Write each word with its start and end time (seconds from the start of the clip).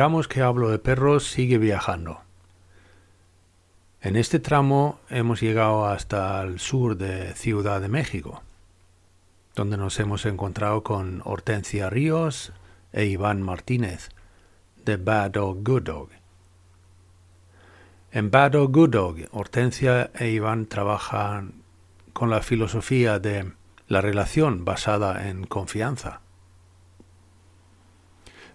Pongamos 0.00 0.28
que 0.28 0.40
hablo 0.40 0.70
de 0.70 0.78
perros 0.78 1.28
sigue 1.28 1.58
viajando. 1.58 2.22
En 4.00 4.16
este 4.16 4.38
tramo 4.38 4.98
hemos 5.10 5.42
llegado 5.42 5.84
hasta 5.84 6.40
el 6.40 6.58
sur 6.58 6.96
de 6.96 7.34
Ciudad 7.34 7.82
de 7.82 7.88
México, 7.88 8.42
donde 9.54 9.76
nos 9.76 10.00
hemos 10.00 10.24
encontrado 10.24 10.82
con 10.82 11.20
Hortensia 11.26 11.90
Ríos 11.90 12.54
e 12.94 13.04
Iván 13.04 13.42
Martínez, 13.42 14.08
de 14.86 14.96
Bad 14.96 15.32
Dog 15.32 15.62
Good 15.62 15.82
Dog. 15.82 16.08
En 18.10 18.30
Bad 18.30 18.52
Dog 18.52 18.72
Good 18.72 18.88
Dog, 18.88 19.16
Hortensia 19.32 20.12
e 20.18 20.30
Iván 20.30 20.64
trabajan 20.64 21.62
con 22.14 22.30
la 22.30 22.40
filosofía 22.40 23.18
de 23.18 23.52
la 23.86 24.00
relación 24.00 24.64
basada 24.64 25.28
en 25.28 25.44
confianza. 25.44 26.22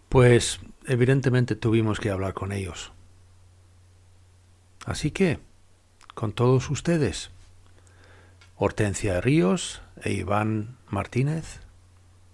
Pues 0.10 0.60
evidentemente 0.88 1.56
tuvimos 1.56 2.00
que 2.00 2.10
hablar 2.10 2.34
con 2.34 2.52
ellos. 2.52 2.92
Así 4.86 5.12
que, 5.12 5.40
con 6.14 6.32
todos 6.32 6.70
ustedes, 6.70 7.32
Hortensia 8.56 9.20
Ríos 9.20 9.82
e 10.02 10.14
Iván 10.14 10.78
Martínez, 10.90 11.60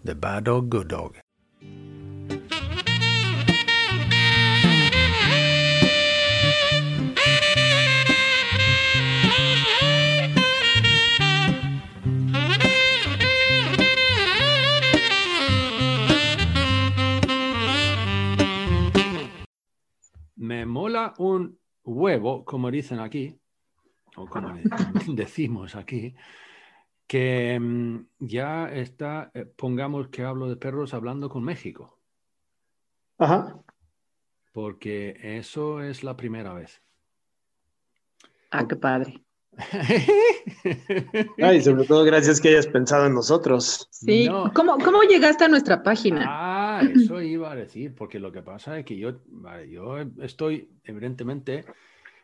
de 0.04 0.14
Bad 0.14 0.44
Dog 0.44 0.70
Good 0.70 0.88
Dog. 0.88 1.14
Me 20.52 20.66
mola 20.66 21.14
un 21.18 21.58
huevo, 21.86 22.44
como 22.44 22.70
dicen 22.70 23.00
aquí, 23.00 23.40
o 24.18 24.26
como 24.28 24.54
decimos 25.16 25.78
aquí, 25.78 26.14
que 27.08 27.58
mm, 27.58 28.00
ya 28.20 28.70
está, 28.70 29.32
eh, 29.34 29.46
pongamos 29.46 30.10
que 30.10 30.26
hablo 30.26 30.50
de 30.50 30.58
perros 30.58 30.94
hablando 30.94 31.30
con 31.30 31.42
México. 31.42 31.98
Ajá. 33.18 33.64
Porque 34.52 35.18
eso 35.38 35.82
es 35.82 36.04
la 36.04 36.18
primera 36.18 36.54
vez. 36.54 36.82
Ah, 38.50 38.68
qué 38.68 38.76
padre. 38.76 39.24
Ay, 41.42 41.62
sobre 41.62 41.86
todo 41.86 42.04
gracias 42.04 42.42
que 42.42 42.50
hayas 42.50 42.68
pensado 42.68 43.06
en 43.06 43.14
nosotros. 43.14 43.88
Sí, 43.90 44.28
¿Cómo, 44.54 44.78
¿Cómo, 44.80 45.04
llegaste 45.04 45.46
a 45.46 45.48
nuestra 45.48 45.82
página? 45.82 46.26
Ah, 46.28 46.61
eso 46.82 47.22
iba 47.22 47.52
a 47.52 47.56
decir, 47.56 47.94
porque 47.96 48.20
lo 48.20 48.32
que 48.32 48.42
pasa 48.42 48.80
es 48.80 48.86
que 48.86 48.98
yo, 48.98 49.22
yo 49.70 50.00
estoy 50.22 50.70
evidentemente 50.84 51.66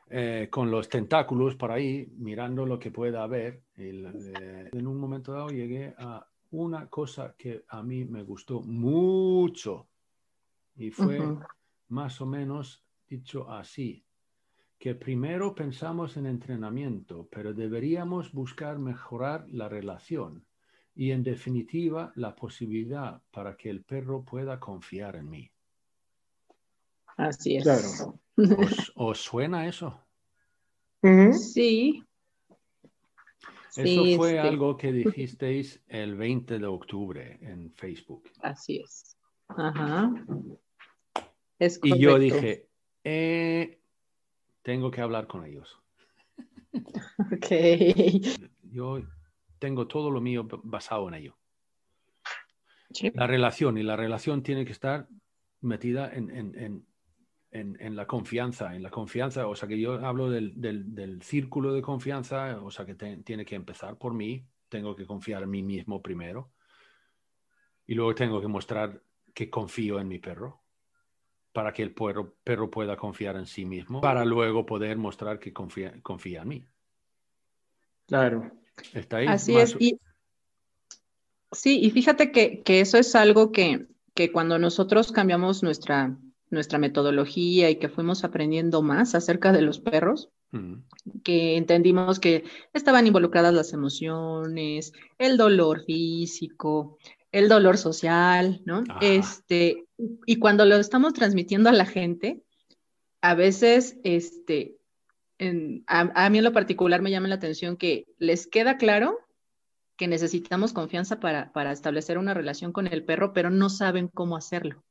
eh, 0.09 0.47
con 0.49 0.71
los 0.71 0.87
tentáculos 0.87 1.55
por 1.55 1.71
ahí, 1.71 2.07
mirando 2.17 2.65
lo 2.65 2.79
que 2.79 2.91
pueda 2.91 3.23
haber. 3.23 3.63
Eh, 3.77 4.69
en 4.71 4.87
un 4.87 4.97
momento 4.97 5.33
dado 5.33 5.49
llegué 5.49 5.93
a 5.97 6.25
una 6.51 6.87
cosa 6.87 7.35
que 7.37 7.65
a 7.67 7.83
mí 7.83 8.05
me 8.05 8.23
gustó 8.23 8.61
mucho 8.61 9.89
y 10.77 10.91
fue 10.91 11.19
más 11.89 12.21
o 12.21 12.25
menos 12.25 12.85
dicho 13.07 13.49
así 13.51 14.05
que 14.79 14.95
primero 14.95 15.55
pensamos 15.55 16.17
en 16.17 16.27
entrenamiento, 16.27 17.27
pero 17.31 17.53
deberíamos 17.53 18.31
buscar 18.31 18.77
mejorar 18.77 19.45
la 19.49 19.67
relación 19.67 20.46
y 20.97 21.11
en 21.11 21.21
definitiva 21.21 22.11
la 22.15 22.35
posibilidad 22.35 23.21
para 23.29 23.55
que 23.55 23.69
el 23.69 23.83
perro 23.83 24.23
pueda 24.23 24.59
confiar 24.59 25.15
en 25.15 25.29
mí. 25.29 25.51
Así 27.17 27.57
es. 27.57 27.63
Claro. 27.63 28.19
¿Os, 28.95 29.19
suena 29.19 29.67
eso? 29.67 30.01
Sí. 31.33 32.03
Eso 33.75 34.17
fue 34.17 34.39
algo 34.39 34.75
que 34.75 34.91
dijisteis 34.91 35.83
el 35.87 36.15
20 36.15 36.57
de 36.57 36.65
octubre 36.65 37.37
en 37.41 37.71
Facebook. 37.73 38.31
Así 38.41 38.77
es. 38.77 39.15
Ajá. 39.49 40.11
y 41.83 41.99
yo 41.99 42.17
dije, 42.17 42.67
eh, 43.03 43.79
tengo 44.63 44.89
que 44.89 45.01
hablar 45.01 45.27
con 45.27 45.45
ellos. 45.45 45.79
Ok. 47.31 47.47
Yo 48.63 48.99
tengo 49.59 49.87
todo 49.87 50.11
lo 50.11 50.21
mío 50.21 50.47
basado 50.63 51.07
en 51.07 51.15
ello. 51.15 51.37
La 53.13 53.27
relación, 53.27 53.77
y 53.77 53.83
la 53.83 53.95
relación 53.95 54.43
tiene 54.43 54.65
que 54.65 54.71
estar 54.71 55.07
metida 55.61 56.11
en, 56.13 56.85
la 57.95 58.07
confianza, 58.07 58.75
en 58.75 58.83
la 58.83 58.89
confianza, 58.89 59.47
o 59.47 59.55
sea 59.55 59.67
que 59.67 59.79
yo 59.79 60.05
hablo 60.05 60.29
del, 60.29 61.19
círculo 61.21 61.73
de 61.73 61.81
confianza, 61.81 62.59
o 62.61 62.71
sea 62.71 62.85
que 62.85 62.95
tiene 62.95 63.45
que 63.45 63.55
empezar 63.55 63.97
por 63.97 64.13
mí, 64.13 64.45
tengo 64.69 64.95
que 64.95 65.05
confiar 65.05 65.43
en 65.43 65.49
mí 65.49 65.63
mismo 65.63 66.01
primero, 66.01 66.51
y 67.85 67.93
luego 67.95 68.15
tengo 68.15 68.41
que 68.41 68.47
mostrar 68.47 69.01
que 69.33 69.49
confío 69.49 69.99
en 69.99 70.07
mi 70.07 70.19
perro 70.19 70.63
para 71.51 71.73
que 71.73 71.81
el 71.81 71.93
perro, 71.93 72.35
perro, 72.43 72.69
pueda 72.69 72.95
confiar 72.95 73.35
en 73.35 73.47
sí 73.47 73.65
mismo, 73.65 73.99
para 73.99 74.23
luego 74.23 74.65
poder 74.65 74.97
mostrar 74.97 75.39
que 75.39 75.51
confía, 75.51 75.93
confía 76.03 76.43
en 76.43 76.47
mí. 76.47 76.67
Claro. 78.05 78.51
¿Está 78.93 79.17
ahí? 79.17 79.27
Así 79.27 79.57
es. 79.57 79.75
sí, 81.51 81.79
y 81.79 81.91
fíjate 81.91 82.31
que, 82.31 82.63
eso 82.65 82.97
es 82.97 83.15
algo 83.15 83.51
que, 83.51 83.87
cuando 84.31 84.59
nosotros 84.59 85.11
cambiamos 85.11 85.63
nuestra, 85.63 86.17
nuestra 86.49 86.79
metodología 86.79 87.69
y 87.69 87.77
que 87.77 87.89
fuimos 87.89 88.23
aprendiendo 88.23 88.81
más 88.81 89.15
acerca 89.15 89.51
de 89.51 89.61
los 89.61 89.79
perros, 89.79 90.29
que 91.23 91.57
entendimos 91.57 92.19
que 92.19 92.45
estaban 92.73 93.05
involucradas 93.05 93.53
las 93.53 93.73
emociones, 93.73 94.93
el 95.17 95.37
dolor 95.37 95.83
físico, 95.83 96.97
el 97.31 97.49
dolor 97.49 97.77
social, 97.77 98.61
¿no? 98.65 98.83
Este, 99.01 99.85
y 100.25 100.37
cuando 100.37 100.65
lo 100.65 100.77
estamos 100.77 101.13
transmitiendo 101.13 101.69
a 101.69 101.73
la 101.73 101.85
gente, 101.85 102.41
a 103.21 103.35
veces, 103.35 103.97
este, 104.03 104.77
a, 105.39 106.29
mí 106.29 106.37
en 106.37 106.43
lo 106.43 106.53
particular 106.53 107.01
me 107.01 107.11
llama 107.11 107.27
la 107.27 107.35
atención 107.35 107.77
que 107.77 108.05
les 108.17 108.47
queda 108.47 108.77
claro 108.77 109.19
que 109.95 110.07
necesitamos 110.07 110.73
confianza 110.73 111.19
para, 111.19 111.51
para 111.53 111.71
establecer 111.71 112.17
una 112.17 112.33
relación 112.33 112.71
con 112.71 112.87
el 112.87 113.03
perro, 113.03 113.33
pero 113.33 113.49
no 113.49 113.69
saben 113.69 114.07
cómo 114.07 114.35
hacerlo. 114.37 114.83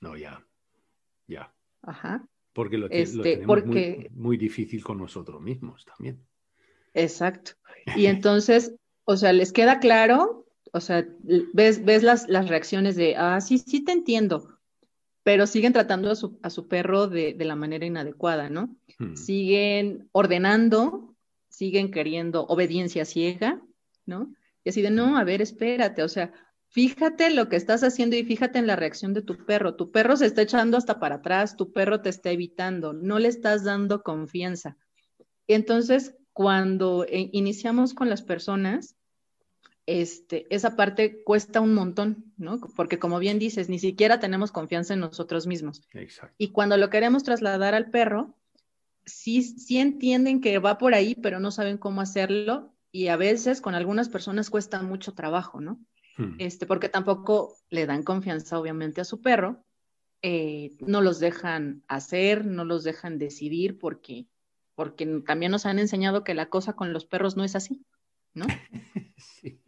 No, 0.00 0.16
ya, 0.16 0.44
ya. 1.26 1.52
Ajá. 1.82 2.26
Porque 2.52 2.78
lo, 2.78 2.88
este, 2.90 3.22
tenemos 3.22 3.64
Muy, 3.66 4.08
muy 4.12 4.36
difícil 4.36 4.82
con 4.82 4.98
nosotros 4.98 5.40
mismos 5.40 5.84
también. 5.84 6.24
Exacto. 6.94 7.52
Y 7.96 8.06
entonces, 8.06 8.74
o 9.04 9.16
sea, 9.16 9.32
les 9.32 9.52
queda 9.52 9.78
claro 9.78 10.48
o 10.72 10.80
sea, 10.80 11.06
ves, 11.52 11.84
ves 11.84 12.02
las, 12.02 12.28
las, 12.28 12.48
reacciones 12.48 12.96
de, 12.96 13.16
ah, 13.16 13.40
sí, 13.40 13.58
sí 13.58 13.84
te 13.84 13.92
entiendo, 13.92 14.57
pero 15.28 15.46
siguen 15.46 15.74
tratando 15.74 16.10
a 16.10 16.16
su, 16.16 16.38
a 16.42 16.48
su 16.48 16.68
perro 16.68 17.06
de, 17.06 17.34
de, 17.34 17.44
la 17.44 17.54
manera 17.54 17.84
inadecuada, 17.84 18.48
¿no? 18.48 18.74
Hmm. 18.98 19.14
Siguen 19.14 20.08
ordenando, 20.12 21.14
siguen 21.50 21.90
queriendo 21.90 22.46
obediencia 22.46 23.04
ciega, 23.04 23.60
¿no? 24.06 24.32
Y 24.64 24.70
así 24.70 24.80
de, 24.80 24.90
no, 24.90 25.18
a 25.18 25.24
ver, 25.24 25.42
espérate, 25.42 26.02
o 26.02 26.08
sea, 26.08 26.32
fíjate 26.68 27.28
lo 27.28 27.50
que 27.50 27.56
estás 27.56 27.84
haciendo 27.84 28.16
y 28.16 28.24
fíjate 28.24 28.58
en 28.58 28.66
la 28.66 28.76
reacción 28.76 29.12
de 29.12 29.20
tu 29.20 29.36
perro. 29.44 29.74
Tu 29.74 29.90
perro 29.90 30.16
se 30.16 30.24
está 30.24 30.40
echando 30.40 30.78
hasta 30.78 30.98
para 30.98 31.16
atrás, 31.16 31.58
tu 31.58 31.74
perro 31.74 32.00
te 32.00 32.08
está 32.08 32.30
evitando, 32.30 32.94
no 32.94 33.18
le 33.18 33.28
estás 33.28 33.64
dando 33.64 34.02
confianza. 34.02 34.78
Entonces, 35.46 36.16
cuando 36.32 37.04
eh, 37.04 37.28
iniciamos 37.34 37.92
con 37.92 38.08
las 38.08 38.22
personas, 38.22 38.96
este, 39.88 40.46
esa 40.54 40.76
parte 40.76 41.22
cuesta 41.24 41.62
un 41.62 41.72
montón, 41.72 42.30
¿no? 42.36 42.60
Porque 42.76 42.98
como 42.98 43.18
bien 43.18 43.38
dices, 43.38 43.70
ni 43.70 43.78
siquiera 43.78 44.20
tenemos 44.20 44.52
confianza 44.52 44.92
en 44.92 45.00
nosotros 45.00 45.46
mismos. 45.46 45.80
Exacto. 45.94 46.34
Y 46.36 46.48
cuando 46.48 46.76
lo 46.76 46.90
queremos 46.90 47.24
trasladar 47.24 47.74
al 47.74 47.90
perro, 47.90 48.36
sí, 49.06 49.42
sí 49.42 49.78
entienden 49.78 50.42
que 50.42 50.58
va 50.58 50.76
por 50.76 50.92
ahí, 50.92 51.14
pero 51.14 51.40
no 51.40 51.50
saben 51.50 51.78
cómo 51.78 52.02
hacerlo 52.02 52.74
y 52.92 53.08
a 53.08 53.16
veces 53.16 53.62
con 53.62 53.74
algunas 53.74 54.10
personas 54.10 54.50
cuesta 54.50 54.82
mucho 54.82 55.14
trabajo, 55.14 55.62
¿no? 55.62 55.80
Hmm. 56.18 56.34
este, 56.38 56.66
porque 56.66 56.90
tampoco 56.90 57.56
le 57.70 57.86
dan 57.86 58.02
confianza, 58.02 58.58
obviamente, 58.58 59.00
a 59.00 59.06
su 59.06 59.22
perro. 59.22 59.64
Eh, 60.20 60.76
no 60.80 61.00
los 61.00 61.18
dejan 61.18 61.82
hacer, 61.88 62.44
no 62.44 62.66
los 62.66 62.84
dejan 62.84 63.18
decidir, 63.18 63.78
porque, 63.78 64.26
porque 64.74 65.06
también 65.24 65.50
nos 65.50 65.64
han 65.64 65.78
enseñado 65.78 66.24
que 66.24 66.34
la 66.34 66.50
cosa 66.50 66.74
con 66.74 66.92
los 66.92 67.06
perros 67.06 67.38
no 67.38 67.44
es 67.44 67.56
así, 67.56 67.86
¿no? 68.34 68.44
Sí. 69.40 69.60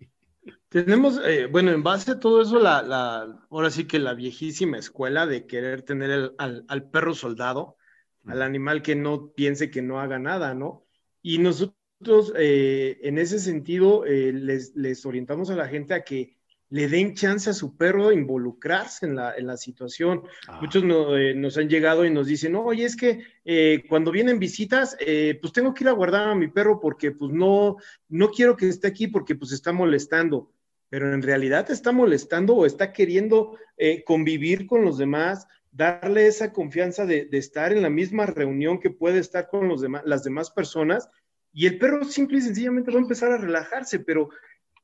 Tenemos, 0.70 1.20
eh, 1.24 1.46
bueno, 1.46 1.72
en 1.72 1.82
base 1.82 2.12
a 2.12 2.20
todo 2.20 2.42
eso, 2.42 2.60
la, 2.60 2.80
la, 2.82 3.44
ahora 3.50 3.70
sí 3.70 3.86
que 3.88 3.98
la 3.98 4.14
viejísima 4.14 4.78
escuela 4.78 5.26
de 5.26 5.44
querer 5.46 5.82
tener 5.82 6.10
el- 6.10 6.32
al, 6.38 6.64
al 6.68 6.88
perro 6.90 7.12
soldado, 7.14 7.76
al 8.24 8.42
animal 8.42 8.80
que 8.82 8.94
no 8.94 9.32
piense 9.32 9.70
que 9.70 9.82
no 9.82 9.98
haga 10.00 10.20
nada, 10.20 10.54
¿no? 10.54 10.86
Y 11.22 11.38
nosotros, 11.38 12.32
eh, 12.36 12.98
en 13.02 13.18
ese 13.18 13.40
sentido, 13.40 14.04
eh, 14.06 14.32
les, 14.32 14.76
les 14.76 15.04
orientamos 15.04 15.50
a 15.50 15.56
la 15.56 15.66
gente 15.66 15.92
a 15.94 16.04
que 16.04 16.36
le 16.68 16.86
den 16.86 17.14
chance 17.16 17.50
a 17.50 17.52
su 17.52 17.76
perro 17.76 18.10
a 18.10 18.14
involucrarse 18.14 19.06
en 19.06 19.16
la, 19.16 19.34
en 19.34 19.48
la 19.48 19.56
situación. 19.56 20.22
Ah, 20.46 20.58
Muchos 20.60 20.84
no- 20.84 21.16
eh, 21.16 21.34
nos 21.34 21.58
han 21.58 21.68
llegado 21.68 22.04
y 22.04 22.10
nos 22.10 22.28
dicen, 22.28 22.52
no, 22.52 22.62
oye, 22.64 22.84
es 22.84 22.94
que 22.94 23.24
eh, 23.44 23.82
cuando 23.88 24.12
vienen 24.12 24.38
visitas, 24.38 24.96
eh, 25.00 25.36
pues 25.40 25.52
tengo 25.52 25.74
que 25.74 25.82
ir 25.82 25.88
a 25.88 25.92
guardar 25.92 26.28
a 26.28 26.34
mi 26.36 26.46
perro 26.46 26.78
porque 26.78 27.10
pues 27.10 27.32
no, 27.32 27.76
no 28.08 28.30
quiero 28.30 28.56
que 28.56 28.68
esté 28.68 28.86
aquí 28.86 29.08
porque 29.08 29.34
pues 29.34 29.50
está 29.50 29.72
molestando. 29.72 30.52
Pero 30.90 31.14
en 31.14 31.22
realidad 31.22 31.70
está 31.70 31.92
molestando 31.92 32.54
o 32.54 32.66
está 32.66 32.92
queriendo 32.92 33.56
eh, 33.78 34.04
convivir 34.04 34.66
con 34.66 34.84
los 34.84 34.98
demás, 34.98 35.48
darle 35.72 36.26
esa 36.26 36.52
confianza 36.52 37.06
de, 37.06 37.28
estar 37.32 37.72
en 37.72 37.82
la 37.82 37.90
misma 37.90 38.26
reunión 38.26 38.78
que 38.78 38.90
puede 38.90 39.20
estar 39.20 39.48
con 39.48 39.68
los 39.68 39.80
demás, 39.80 40.02
las 40.04 40.22
demás 40.22 40.50
personas. 40.50 41.08
Y 41.52 41.66
el 41.66 41.78
perro 41.78 42.04
simple 42.04 42.38
y 42.38 42.42
sencillamente 42.42 42.90
va 42.90 42.98
a 42.98 43.02
empezar 43.02 43.32
a 43.32 43.38
relajarse, 43.38 44.00
pero 44.00 44.28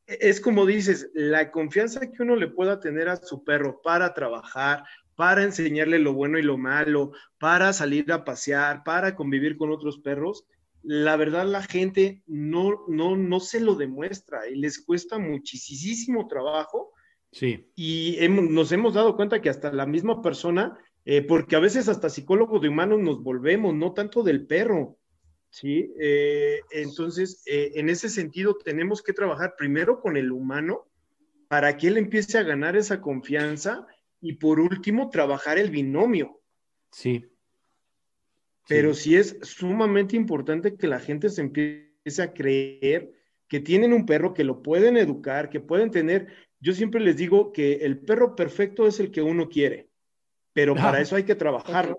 es 0.06 0.41
como 0.41 0.67
dices, 0.67 1.11
la 1.14 1.50
confianza 1.50 2.12
que 2.12 2.23
uno 2.23 2.37
le 2.37 2.49
pueda 2.49 2.81
tener 2.81 3.09
a 3.09 3.17
su 3.17 3.44
perro 3.44 3.82
para 3.82 4.14
trabajar, 4.14 4.85
para 5.17 5.43
enseñarle 5.43 5.99
lo 5.99 6.12
bueno 6.12 6.38
y 6.38 6.43
lo 6.43 6.56
malo, 6.56 7.12
para 7.38 7.73
salir 7.73 8.12
a 8.12 8.25
pasear, 8.25 8.85
para 8.85 9.17
convivir 9.17 9.56
con 9.56 9.73
otros 9.73 9.99
perros, 9.99 10.44
la 10.88 11.17
verdad 11.17 11.47
la 11.47 11.62
gente 11.62 12.23
no, 12.27 12.85
no, 12.87 13.17
no 13.17 13.41
se 13.41 13.59
lo 13.59 13.75
demuestra 13.75 14.49
y 14.49 14.55
les 14.55 14.85
cuesta 14.85 15.19
muchísimo 15.19 16.29
trabajo 16.29 16.93
sí. 17.33 17.69
y 17.75 18.17
hemos- 18.21 18.49
nos 18.50 18.71
hemos 18.71 18.94
dado 18.94 19.17
cuenta 19.17 19.43
que 19.43 19.50
hasta 19.50 19.73
la 19.73 19.85
misma 19.85 20.23
persona, 20.23 20.79
eh, 21.05 21.23
porque 21.23 21.56
a 21.56 21.61
veces 21.61 21.88
hasta 21.88 22.09
psicólogos 22.09 22.62
de 22.62 22.69
humanos 22.69 23.00
nos 23.00 23.21
volvemos, 23.21 23.75
no 23.75 23.94
tanto 23.94 24.23
del 24.23 24.47
perro, 24.47 24.97
¿sí? 25.50 25.93
Eh, 25.99 26.61
entonces, 26.71 27.43
eh, 27.47 27.73
en 27.75 27.88
ese 27.88 28.09
sentido, 28.09 28.56
tenemos 28.56 29.03
que 29.03 29.12
trabajar 29.12 29.55
primero 29.59 30.00
con 30.00 30.17
el 30.17 30.31
humano 30.31 30.87
para 31.49 31.77
que 31.77 31.88
él 31.88 31.97
empiece 31.97 32.38
a 32.38 32.43
ganar 32.44 32.77
esa 32.77 33.00
confianza 33.00 33.87
y 34.21 34.35
por 34.35 34.61
último, 34.61 35.11
trabajar 35.11 35.59
el 35.59 35.71
binomio. 35.71 36.41
Sí. 36.93 37.25
Pero 38.69 38.95
sí 38.95 39.17
es 39.17 39.39
sumamente 39.43 40.17
importante 40.17 40.77
que 40.77 40.87
la 40.89 40.99
gente 41.01 41.29
se 41.29 41.41
empiece 41.43 42.23
a 42.23 42.33
creer 42.33 43.13
que 43.49 43.61
tienen 43.61 43.93
un 43.93 44.07
perro, 44.07 44.35
que 44.35 44.45
lo 44.45 44.63
pueden 44.63 44.97
educar, 44.97 45.49
que 45.51 45.61
pueden 45.61 45.91
tener. 45.91 46.27
Yo 46.59 46.73
siempre 46.73 47.01
les 47.01 47.17
digo 47.17 47.53
que 47.53 47.75
el 47.75 47.99
perro 48.01 48.35
perfecto 48.35 48.87
es 48.87 48.99
el 48.99 49.11
que 49.13 49.23
uno 49.23 49.49
quiere, 49.49 49.89
pero 50.53 50.73
Ah. 50.77 50.83
para 50.83 51.01
eso 51.01 51.15
hay 51.15 51.23
que 51.23 51.35
trabajar. 51.37 51.97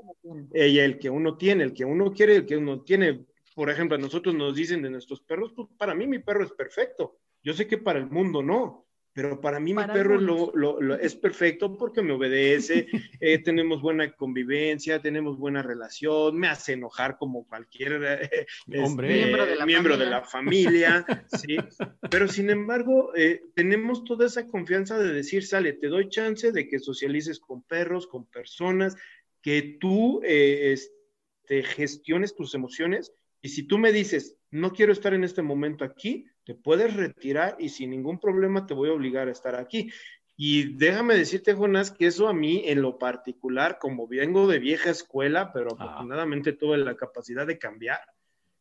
Eh, 0.53 0.67
y 0.67 0.79
el 0.79 0.99
que 0.99 1.09
uno 1.09 1.37
tiene, 1.37 1.63
el 1.63 1.73
que 1.73 1.85
uno 1.85 2.11
quiere, 2.11 2.35
el 2.35 2.45
que 2.45 2.57
uno 2.57 2.81
tiene. 2.81 3.25
Por 3.55 3.69
ejemplo, 3.69 3.95
a 3.95 3.99
nosotros 3.99 4.35
nos 4.35 4.55
dicen 4.55 4.81
de 4.81 4.89
nuestros 4.89 5.21
perros, 5.21 5.53
pues 5.55 5.69
para 5.77 5.95
mí 5.95 6.05
mi 6.05 6.19
perro 6.19 6.43
es 6.43 6.51
perfecto. 6.51 7.17
Yo 7.43 7.53
sé 7.53 7.65
que 7.65 7.77
para 7.77 7.99
el 7.99 8.07
mundo 8.09 8.43
no, 8.43 8.86
pero 9.17 9.41
para 9.41 9.59
mí 9.59 9.73
Para 9.73 9.87
mi 9.87 9.93
perro 9.99 10.13
es, 10.13 10.21
algunos. 10.21 10.53
lo, 10.53 10.73
lo- 10.75 10.81
lo- 10.81 10.95
es 10.99 11.15
perfecto 11.15 11.75
porque 11.75 12.03
me 12.03 12.13
obedece, 12.13 12.85
eh, 13.19 13.39
tenemos 13.39 13.81
buena 13.81 14.11
convivencia, 14.15 15.01
tenemos 15.01 15.39
buena 15.39 15.63
relación, 15.63 16.37
me 16.37 16.47
hace 16.47 16.73
enojar 16.73 17.17
como 17.17 17.47
cualquier 17.47 17.93
eh, 18.03 18.45
Hombre. 18.83 19.07
este, 19.07 19.17
Miembro 19.23 19.45
de 19.47 19.55
la 19.55 19.65
miembro 19.65 19.97
de 19.97 20.05
familia. 20.05 20.19
la 20.19 20.23
familia, 20.23 21.05
¿sí? 21.27 21.57
Pero 22.11 22.27
sin 22.27 22.51
embargo, 22.51 23.11
eh, 23.15 23.41
tenemos 23.55 24.03
toda 24.03 24.27
esa 24.27 24.45
confianza 24.45 24.99
de 24.99 25.11
decir, 25.11 25.43
sale, 25.43 25.73
te 25.73 25.87
doy 25.87 26.09
chance 26.09 26.51
de 26.51 26.67
que 26.67 26.77
socialices 26.77 27.39
con 27.39 27.63
perros, 27.63 28.05
con 28.05 28.25
personas, 28.27 28.95
que 29.41 29.77
tú 29.79 30.21
eh, 30.23 30.73
este, 30.73 31.63
gestiones 31.63 32.35
tus 32.35 32.53
emociones 32.53 33.11
y 33.41 33.49
si 33.49 33.63
tú 33.63 33.79
me 33.79 33.91
dices, 33.91 34.36
no 34.51 34.71
quiero 34.71 34.91
estar 34.93 35.13
en 35.13 35.23
este 35.23 35.41
momento 35.41 35.83
aquí, 35.83 36.25
te 36.45 36.55
puedes 36.55 36.95
retirar 36.95 37.55
y 37.59 37.69
sin 37.69 37.89
ningún 37.89 38.19
problema 38.19 38.65
te 38.65 38.73
voy 38.73 38.89
a 38.89 38.93
obligar 38.93 39.27
a 39.27 39.31
estar 39.31 39.55
aquí. 39.55 39.91
Y 40.37 40.75
déjame 40.75 41.15
decirte, 41.15 41.53
Jonás, 41.53 41.91
que 41.91 42.05
eso 42.07 42.27
a 42.27 42.33
mí 42.33 42.63
en 42.65 42.81
lo 42.81 42.97
particular, 42.99 43.79
como 43.79 44.07
vengo 44.07 44.47
de 44.47 44.59
vieja 44.59 44.89
escuela, 44.91 45.51
pero 45.51 45.71
Ah. 45.71 45.83
afortunadamente 45.83 46.53
tuve 46.53 46.77
la 46.77 46.95
capacidad 46.95 47.45
de 47.47 47.57
cambiar, 47.57 47.99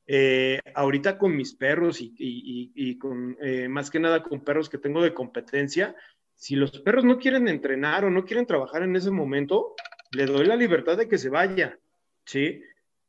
eh, 0.07 0.61
ahorita 0.75 1.19
con 1.19 1.37
mis 1.37 1.55
perros 1.55 2.01
y, 2.01 2.15
y- 2.17 2.73
y- 2.75 2.91
y 2.91 2.99
con, 2.99 3.37
eh, 3.41 3.69
más 3.69 3.91
que 3.91 3.99
nada 4.01 4.23
con 4.23 4.41
perros 4.43 4.69
que 4.69 4.79
tengo 4.79 5.03
de 5.03 5.13
competencia, 5.13 5.95
si 6.35 6.55
los 6.57 6.71
perros 6.81 7.05
no 7.05 7.19
quieren 7.19 7.49
entrenar 7.49 8.05
o 8.05 8.11
no 8.11 8.25
quieren 8.25 8.47
trabajar 8.47 8.83
en 8.83 8.95
ese 8.97 9.11
momento, 9.11 9.75
le 10.13 10.27
doy 10.27 10.47
la 10.47 10.57
libertad 10.57 10.97
de 10.97 11.09
que 11.09 11.19
se 11.19 11.29
vaya, 11.29 11.79
¿sí? 12.25 12.63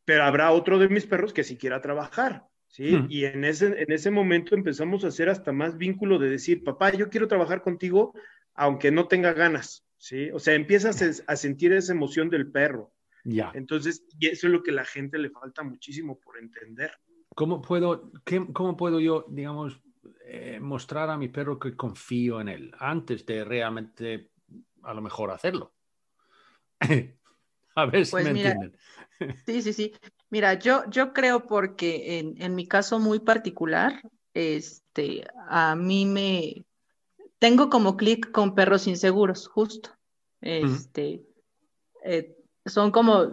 Pero 0.05 0.23
habrá 0.23 0.51
otro 0.51 0.79
de 0.79 0.89
mis 0.89 1.05
perros 1.05 1.33
que 1.33 1.43
sí 1.43 1.55
quiera 1.57 1.81
trabajar, 1.81 2.43
¿sí? 2.67 2.95
Hmm. 2.95 3.07
Y 3.09 3.25
en 3.25 3.43
ese, 3.43 3.67
en 3.81 3.91
ese 3.91 4.11
momento 4.11 4.55
empezamos 4.55 5.03
a 5.03 5.07
hacer 5.07 5.29
hasta 5.29 5.51
más 5.51 5.77
vínculo 5.77 6.19
de 6.19 6.29
decir, 6.29 6.63
papá, 6.63 6.91
yo 6.93 7.09
quiero 7.09 7.27
trabajar 7.27 7.61
contigo, 7.61 8.13
aunque 8.53 8.91
no 8.91 9.07
tenga 9.07 9.33
ganas, 9.33 9.85
¿sí? 9.97 10.29
O 10.31 10.39
sea, 10.39 10.53
empiezas 10.55 11.23
a- 11.27 11.35
sentir 11.35 11.73
esa 11.73 11.93
emoción 11.93 12.29
del 12.29 12.51
perro. 12.51 12.93
Ya. 13.23 13.51
Entonces, 13.53 14.05
y 14.19 14.27
eso 14.27 14.47
es 14.47 14.53
lo 14.53 14.63
que 14.63 14.71
a 14.71 14.75
la 14.75 14.85
gente 14.85 15.17
le 15.17 15.29
falta 15.29 15.63
muchísimo 15.63 16.19
por 16.19 16.37
entender. 16.39 16.91
¿Cómo 17.35 17.61
puedo, 17.61 18.11
qué- 18.25 18.47
cómo 18.53 18.75
puedo 18.77 18.99
yo, 18.99 19.25
digamos, 19.29 19.79
eh, 20.25 20.59
mostrar 20.61 21.09
a 21.09 21.17
mi 21.17 21.27
perro 21.27 21.59
que 21.59 21.75
confío 21.75 22.41
en 22.41 22.49
él 22.49 22.71
antes 22.79 23.25
de 23.25 23.43
realmente 23.43 24.31
a 24.83 24.93
lo 24.93 25.01
mejor 25.01 25.31
hacerlo? 25.31 25.73
a 27.75 27.85
ver 27.85 28.05
si 28.05 28.11
Pues 28.11 28.25
me 28.25 28.33
mira, 28.33 28.51
entienden. 28.51 28.79
Sí, 29.45 29.61
sí, 29.61 29.73
sí. 29.73 29.93
Mira, 30.29 30.55
yo, 30.55 30.83
yo 30.89 31.13
creo 31.13 31.45
porque 31.47 32.19
en, 32.19 32.41
en 32.41 32.55
mi 32.55 32.67
caso 32.67 32.99
muy 32.99 33.19
particular, 33.19 34.01
este, 34.33 35.25
a 35.49 35.75
mí 35.75 36.05
me 36.05 36.65
tengo 37.39 37.69
como 37.69 37.95
clic 37.97 38.31
con 38.31 38.55
perros 38.55 38.87
inseguros, 38.87 39.47
justo. 39.47 39.91
Este, 40.41 41.25
eh, 42.03 42.35
son 42.65 42.91
como 42.91 43.31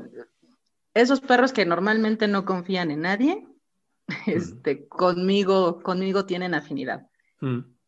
esos 0.95 1.21
perros 1.21 1.53
que 1.53 1.67
normalmente 1.67 2.29
no 2.29 2.45
confían 2.45 2.91
en 2.91 3.01
nadie, 3.03 3.47
este, 4.27 4.87
conmigo, 4.89 5.83
conmigo 5.83 6.27
tienen 6.27 6.55
afinidad. 6.55 7.09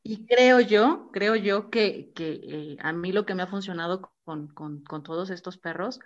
Y 0.02 0.26
creo 0.26 0.60
yo, 0.60 1.10
creo 1.12 1.34
yo 1.36 1.70
que, 1.70 2.12
que 2.14 2.40
eh, 2.42 2.76
a 2.80 2.92
mí 2.92 3.12
lo 3.12 3.26
que 3.26 3.34
me 3.34 3.42
ha 3.42 3.46
funcionado 3.48 4.12
con, 4.24 4.48
con- 4.48 4.82
con 4.84 5.02
todos 5.02 5.30
estos 5.30 5.58
perros 5.58 6.00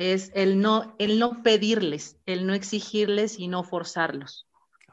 es 0.00 0.32
el 0.34 0.60
no, 0.62 0.96
el 0.98 1.18
no 1.18 1.42
pedirles, 1.42 2.16
el 2.24 2.46
no 2.46 2.54
exigirles 2.54 3.38
y 3.38 3.48
no 3.48 3.64
forzarlos. 3.64 4.46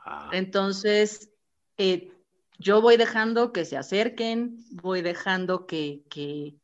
ah, 0.06 0.30
Entonces, 0.34 1.30
eh, 1.78 2.12
yo 2.60 2.82
voy 2.82 2.98
dejando 2.98 3.54
que 3.54 3.64
se 3.64 3.78
acerquen, 3.78 4.58
voy 4.70 5.02
dejando 5.02 5.66
que, 5.66 6.04
que, 6.10 6.56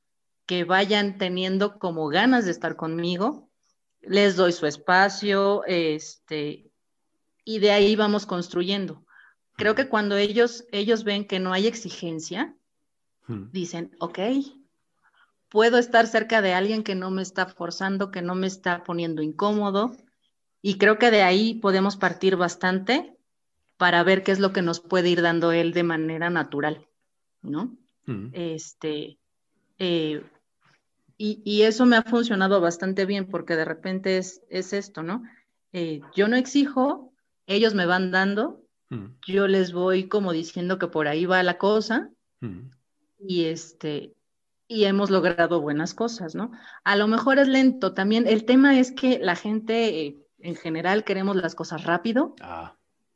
que 0.46 0.66
vayan 0.66 1.18
teniendo 1.18 1.80
como 1.80 2.10
ganas 2.10 2.44
de 2.44 2.52
estar 2.52 2.76
conmigo, 2.76 3.50
les 4.02 4.36
doy 4.36 4.52
su 4.52 4.66
espacio, 4.66 5.64
este, 5.66 6.70
y 7.46 7.60
de 7.60 7.72
ahí 7.72 7.96
vamos 7.96 8.26
construyendo. 8.26 9.06
Creo 9.56 9.74
que 9.74 9.88
cuando 9.88 10.18
ellos, 10.18 10.66
ellos 10.74 11.06
ven 11.06 11.26
que 11.26 11.40
no 11.40 11.54
hay 11.54 11.66
exigencia, 11.66 12.58
mm, 13.28 13.52
dicen, 13.52 13.96
ok, 14.00 14.20
puedo 15.54 15.78
estar 15.78 16.08
cerca 16.08 16.42
de 16.42 16.54
alguien 16.54 16.84
que 16.84 16.96
no 16.96 17.12
me 17.12 17.22
está 17.22 17.46
forzando, 17.46 18.12
que 18.12 18.22
no 18.22 18.36
me 18.36 18.48
está 18.48 18.84
poniendo 18.84 19.22
incómodo, 19.22 19.96
y 20.62 20.78
creo 20.78 20.98
que 20.98 21.12
de 21.12 21.24
ahí 21.24 21.54
podemos 21.54 21.96
partir 21.96 22.36
bastante 22.36 23.16
para 23.78 24.04
ver 24.04 24.24
qué 24.24 24.34
es 24.34 24.40
lo 24.40 24.52
que 24.52 24.62
nos 24.62 24.82
puede 24.82 25.10
ir 25.10 25.22
dando 25.22 25.52
él 25.52 25.72
de 25.72 25.84
manera 25.84 26.30
natural, 26.30 26.86
¿no? 27.42 27.78
mm. 28.08 28.32
Este, 28.34 29.18
eh, 29.78 30.24
y, 31.18 31.42
y 31.46 31.62
eso 31.62 31.86
me 31.86 31.96
ha 31.96 32.02
funcionado 32.02 32.60
bastante 32.60 33.06
bien 33.06 33.28
porque 33.28 33.56
de 33.56 33.66
repente 33.66 34.18
es, 34.18 34.42
es 34.50 34.74
esto, 34.74 35.04
¿no? 35.04 35.24
Eh, 35.72 36.02
yo 36.16 36.28
no 36.28 36.36
exijo, 36.36 37.14
ellos 37.46 37.74
me 37.74 37.86
van 37.86 38.12
dando, 38.12 38.64
Mm, 38.94 39.16
yo 39.26 39.48
les 39.48 39.74
voy 39.74 40.08
como 40.08 40.32
diciendo 40.32 40.78
que 40.78 40.88
por 40.88 41.08
ahí 41.08 41.26
va 41.26 41.42
la 41.42 41.58
cosa 41.58 42.12
mm, 42.42 42.70
y 43.20 43.46
este 43.46 44.14
y 44.74 44.86
hemos 44.86 45.10
logrado 45.10 45.62
buenas 45.62 45.94
cosas, 45.94 46.36
¿no? 46.36 46.52
A 46.84 46.96
lo 46.96 47.08
mejor 47.08 47.40
es 47.40 47.48
lento 47.48 47.94
también. 47.94 48.28
El 48.28 48.46
tema 48.46 48.80
es 48.80 48.92
que 48.92 49.20
la 49.20 49.36
gente 49.36 50.06
eh, 50.06 50.18
en 50.40 50.56
general 50.56 51.04
queremos 51.04 51.36
las 51.36 51.56
cosas 51.56 51.84
rápido, 51.84 52.36
ah, 52.42 52.76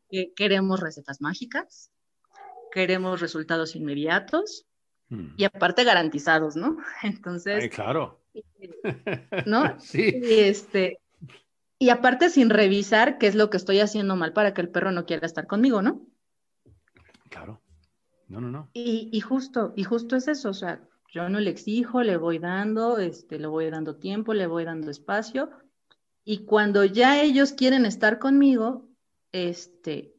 que 0.09 0.33
queremos 0.35 0.79
recetas 0.79 1.21
mágicas, 1.21 1.91
queremos 2.71 3.19
resultados 3.21 3.75
inmediatos 3.75 4.67
Mm. 5.09 5.35
y 5.37 5.43
aparte 5.45 5.83
garantizados, 5.83 6.55
¿no? 6.55 6.77
Entonces, 7.03 7.59
Ay, 7.61 7.69
claro. 7.69 8.21
¿no? 9.45 9.79
sí. 9.79 10.21
Y 10.21 10.39
este, 10.39 10.99
y 11.79 11.89
aparte 11.89 12.29
sin 12.29 12.49
revisar 12.49 13.17
qué 13.17 13.27
es 13.27 13.35
lo 13.35 13.49
que 13.49 13.57
estoy 13.57 13.79
haciendo 13.79 14.15
mal 14.15 14.33
para 14.33 14.53
que 14.53 14.61
el 14.61 14.69
perro 14.69 14.91
no 14.91 15.05
quiera 15.05 15.25
estar 15.25 15.47
conmigo, 15.47 15.81
¿no? 15.81 16.05
Claro. 17.29 17.61
No, 18.27 18.41
no, 18.41 18.51
no. 18.51 18.69
Y, 18.73 19.09
y 19.11 19.21
justo, 19.21 19.73
y 19.75 19.83
justo 19.85 20.17
es 20.17 20.27
eso, 20.27 20.49
o 20.49 20.53
sea, 20.53 20.81
yo 21.09 21.29
no 21.29 21.39
le 21.39 21.49
exijo, 21.49 22.03
le 22.03 22.17
voy 22.17 22.39
dando, 22.39 22.97
este, 22.97 23.39
le 23.39 23.47
voy 23.47 23.69
dando 23.69 23.95
tiempo, 23.95 24.33
le 24.33 24.47
voy 24.47 24.65
dando 24.65 24.91
espacio, 24.91 25.49
y 26.23 26.45
cuando 26.45 26.83
ya 26.83 27.21
ellos 27.21 27.53
quieren 27.53 27.85
estar 27.85 28.19
conmigo, 28.19 28.89
este, 29.31 30.13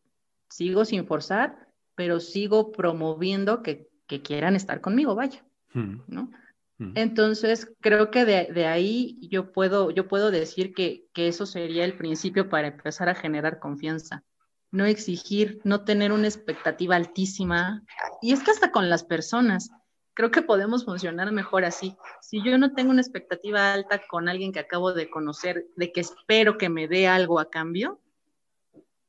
sigo 0.49 0.85
sin 0.85 1.07
forzar, 1.07 1.69
pero 1.95 2.21
sigo 2.21 2.73
promoviendo 2.73 3.63
que, 3.63 3.91
que 4.07 4.23
quieran 4.23 4.57
estar 4.57 4.81
conmigo, 4.81 5.15
vaya, 5.15 5.45
Mm, 5.75 6.01
¿no? 6.07 6.31
mm. 6.79 6.93
Entonces, 6.95 7.71
creo 7.81 8.11
que 8.11 8.25
de, 8.25 8.51
de 8.53 8.67
ahí 8.67 9.19
yo 9.29 9.53
puedo, 9.53 9.91
yo 9.91 10.09
puedo 10.09 10.31
decir 10.31 10.73
que, 10.73 11.05
que 11.13 11.29
eso 11.29 11.45
sería 11.45 11.85
el 11.85 11.97
principio 11.97 12.49
para 12.49 12.69
empezar 12.69 13.09
a 13.09 13.15
generar 13.15 13.59
confianza. 13.59 14.25
No 14.71 14.87
exigir, 14.87 15.61
no 15.65 15.85
tener 15.85 16.13
una 16.13 16.27
expectativa 16.27 16.97
altísima. 16.97 17.83
Y 18.23 18.33
es 18.33 18.43
que 18.43 18.51
hasta 18.51 18.71
con 18.71 18.89
las 18.89 19.05
personas, 19.05 19.71
creo 20.19 20.33
que 20.33 20.43
podemos 20.43 20.85
funcionar 20.85 21.31
mejor 21.31 21.65
así. 21.65 21.97
Si 22.21 22.43
yo 22.43 22.59
no 22.59 22.75
tengo 22.75 22.91
una 22.91 23.01
expectativa 23.01 23.73
alta 23.73 24.03
con 24.09 24.29
alguien 24.29 24.51
que 24.51 24.59
acabo 24.59 24.93
de 24.93 25.09
conocer, 25.09 25.69
de 25.77 25.93
que 25.93 26.01
espero 26.01 26.59
que 26.59 26.69
me 26.69 26.89
dé 26.89 27.07
algo 27.07 27.39
a 27.39 27.49
cambio, 27.51 28.01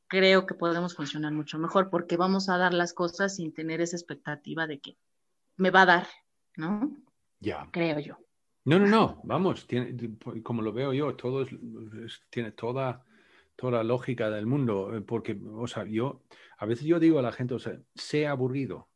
creo 0.05 0.45
que 0.45 0.53
podemos 0.53 0.95
funcionar 0.95 1.33
mucho 1.33 1.57
mejor 1.57 1.89
porque 1.89 2.15
vamos 2.15 2.47
a 2.47 2.59
dar 2.59 2.75
las 2.75 2.93
cosas 2.93 3.37
sin 3.37 3.51
tener 3.55 3.81
esa 3.81 3.95
expectativa 3.95 4.67
de 4.67 4.79
que 4.81 4.97
me 5.57 5.71
va 5.71 5.81
a 5.81 5.85
dar, 5.87 6.07
¿no? 6.57 6.95
Ya. 7.39 7.67
Creo 7.71 7.97
yo. 7.97 8.19
No, 8.65 8.77
no, 8.77 8.85
no, 8.85 9.19
vamos, 9.23 9.65
tiene, 9.65 9.97
como 10.43 10.61
lo 10.61 10.71
veo 10.73 10.93
yo, 10.93 11.15
todo 11.15 11.41
es- 11.41 12.21
tiene 12.29 12.51
toda, 12.51 13.03
toda 13.55 13.71
la 13.79 13.83
lógica 13.83 14.29
del 14.29 14.45
mundo, 14.45 14.95
eh, 14.95 15.01
porque, 15.01 15.35
o 15.55 15.65
sea, 15.65 15.85
yo, 15.85 16.21
a 16.59 16.67
veces 16.67 16.85
yo 16.85 16.99
digo 16.99 17.17
a 17.17 17.23
la 17.23 17.31
gente, 17.31 17.55
o 17.55 17.59
sea, 17.59 17.79
sé 17.95 18.27
aburrido, 18.27 18.88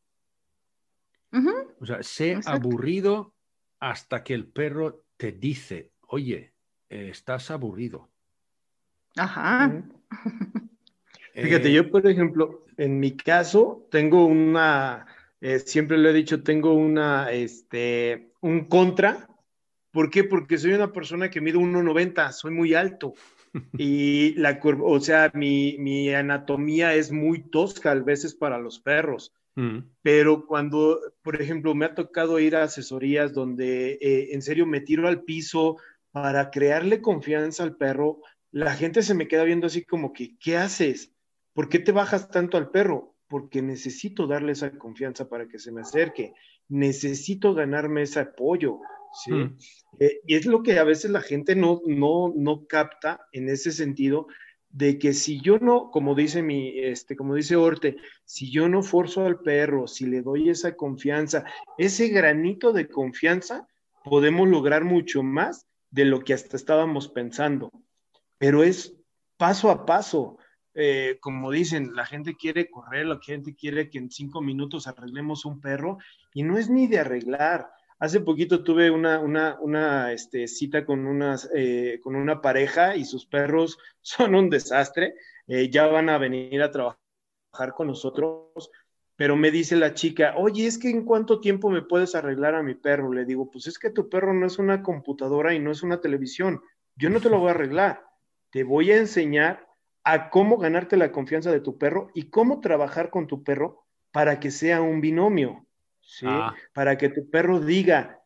O 1.80 1.86
sea, 1.86 2.04
sé 2.04 2.34
Exacto. 2.34 2.52
aburrido 2.52 3.34
hasta 3.80 4.24
que 4.24 4.34
el 4.34 4.48
perro 4.48 5.04
te 5.18 5.32
dice, 5.32 5.92
oye, 6.08 6.54
eh, 6.90 7.10
estás 7.10 7.52
aburrido. 7.52 8.10
Ajá. 9.18 9.84
Fíjate, 11.34 11.70
Eh, 11.70 11.74
yo, 11.74 11.90
por 11.90 12.06
ejemplo, 12.08 12.66
en 12.78 13.00
mi 13.00 13.18
caso, 13.18 13.88
tengo 13.90 14.26
una, 14.26 15.08
eh, 15.42 15.60
siempre 15.60 15.98
lo 15.98 16.10
he 16.10 16.14
dicho, 16.14 16.44
tengo 16.44 16.74
una, 16.74 17.32
este, 17.32 18.32
un 18.42 18.66
contra. 18.66 19.28
¿Por 19.92 20.10
qué? 20.10 20.24
Porque 20.24 20.58
soy 20.58 20.74
una 20.74 20.92
persona 20.92 21.30
que 21.30 21.42
mide 21.42 21.58
1,90, 21.58 22.32
soy 22.32 22.52
muy 22.52 22.74
alto. 22.74 23.14
Y 23.78 24.34
la 24.36 24.60
curva, 24.60 24.86
o 24.86 25.00
sea, 25.00 25.32
mi, 25.36 25.78
mi 25.78 26.12
anatomía 26.12 26.96
es 26.96 27.12
muy 27.12 27.44
tosca 27.50 27.92
a 27.92 27.96
veces 27.96 28.34
para 28.34 28.58
los 28.58 28.80
perros. 28.80 29.32
Mm, 29.56 29.80
Pero 30.02 30.46
cuando, 30.46 31.00
por 31.22 31.42
ejemplo, 31.42 31.76
me 31.76 31.86
ha 31.86 31.96
tocado 31.96 32.40
ir 32.40 32.56
a 32.56 32.64
asesorías 32.64 33.34
donde 33.34 33.98
eh, 34.02 34.30
en 34.32 34.42
serio 34.42 34.66
me 34.66 34.82
tiro 34.82 35.08
al 35.08 35.24
piso 35.24 35.78
para 36.12 36.52
crearle 36.52 37.02
confianza 37.02 37.64
al 37.64 37.76
perro, 37.76 38.22
la 38.52 38.74
gente 38.76 39.02
se 39.02 39.16
me 39.16 39.28
queda 39.28 39.44
viendo 39.44 39.68
así 39.68 39.84
como 39.84 40.14
que, 40.14 40.38
¿qué 40.38 40.58
haces? 40.58 41.12
¿Por 41.54 41.70
qué 41.70 41.80
te 41.80 41.92
bajas 41.92 42.30
tanto 42.30 42.58
al 42.58 42.70
perro? 42.70 43.16
Porque 43.28 43.62
necesito 43.62 44.28
darle 44.28 44.52
esa 44.52 44.78
confianza 44.78 45.28
para 45.28 45.48
que 45.48 45.58
se 45.58 45.72
me 45.72 45.82
acerque. 45.82 46.34
Necesito 46.70 47.56
ganarme 47.56 48.04
ese 48.04 48.20
apoyo, 48.20 48.80
¿sí? 49.26 49.32
Mm. 49.32 49.58
Eh, 50.00 50.20
y 50.28 50.36
es 50.36 50.46
lo 50.46 50.62
que 50.62 50.78
a 50.78 50.84
veces 50.84 51.10
la 51.10 51.22
gente 51.22 51.56
no, 51.56 51.82
no, 51.86 52.32
no 52.36 52.68
capta 52.68 53.28
en 53.32 53.50
ese 53.50 53.72
sentido 53.72 54.28
de 54.74 54.98
que 54.98 55.14
si 55.14 55.40
yo 55.40 55.60
no, 55.60 55.92
como 55.92 56.16
dice 56.16 56.42
mi, 56.42 56.80
este, 56.80 57.16
como 57.16 57.36
dice 57.36 57.56
Orte, 57.56 57.96
si 58.26 58.52
yo 58.52 58.68
no 58.68 58.82
forzo 58.82 59.24
al 59.24 59.40
perro, 59.40 59.88
si 59.88 60.08
le 60.08 60.22
doy 60.24 60.50
esa 60.50 60.76
confianza, 60.76 61.46
ese 61.78 62.08
granito 62.10 62.74
de 62.74 62.90
confianza, 62.90 63.68
podemos 64.04 64.48
lograr 64.48 64.84
mucho 64.84 65.22
más 65.22 65.68
de 65.92 66.06
lo 66.06 66.22
que 66.22 66.34
hasta 66.34 66.58
estábamos 66.58 67.08
pensando. 67.08 67.72
Pero 68.40 68.64
es 68.64 68.96
paso 69.38 69.70
a 69.70 69.86
paso. 69.86 70.38
Eh, 70.74 71.20
como 71.22 71.52
dicen, 71.52 71.94
la 71.94 72.08
gente 72.08 72.34
quiere 72.36 72.68
correr, 72.72 73.06
la 73.06 73.20
gente 73.22 73.54
quiere 73.54 73.92
que 73.92 74.00
en 74.00 74.10
cinco 74.10 74.42
minutos 74.42 74.88
arreglemos 74.88 75.46
un 75.46 75.62
perro 75.62 76.00
y 76.34 76.42
no 76.42 76.58
es 76.58 76.72
ni 76.72 76.88
de 76.88 76.98
arreglar. 76.98 77.70
Hace 78.04 78.20
poquito 78.20 78.66
tuve 78.66 78.92
una, 78.92 79.22
una, 79.22 80.12
este, 80.12 80.46
cita 80.50 80.80
eh, 81.56 82.00
con 82.04 82.16
una 82.18 82.42
pareja 82.42 82.98
y 82.98 83.06
sus 83.06 83.26
perros 83.26 83.78
son 84.02 84.36
un 84.36 84.50
desastre. 84.50 85.16
Eh, 85.48 85.70
ya 85.70 85.88
van 85.88 86.10
a 86.10 86.18
venir 86.18 86.62
a 86.62 86.70
trabajar 86.70 87.74
con 87.74 87.88
nosotros, 87.88 88.70
pero 89.16 89.38
me 89.38 89.52
dice 89.52 89.78
la 89.78 89.94
chica, 89.94 90.34
oye, 90.36 90.68
es 90.68 90.78
que 90.78 90.90
en 90.90 91.06
cuánto 91.06 91.40
tiempo 91.40 91.70
me 91.70 91.82
puedes 91.82 92.14
arreglar 92.14 92.56
a 92.56 92.62
mi 92.62 92.74
perro. 92.74 93.14
Le 93.14 93.24
digo, 93.24 93.50
pues 93.50 93.68
es 93.68 93.80
que 93.80 93.90
tu 93.90 94.10
perro 94.10 94.34
no 94.34 94.48
es 94.48 94.60
una 94.60 94.84
computadora 94.84 95.54
y 95.54 95.60
no 95.60 95.72
es 95.72 95.82
una 95.82 96.02
televisión. 96.02 96.62
Yo 96.98 97.10
no 97.10 97.22
te 97.22 97.30
lo 97.30 97.40
voy 97.40 97.48
a 97.48 97.52
arreglar. 97.52 98.04
Te 98.50 98.66
voy 98.66 98.92
a 98.92 98.98
enseñar 98.98 99.66
a 100.04 100.30
cómo 100.30 100.58
ganarte 100.58 100.98
la 100.98 101.14
confianza 101.14 101.54
de 101.54 101.62
tu 101.62 101.78
perro 101.78 102.10
y 102.14 102.24
cómo 102.24 102.60
trabajar 102.60 103.10
con 103.10 103.28
tu 103.28 103.44
perro 103.46 103.86
para 104.12 104.42
que 104.42 104.52
sea 104.52 104.82
un 104.82 105.00
binomio. 105.00 105.66
¿Sí? 106.04 106.26
Ah. 106.28 106.54
Para 106.74 106.98
que 106.98 107.10
tu 107.10 107.30
perro 107.30 107.60
diga, 107.60 108.22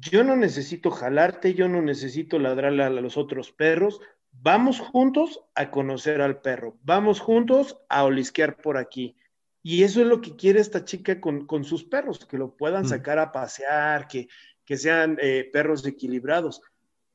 yo 0.00 0.24
no 0.24 0.36
necesito 0.36 0.90
jalarte, 0.90 1.54
yo 1.54 1.68
no 1.68 1.80
necesito 1.80 2.38
ladrarle 2.38 2.82
a 2.84 2.90
los 2.90 3.16
otros 3.16 3.52
perros, 3.52 4.00
vamos 4.32 4.80
juntos 4.80 5.40
a 5.54 5.70
conocer 5.70 6.20
al 6.20 6.40
perro, 6.40 6.76
vamos 6.82 7.20
juntos 7.20 7.78
a 7.88 8.04
olisquear 8.04 8.56
por 8.56 8.76
aquí. 8.76 9.16
Y 9.62 9.82
eso 9.82 10.00
es 10.00 10.06
lo 10.06 10.20
que 10.20 10.36
quiere 10.36 10.60
esta 10.60 10.84
chica 10.84 11.20
con, 11.20 11.46
con 11.46 11.64
sus 11.64 11.84
perros, 11.84 12.24
que 12.26 12.38
lo 12.38 12.56
puedan 12.56 12.84
Mm. 12.84 12.88
sacar 12.88 13.18
a 13.18 13.32
pasear, 13.32 14.06
que, 14.08 14.28
que 14.64 14.76
sean 14.76 15.18
eh, 15.20 15.48
perros 15.52 15.84
equilibrados, 15.86 16.62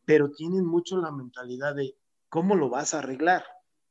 pero 0.05 0.31
tienen 0.31 0.65
mucho 0.65 0.97
la 0.97 1.11
mentalidad 1.11 1.75
de 1.75 1.95
cómo 2.29 2.55
lo 2.55 2.69
vas 2.69 2.93
a 2.93 2.99
arreglar, 2.99 3.43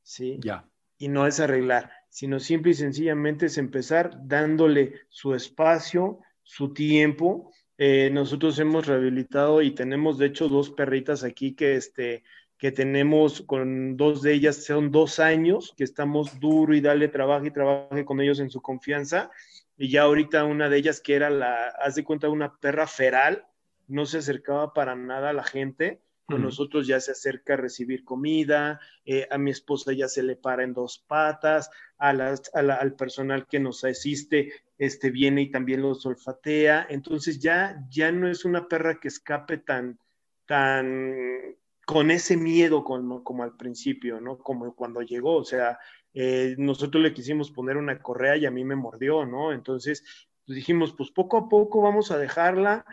¿sí? 0.02 0.38
Ya. 0.42 0.68
y 0.98 1.08
no 1.08 1.26
es 1.26 1.40
arreglar, 1.40 1.90
sino 2.12 2.38
simple 2.40 2.72
y 2.72 2.74
sencillamente 2.74 3.46
es 3.46 3.56
empezar 3.56 4.10
dándole 4.24 5.00
su 5.08 5.34
espacio, 5.34 6.18
su 6.42 6.74
tiempo. 6.74 7.50
Eh, 7.78 8.10
nosotros 8.12 8.58
hemos 8.58 8.86
rehabilitado 8.86 9.62
y 9.62 9.70
tenemos 9.70 10.18
de 10.18 10.26
hecho 10.26 10.50
dos 10.50 10.68
perritas 10.68 11.24
aquí 11.24 11.54
que, 11.54 11.74
este, 11.74 12.22
que 12.58 12.70
tenemos 12.70 13.40
con 13.40 13.96
dos 13.96 14.20
de 14.20 14.34
ellas, 14.34 14.62
son 14.62 14.90
dos 14.90 15.20
años 15.20 15.72
que 15.74 15.84
estamos 15.84 16.38
duro 16.38 16.74
y 16.74 16.82
dale 16.82 17.08
trabajo 17.08 17.46
y 17.46 17.50
trabaje 17.50 18.04
con 18.04 18.20
ellos 18.20 18.40
en 18.40 18.50
su 18.50 18.60
confianza. 18.60 19.30
Y 19.78 19.88
ya 19.88 20.02
ahorita 20.02 20.44
una 20.44 20.68
de 20.68 20.76
ellas 20.76 21.00
que 21.00 21.14
era 21.14 21.30
la, 21.30 21.68
haz 21.82 21.94
de 21.94 22.04
cuenta, 22.04 22.28
una 22.28 22.58
perra 22.58 22.86
feral, 22.86 23.46
no 23.88 24.04
se 24.04 24.18
acercaba 24.18 24.74
para 24.74 24.94
nada 24.94 25.30
a 25.30 25.32
la 25.32 25.44
gente 25.44 26.02
con 26.26 26.38
Ujú. 26.38 26.46
nosotros 26.46 26.86
ya 26.86 27.00
se 27.00 27.12
acerca 27.12 27.54
a 27.54 27.56
recibir 27.56 28.04
comida, 28.04 28.80
eh, 29.04 29.26
a 29.30 29.38
mi 29.38 29.50
esposa 29.50 29.92
ya 29.92 30.08
se 30.08 30.22
le 30.22 30.36
para 30.36 30.64
en 30.64 30.72
dos 30.74 30.98
patas, 31.06 31.70
a 31.98 32.12
las- 32.12 32.50
a 32.54 32.62
la- 32.62 32.76
al 32.76 32.94
personal 32.94 33.46
que 33.46 33.60
nos 33.60 33.84
asiste 33.84 34.52
este, 34.78 35.10
viene 35.10 35.42
y 35.42 35.50
también 35.50 35.82
los 35.82 36.04
olfatea, 36.06 36.86
entonces 36.90 37.38
ya, 37.40 37.84
ya 37.90 38.10
no 38.12 38.28
es 38.28 38.44
una 38.44 38.66
perra 38.68 38.98
que 39.00 39.08
escape 39.08 39.58
tan, 39.58 39.98
tan 40.46 41.56
con 41.86 42.10
ese 42.10 42.36
miedo 42.36 42.84
como, 42.84 43.22
como 43.24 43.42
al 43.42 43.56
principio, 43.56 44.20
¿no? 44.20 44.38
Como 44.38 44.74
cuando 44.74 45.02
llegó, 45.02 45.36
o 45.36 45.44
sea, 45.44 45.78
eh, 46.14 46.54
nosotros 46.58 47.02
le 47.02 47.12
quisimos 47.12 47.50
poner 47.50 47.76
una 47.76 48.00
correa 48.00 48.36
y 48.36 48.46
a 48.46 48.50
mí 48.50 48.64
me 48.64 48.76
mordió, 48.76 49.24
¿no? 49.26 49.52
Entonces 49.52 50.04
pues 50.46 50.56
dijimos, 50.56 50.92
pues 50.96 51.10
poco 51.10 51.36
a 51.38 51.48
poco 51.48 51.80
vamos 51.82 52.10
a 52.10 52.18
dejarla, 52.18 52.84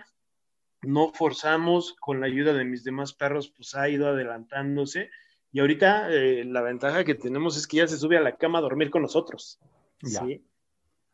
no 0.81 1.11
forzamos, 1.13 1.93
con 1.99 2.19
la 2.21 2.27
ayuda 2.27 2.53
de 2.53 2.65
mis 2.65 2.83
demás 2.83 3.13
perros, 3.13 3.49
pues 3.55 3.75
ha 3.75 3.89
ido 3.89 4.07
adelantándose. 4.07 5.09
Y 5.51 5.59
ahorita 5.59 6.11
eh, 6.13 6.45
la 6.45 6.61
ventaja 6.61 7.03
que 7.03 7.15
tenemos 7.15 7.57
es 7.57 7.67
que 7.67 7.77
ya 7.77 7.87
se 7.87 7.97
sube 7.97 8.17
a 8.17 8.21
la 8.21 8.37
cama 8.37 8.59
a 8.59 8.61
dormir 8.61 8.89
con 8.89 9.01
nosotros. 9.01 9.59
Ya. 10.01 10.21
¿sí? 10.21 10.43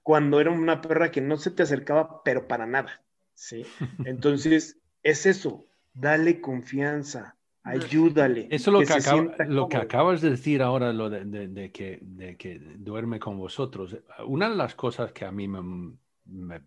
Cuando 0.03 0.39
era 0.39 0.51
una 0.51 0.81
perra 0.81 1.09
que 1.11 1.21
no 1.21 1.37
se 1.37 1.51
te 1.51 1.63
acercaba, 1.63 2.21
pero 2.23 2.47
para 2.47 2.65
nada. 2.67 3.01
¿sí? 3.33 3.63
Entonces, 4.05 4.77
es 5.03 5.25
eso, 5.25 5.65
dale 5.93 6.41
confianza, 6.41 7.35
ayúdale. 7.63 8.47
Eso 8.51 8.69
es 8.69 8.73
lo 8.73 8.79
que, 8.79 8.93
acaba- 8.93 9.45
lo 9.47 9.67
acabas 9.77 10.21
de 10.21 10.29
decir 10.31 10.61
ahora, 10.61 10.93
lo 10.93 11.09
de, 11.09 11.25
de- 11.25 11.47
de 11.47 11.71
que, 11.71 11.99
de 12.01 12.35
que 12.37 12.59
duerme 12.59 13.19
con 13.19 13.37
vosotros. 13.37 13.97
Una 14.27 14.49
de 14.49 14.55
las 14.55 14.75
cosas 14.75 15.11
que 15.11 15.25
a 15.25 15.31
mí 15.31 15.47
me, 15.47 15.61
me- 16.25 16.61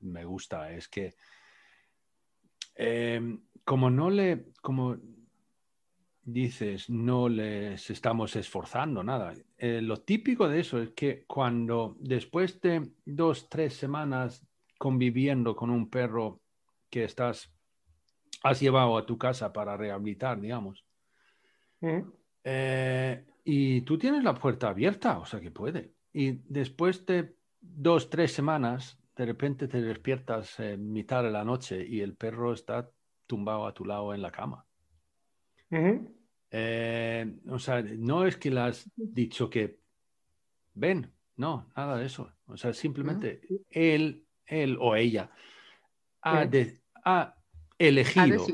me 0.00 0.24
gusta 0.24 0.70
es 0.72 0.88
que 0.88 1.14
eh, 2.76 3.38
como 3.64 3.90
no 3.90 4.10
le, 4.10 4.52
como 4.62 4.96
dices, 6.22 6.90
no 6.90 7.28
les 7.28 7.88
estamos 7.90 8.34
esforzando 8.36 9.02
nada. 9.02 9.32
eh, 9.58 9.80
lo 9.80 9.98
típico 9.98 10.48
de 10.48 10.60
eso 10.60 10.80
es 10.82 10.90
que 10.90 11.24
cuando 11.26 11.96
después 12.00 12.60
de 12.60 12.90
dos, 13.04 13.48
tres 13.48 13.74
semanas 13.74 14.46
conviviendo 14.78 15.54
con 15.54 15.70
un 15.70 15.88
perro 15.88 16.42
que 16.90 17.04
estás, 17.04 17.50
has 18.42 18.60
llevado 18.60 18.98
a 18.98 19.06
tu 19.06 19.16
casa 19.16 19.52
para 19.52 19.76
rehabilitar, 19.76 20.40
digamos. 20.40 20.84
Eh, 22.44 23.24
y 23.44 23.80
tú 23.82 23.96
tienes 23.96 24.24
la 24.24 24.34
puerta 24.34 24.68
abierta, 24.68 25.18
o 25.18 25.24
sea 25.26 25.40
que 25.40 25.50
puede. 25.50 25.92
Y 26.12 26.32
después 26.48 27.06
de 27.06 27.36
dos, 27.60 28.10
tres 28.10 28.32
semanas, 28.32 28.98
de 29.16 29.24
repente 29.24 29.66
te 29.66 29.80
despiertas 29.80 30.60
en 30.60 30.92
mitad 30.92 31.22
de 31.22 31.30
la 31.30 31.42
noche 31.42 31.84
y 31.86 32.00
el 32.00 32.14
perro 32.14 32.52
está 32.52 32.90
tumbado 33.26 33.66
a 33.66 33.72
tu 33.72 33.84
lado 33.84 34.14
en 34.14 34.20
la 34.20 34.30
cama. 34.30 34.64
Eh, 36.50 37.38
o 37.48 37.58
sea, 37.58 37.82
no 37.82 38.26
es 38.26 38.36
que 38.36 38.50
le 38.50 38.60
has 38.60 38.90
dicho 38.94 39.48
que 39.48 39.80
ven, 40.74 41.10
no, 41.36 41.70
nada 41.74 41.96
de 41.96 42.06
eso. 42.06 42.30
O 42.46 42.56
sea, 42.58 42.74
simplemente 42.74 43.40
él, 43.70 44.26
él 44.44 44.76
o 44.80 44.94
ella 44.94 45.30
ha, 46.22 46.42
elegido, 47.78 48.46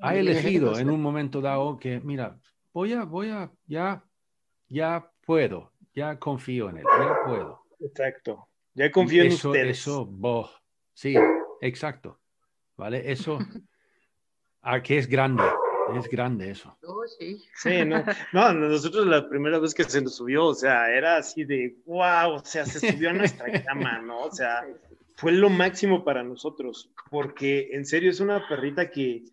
ha, 0.00 0.14
elegido 0.14 0.78
en 0.78 0.90
un 0.90 1.00
momento 1.00 1.40
dado 1.40 1.78
que, 1.78 2.00
mira, 2.00 2.38
voy 2.74 2.92
a, 2.92 3.04
voy 3.04 3.30
a, 3.30 3.50
ya, 3.66 4.04
ya 4.68 5.10
puedo, 5.24 5.72
ya 5.94 6.18
confío 6.18 6.68
en 6.68 6.78
él, 6.78 6.84
ya 6.84 7.16
puedo. 7.24 7.62
Exacto. 7.80 8.48
Ya 8.74 8.90
confío 8.90 9.22
en 9.22 9.28
eso, 9.28 9.50
ustedes. 9.50 9.78
Eso, 9.78 10.10
sí, 10.92 11.14
exacto. 11.60 12.20
¿Vale? 12.76 13.10
Eso, 13.10 13.38
a 14.62 14.82
que 14.82 14.98
es 14.98 15.06
grande, 15.06 15.44
es 15.96 16.08
grande 16.08 16.50
eso. 16.50 16.76
Oh, 16.82 17.06
sí. 17.06 17.40
sí, 17.54 17.84
no, 17.84 18.04
no, 18.32 18.52
nosotros 18.52 19.06
la 19.06 19.28
primera 19.28 19.60
vez 19.60 19.74
que 19.74 19.84
se 19.84 20.02
nos 20.02 20.16
subió, 20.16 20.46
o 20.46 20.54
sea, 20.54 20.90
era 20.90 21.18
así 21.18 21.44
de, 21.44 21.76
wow, 21.86 22.34
o 22.34 22.44
sea, 22.44 22.66
se 22.66 22.92
subió 22.92 23.10
a 23.10 23.12
nuestra 23.12 23.46
cama, 23.64 24.00
¿no? 24.00 24.22
O 24.22 24.32
sea, 24.32 24.66
fue 25.14 25.30
lo 25.30 25.50
máximo 25.50 26.04
para 26.04 26.24
nosotros, 26.24 26.90
porque 27.10 27.68
en 27.72 27.84
serio 27.84 28.10
es 28.10 28.18
una 28.18 28.48
perrita 28.48 28.90
que 28.90 29.24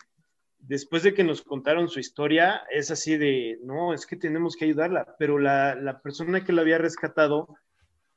después 0.60 1.02
de 1.02 1.16
que 1.16 1.24
nos 1.24 1.42
contaron 1.42 1.90
su 1.90 2.00
historia, 2.00 2.62
es 2.70 2.92
así 2.92 3.18
de, 3.18 3.58
no, 3.64 3.94
es 3.94 4.06
que 4.06 4.16
tenemos 4.16 4.56
que 4.56 4.66
ayudarla, 4.66 5.16
pero 5.18 5.40
la, 5.40 5.74
la 5.74 6.00
persona 6.02 6.44
que 6.44 6.54
la 6.54 6.62
había 6.62 6.78
rescatado 6.78 7.56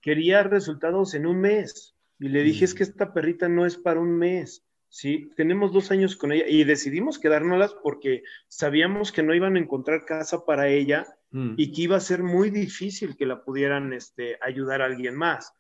quería 0.04 0.42
resultados 0.42 1.14
en 1.14 1.26
un 1.26 1.40
mes. 1.40 1.96
Y 2.20 2.28
le 2.28 2.42
dije, 2.42 2.66
es 2.66 2.74
que 2.74 2.82
esta 2.82 3.14
perrita 3.14 3.48
no 3.48 3.64
es 3.64 3.78
para 3.78 4.00
un 4.00 4.18
mes. 4.18 4.62
Sí, 4.90 5.30
tenemos 5.34 5.72
dos 5.72 5.90
años 5.90 6.14
con 6.14 6.30
ella 6.30 6.44
y 6.46 6.62
decidimos 6.62 7.18
quedárnoslas 7.18 7.74
porque 7.82 8.22
sabíamos 8.46 9.10
que 9.10 9.22
no 9.22 9.34
iban 9.34 9.56
a 9.56 9.58
encontrar 9.58 10.04
casa 10.04 10.44
para 10.44 10.68
ella 10.68 11.06
mm. 11.30 11.54
y 11.56 11.72
que 11.72 11.82
iba 11.82 11.96
a 11.96 12.00
ser 12.00 12.22
muy 12.22 12.50
difícil 12.50 13.16
que 13.16 13.26
la 13.26 13.42
pudieran 13.42 13.92
este, 13.94 14.38
ayudar 14.42 14.82
a 14.82 14.84
alguien 14.84 15.16
más. 15.16 15.54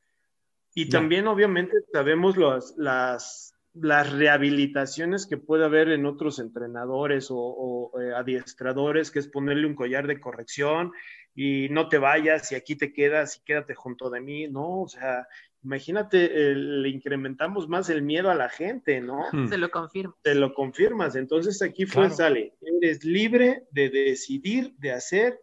Y 0.74 0.88
también, 0.88 1.26
obviamente, 1.26 1.76
sabemos 1.92 2.36
las, 2.36 2.74
las, 2.76 3.54
las, 3.74 4.12
rehabilitaciones 4.12 5.26
que 5.26 5.36
puede 5.36 5.64
haber 5.64 5.88
en 5.88 6.04
otros 6.04 6.38
entrenadores 6.38 7.30
o, 7.30 7.38
o 7.38 8.00
eh, 8.00 8.12
adiestradores, 8.12 9.10
que 9.10 9.20
es 9.20 9.28
ponerle 9.28 9.66
un 9.66 9.76
collar 9.76 10.06
de 10.06 10.20
corrección 10.20 10.92
y 11.34 11.68
no 11.70 11.88
te 11.88 11.98
vayas 11.98 12.52
y 12.52 12.54
aquí 12.54 12.76
te 12.76 12.92
quedas 12.92 13.36
y 13.36 13.44
quédate 13.44 13.74
junto 13.74 14.08
de 14.08 14.20
mí, 14.20 14.46
¿no? 14.48 14.82
O 14.82 14.88
sea, 14.88 15.26
imagínate, 15.62 16.54
le 16.54 16.88
incrementamos 16.88 17.68
más 17.68 17.90
el 17.90 18.02
miedo 18.02 18.30
a 18.30 18.34
la 18.34 18.48
gente, 18.48 19.00
¿no? 19.00 19.24
Hmm. 19.32 19.48
Se 19.48 19.58
lo 19.58 19.70
confirma. 19.70 20.14
Te 20.22 20.34
lo 20.34 20.54
confirmas. 20.54 21.16
Entonces 21.16 21.60
aquí 21.62 21.86
fue, 21.86 22.10
sale, 22.10 22.54
eres 22.60 23.04
libre 23.04 23.64
de 23.72 23.90
decidir, 23.90 24.74
de 24.78 24.92
hacer, 24.92 25.40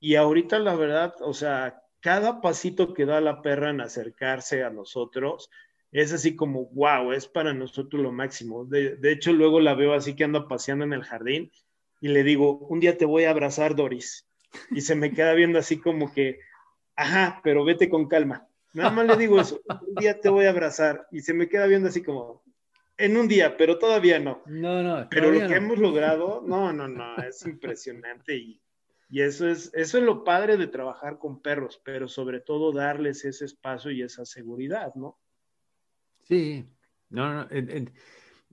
y 0.00 0.16
ahorita 0.16 0.58
la 0.58 0.74
verdad, 0.74 1.14
o 1.20 1.32
sea, 1.32 1.82
cada 2.00 2.40
pasito 2.40 2.94
que 2.94 3.04
da 3.04 3.20
la 3.20 3.42
perra 3.42 3.70
en 3.70 3.80
acercarse 3.80 4.64
a 4.64 4.70
nosotros, 4.70 5.50
es 5.90 6.12
así 6.12 6.36
como, 6.36 6.66
wow, 6.66 7.12
es 7.12 7.26
para 7.26 7.54
nosotros 7.54 8.02
lo 8.02 8.12
máximo. 8.12 8.64
De, 8.64 8.96
de 8.96 9.12
hecho, 9.12 9.32
luego 9.32 9.60
la 9.60 9.74
veo 9.74 9.94
así 9.94 10.14
que 10.14 10.24
anda 10.24 10.46
paseando 10.46 10.84
en 10.84 10.92
el 10.92 11.02
jardín 11.02 11.50
y 12.00 12.08
le 12.08 12.22
digo, 12.22 12.58
un 12.58 12.80
día 12.80 12.96
te 12.96 13.06
voy 13.06 13.24
a 13.24 13.30
abrazar, 13.30 13.74
Doris 13.74 14.27
y 14.70 14.80
se 14.80 14.94
me 14.94 15.12
queda 15.12 15.34
viendo 15.34 15.58
así 15.58 15.78
como 15.78 16.12
que, 16.12 16.40
ajá, 16.96 17.40
pero 17.42 17.64
vete 17.64 17.88
con 17.88 18.08
calma. 18.08 18.46
Nada 18.74 18.90
más 18.90 19.06
le 19.06 19.16
digo 19.16 19.40
eso, 19.40 19.60
un 19.66 19.94
día 19.94 20.20
te 20.20 20.28
voy 20.28 20.44
a 20.44 20.50
abrazar 20.50 21.06
y 21.10 21.20
se 21.20 21.34
me 21.34 21.48
queda 21.48 21.66
viendo 21.66 21.88
así 21.88 22.02
como, 22.02 22.42
en 22.96 23.16
un 23.16 23.28
día, 23.28 23.56
pero 23.56 23.78
todavía 23.78 24.18
no. 24.18 24.42
No, 24.46 24.82
no. 24.82 25.08
Pero 25.08 25.30
lo 25.30 25.46
que 25.46 25.54
hemos 25.54 25.78
logrado, 25.78 26.42
no, 26.46 26.72
no, 26.72 26.86
no, 26.88 27.16
es 27.16 27.46
impresionante 27.46 28.36
y, 28.36 28.60
y, 29.08 29.22
eso, 29.22 29.48
es, 29.48 29.70
eso 29.74 29.98
es 29.98 30.04
lo 30.04 30.22
padre 30.22 30.56
de 30.56 30.66
trabajar 30.66 31.18
con 31.18 31.40
perros, 31.40 31.80
pero 31.84 32.08
sobre 32.08 32.40
todo 32.40 32.72
darles 32.72 33.24
ese 33.24 33.46
espacio 33.46 33.90
y 33.90 34.02
esa 34.02 34.24
seguridad, 34.24 34.94
¿no? 34.94 35.18
Sí, 36.24 36.66
no, 37.08 37.32
no. 37.32 37.48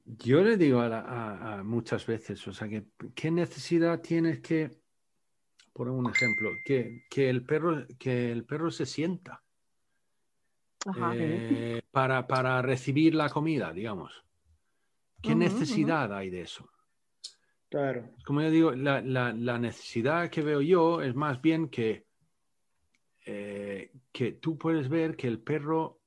yo 0.05 0.43
le 0.43 0.55
digo 0.55 0.79
a, 0.79 1.58
a 1.58 1.63
muchas 1.63 2.05
veces, 2.05 2.47
o 2.47 2.53
sea, 2.53 2.69
que, 2.69 2.86
¿qué 3.13 3.31
necesidad 3.31 3.99
tienes 3.99 4.39
que 4.39 4.84
por 5.75 5.89
un 5.89 6.09
ejemplo, 6.09 6.51
que, 6.63 7.03
el, 7.17 7.45
perro, 7.45 7.85
que 7.99 8.31
el 8.31 8.45
perro 8.45 8.71
se 8.71 8.85
sienta 8.85 9.43
eh, 11.13 11.81
para, 11.91 12.25
para, 12.27 12.61
recibir 12.61 13.13
la 13.13 13.29
comida, 13.29 13.73
digamos. 13.73 14.23
¿Qué 15.21 15.35
necesidad 15.35 16.13
hay 16.13 16.29
de 16.29 16.43
eso? 16.43 16.69
Claro. 17.67 18.09
Como 18.23 18.41
yo 18.41 18.51
digo, 18.51 18.71
la, 18.71 19.33
necesidad 19.59 20.29
que 20.29 20.43
veo 20.43 20.61
yo 20.61 21.01
es 21.01 21.13
más 21.13 21.41
bien 21.41 21.67
que, 21.67 22.05
eh, 23.25 23.91
que 24.13 24.31
tú 24.31 24.57
puedes 24.57 24.88
ver 24.88 25.17
que 25.17 25.27
el 25.27 25.39
perro 25.39 25.99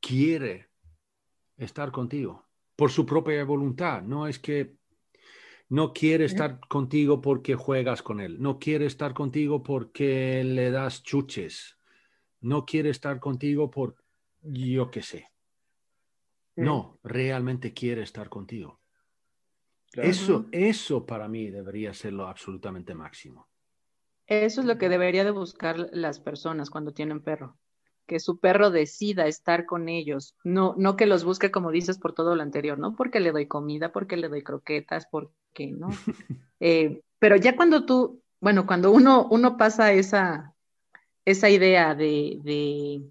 quiere 0.00 0.70
estar 1.58 1.92
contigo 1.92 2.46
por 2.74 2.90
su 2.90 3.04
propia 3.04 3.44
voluntad. 3.44 4.00
No 4.00 4.26
es 4.26 4.38
que 4.38 4.76
no 5.72 5.94
quiere 5.94 6.26
estar 6.26 6.60
contigo 6.68 7.22
porque 7.22 7.54
juegas 7.54 8.02
con 8.02 8.20
él. 8.20 8.36
No 8.42 8.58
quiere 8.58 8.84
estar 8.84 9.14
contigo 9.14 9.62
porque 9.62 10.44
le 10.44 10.70
das 10.70 11.02
chuches. 11.02 11.78
No 12.42 12.66
quiere 12.66 12.90
estar 12.90 13.18
contigo 13.20 13.70
por 13.70 13.96
yo 14.42 14.90
qué 14.90 15.00
sé. 15.00 15.30
No, 16.56 16.98
realmente 17.02 17.72
quiere 17.72 18.02
estar 18.02 18.28
contigo. 18.28 18.82
Eso, 19.94 20.44
eso 20.52 21.06
para 21.06 21.26
mí 21.26 21.48
debería 21.48 21.94
ser 21.94 22.12
lo 22.12 22.26
absolutamente 22.26 22.94
máximo. 22.94 23.48
Eso 24.26 24.60
es 24.60 24.66
lo 24.66 24.76
que 24.76 24.90
debería 24.90 25.24
de 25.24 25.30
buscar 25.30 25.88
las 25.92 26.20
personas 26.20 26.68
cuando 26.68 26.92
tienen 26.92 27.22
perro 27.22 27.56
que 28.06 28.20
su 28.20 28.40
perro 28.40 28.70
decida 28.70 29.26
estar 29.26 29.64
con 29.64 29.88
ellos, 29.88 30.34
no, 30.42 30.74
no 30.76 30.96
que 30.96 31.06
los 31.06 31.24
busque 31.24 31.50
como 31.50 31.70
dices 31.70 31.98
por 31.98 32.12
todo 32.12 32.34
lo 32.34 32.42
anterior, 32.42 32.76
¿no? 32.76 32.96
Porque 32.96 33.20
le 33.20 33.30
doy 33.30 33.46
comida, 33.46 33.92
porque 33.92 34.16
le 34.16 34.28
doy 34.28 34.42
croquetas, 34.42 35.06
porque 35.06 35.32
no. 35.60 35.88
Eh, 36.64 37.02
pero 37.18 37.34
ya 37.34 37.56
cuando 37.56 37.84
tú, 37.84 38.22
bueno, 38.40 38.68
cuando 38.68 38.92
uno, 38.92 39.26
uno 39.32 39.56
pasa 39.56 39.92
esa, 39.92 40.54
esa 41.24 41.50
idea 41.50 41.96
de, 41.96 42.38
de, 42.44 43.02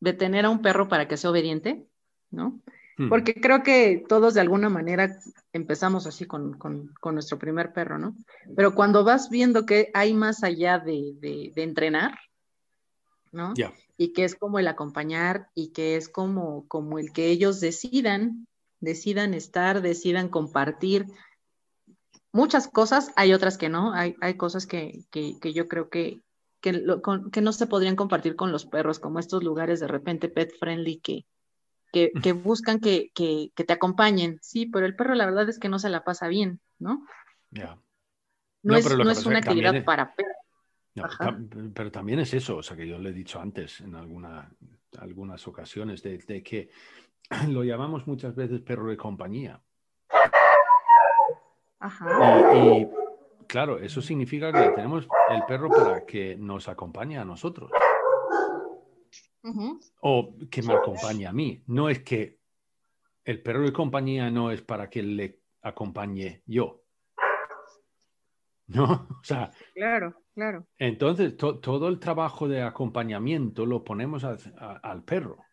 de 0.00 0.12
tener 0.12 0.44
a 0.44 0.50
un 0.50 0.60
perro 0.60 0.86
para 0.86 1.08
que 1.08 1.16
sea 1.16 1.30
obediente, 1.30 1.86
¿no? 2.30 2.60
Hmm. 2.98 3.08
Porque 3.08 3.34
creo 3.34 3.62
que 3.62 4.04
todos 4.06 4.34
de 4.34 4.42
alguna 4.42 4.68
manera 4.68 5.18
empezamos 5.52 6.06
así 6.06 6.26
con, 6.26 6.58
con, 6.58 6.92
con, 7.00 7.14
nuestro 7.14 7.38
primer 7.38 7.72
perro, 7.72 7.98
¿no? 7.98 8.14
Pero 8.54 8.74
cuando 8.74 9.02
vas 9.02 9.30
viendo 9.30 9.64
que 9.64 9.90
hay 9.94 10.12
más 10.12 10.44
allá 10.44 10.78
de, 10.78 11.14
de, 11.20 11.52
de 11.54 11.62
entrenar, 11.62 12.18
¿no? 13.30 13.54
Y 13.96 14.12
que 14.12 14.24
es 14.24 14.34
como 14.34 14.58
el 14.58 14.68
acompañar 14.68 15.48
y 15.54 15.68
que 15.72 15.96
es 15.96 16.08
como, 16.08 16.66
como 16.68 16.98
el 16.98 17.12
que 17.12 17.28
ellos 17.28 17.60
decidan, 17.60 18.46
decidan 18.80 19.34
estar, 19.34 19.80
decidan 19.80 20.28
compartir. 20.28 21.06
Muchas 22.32 22.68
cosas, 22.68 23.12
hay 23.16 23.32
otras 23.32 23.58
que 23.58 23.68
no, 23.68 23.92
hay, 23.92 24.16
hay 24.20 24.34
cosas 24.34 24.66
que, 24.66 25.04
que, 25.10 25.38
que, 25.40 25.52
yo 25.52 25.68
creo 25.68 25.90
que, 25.90 26.20
que, 26.60 26.82
que, 27.32 27.40
no 27.40 27.52
se 27.52 27.66
podrían 27.66 27.96
compartir 27.96 28.36
con 28.36 28.52
los 28.52 28.66
perros, 28.66 28.98
como 28.98 29.18
estos 29.18 29.44
lugares 29.44 29.80
de 29.80 29.88
repente 29.88 30.28
pet 30.28 30.52
friendly 30.58 30.98
que, 30.98 31.26
que, 31.92 32.10
que 32.22 32.32
buscan 32.32 32.80
que, 32.80 33.10
que, 33.14 33.50
te 33.54 33.72
acompañen. 33.72 34.38
Sí, 34.42 34.66
pero 34.66 34.86
el 34.86 34.96
perro 34.96 35.14
la 35.14 35.26
verdad 35.26 35.48
es 35.48 35.58
que 35.58 35.68
no 35.68 35.78
se 35.78 35.90
la 35.90 36.04
pasa 36.04 36.28
bien, 36.28 36.60
¿no? 36.78 37.06
No, 38.62 38.76
es, 38.76 38.96
no 38.96 39.10
es 39.10 39.26
una 39.26 39.38
actividad 39.38 39.84
para 39.84 40.14
perros 40.14 40.36
pero 41.74 41.90
también 41.90 42.20
es 42.20 42.34
eso, 42.34 42.56
o 42.56 42.62
sea, 42.62 42.76
que 42.76 42.86
yo 42.86 42.98
le 42.98 43.10
he 43.10 43.14
dicho 43.14 43.40
antes 43.40 43.80
en 43.80 43.94
alguna, 43.94 44.50
algunas 44.98 45.46
ocasiones, 45.48 46.02
de, 46.02 46.42
que 46.42 46.70
lo 47.48 47.64
llamamos 47.64 48.06
muchas 48.06 48.34
veces 48.34 48.60
perro 48.60 48.90
de 48.90 48.96
compañía. 48.96 49.60
Ajá. 51.82 52.54
Y, 52.54 52.88
claro, 53.48 53.78
eso 53.78 54.00
significa 54.00 54.52
que 54.52 54.70
tenemos 54.70 55.08
el 55.30 55.44
perro 55.46 55.68
para 55.68 56.06
que 56.06 56.36
nos 56.36 56.68
acompañe 56.68 57.18
a 57.18 57.24
nosotros. 57.24 57.72
O 60.00 60.36
que 60.48 60.62
me 60.62 60.74
acompañe 60.74 61.26
a 61.26 61.32
mí. 61.32 61.60
No 61.66 61.88
es 61.88 62.04
que 62.04 62.38
el 63.24 63.42
perro 63.42 63.62
de 63.62 63.72
compañía 63.72 64.30
no 64.30 64.52
es 64.52 64.62
para 64.62 64.88
que 64.88 65.02
le 65.02 65.40
acompañe 65.62 66.42
yo. 66.46 66.84
¿No? 68.68 69.08
O 69.20 69.24
sea. 69.24 69.50
Claro. 69.74 70.14
Claro. 70.34 70.66
Entonces, 70.78 71.36
todo 71.36 71.88
el 71.88 71.98
trabajo 71.98 72.48
de 72.48 72.62
acompañamiento 72.62 73.66
lo 73.66 73.84
ponemos 73.84 74.24
al 74.24 75.02
perro. 75.02 75.44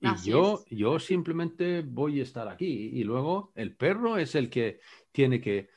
Y 0.00 0.08
yo, 0.22 0.64
yo 0.70 0.98
simplemente 1.00 1.82
voy 1.82 2.20
a 2.20 2.22
estar 2.22 2.48
aquí 2.48 2.90
y 2.94 3.02
luego 3.02 3.52
el 3.56 3.74
perro 3.76 4.16
es 4.16 4.36
el 4.36 4.48
que 4.48 4.80
tiene 5.18 5.40
que 5.40 5.68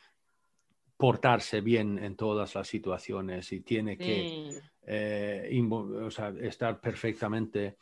portarse 0.96 1.62
bien 1.62 1.98
en 1.98 2.16
todas 2.16 2.54
las 2.54 2.68
situaciones 2.68 3.52
y 3.52 3.62
tiene 3.62 3.98
que 3.98 4.62
eh, 4.84 5.50
estar 6.42 6.80
perfectamente 6.80 7.80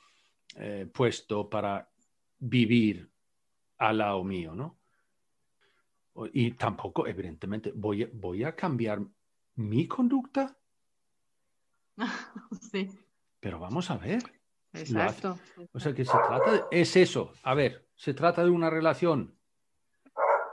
eh, 0.56 0.88
puesto 0.90 1.50
para 1.50 1.86
vivir 2.38 3.12
al 3.78 3.98
lado 3.98 4.24
mío, 4.24 4.56
¿no? 4.56 4.80
Y 6.32 6.52
tampoco, 6.52 7.06
evidentemente, 7.06 7.74
voy, 7.76 8.06
voy 8.06 8.46
a 8.46 8.56
cambiar 8.56 9.02
mi 9.56 9.86
conducta. 9.86 10.58
sí. 12.72 12.90
Pero 13.38 13.60
vamos 13.60 13.92
a 13.92 13.98
ver. 13.98 14.24
Exacto. 14.72 15.38
O 15.74 15.80
sea 15.82 15.94
que 15.94 16.06
se 16.06 16.12
trata 16.12 16.52
de, 16.54 16.62
es 16.72 16.96
eso. 16.96 17.34
A 17.44 17.54
ver, 17.54 17.90
se 17.98 18.14
trata 18.14 18.46
de 18.46 18.50
una 18.50 18.70
relación 18.70 19.39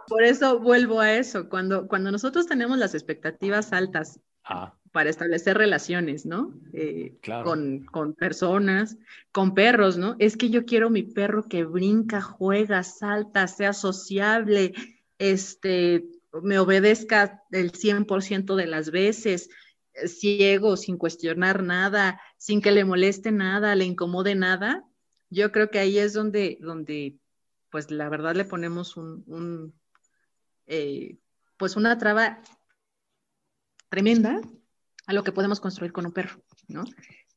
por 0.07 0.23
eso 0.23 0.61
vuelvo 0.61 1.01
a 1.01 1.15
eso, 1.15 1.49
cuando, 1.49 1.89
cuando 1.89 2.11
nosotros 2.11 2.47
tenemos 2.47 2.79
las 2.79 2.95
expectativas 2.95 3.73
altas 3.73 4.21
ah. 4.45 4.75
para 4.93 5.11
establecer 5.11 5.59
relaciones, 5.59 6.27
¿no? 6.27 6.55
Eh, 6.73 7.19
con, 7.45 7.85
con, 7.87 8.15
personas, 8.15 8.97
con 9.33 9.55
perros, 9.55 9.97
¿no? 9.97 10.17
Es 10.19 10.37
que 10.37 10.51
yo 10.51 10.65
quiero 10.65 10.91
mi 10.91 11.03
perro 11.03 11.49
que 11.49 11.65
brinca, 11.65 12.21
juega, 12.21 12.83
salta, 12.83 13.49
sea 13.49 13.73
sociable, 13.73 14.75
este, 15.19 16.09
me 16.43 16.59
obedezca 16.59 17.43
el 17.51 17.73
100% 17.73 18.55
de 18.55 18.67
las 18.67 18.91
veces, 18.91 19.49
ciego, 20.07 20.77
sin 20.77 20.99
cuestionar 20.99 21.63
nada, 21.63 22.21
sin 22.37 22.61
que 22.61 22.71
le 22.71 22.85
moleste 22.85 23.33
nada, 23.33 23.75
le 23.75 23.85
incomode 23.87 24.35
nada. 24.35 24.85
Yo 25.31 25.51
creo 25.51 25.71
que 25.71 25.79
ahí 25.79 25.99
es 25.99 26.13
donde, 26.13 26.59
donde 26.61 27.17
pues 27.71 27.91
la 27.91 28.09
verdad 28.09 28.37
le 28.37 28.45
ponemos 28.45 28.97
un 28.97 29.25
eh, 30.67 31.19
pues 31.57 31.77
una 31.77 31.97
traba 31.99 32.41
tremenda 33.89 34.41
a 35.07 35.13
lo 35.13 35.23
que 35.23 35.33
podemos 35.33 35.61
construir 35.61 35.93
con 35.93 36.07
un 36.07 36.13
perro, 36.13 36.43
¿no? 36.69 36.85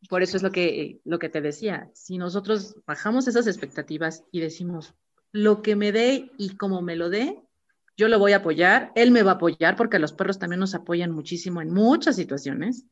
Por 0.09 0.23
eso 0.23 0.37
es 0.37 0.43
lo 0.43 0.51
que, 0.51 1.01
lo 1.03 1.19
que 1.19 1.29
te 1.29 1.41
decía, 1.41 1.89
si 1.93 2.17
nosotros 2.17 2.75
bajamos 2.87 3.27
esas 3.27 3.47
expectativas 3.47 4.23
y 4.31 4.39
decimos, 4.39 4.95
lo 5.31 5.61
que 5.61 5.75
me 5.75 5.91
dé 5.91 6.31
y 6.37 6.55
como 6.55 6.81
me 6.81 6.95
lo 6.95 7.09
dé, 7.09 7.43
yo 7.97 8.07
lo 8.07 8.17
voy 8.17 8.31
a 8.31 8.37
apoyar, 8.37 8.91
él 8.95 9.11
me 9.11 9.23
va 9.23 9.31
a 9.31 9.35
apoyar, 9.35 9.75
porque 9.75 9.99
los 9.99 10.13
perros 10.13 10.39
también 10.39 10.61
nos 10.61 10.73
apoyan 10.73 11.11
muchísimo 11.11 11.61
en 11.61 11.71
muchas 11.71 12.15
situaciones, 12.15 12.85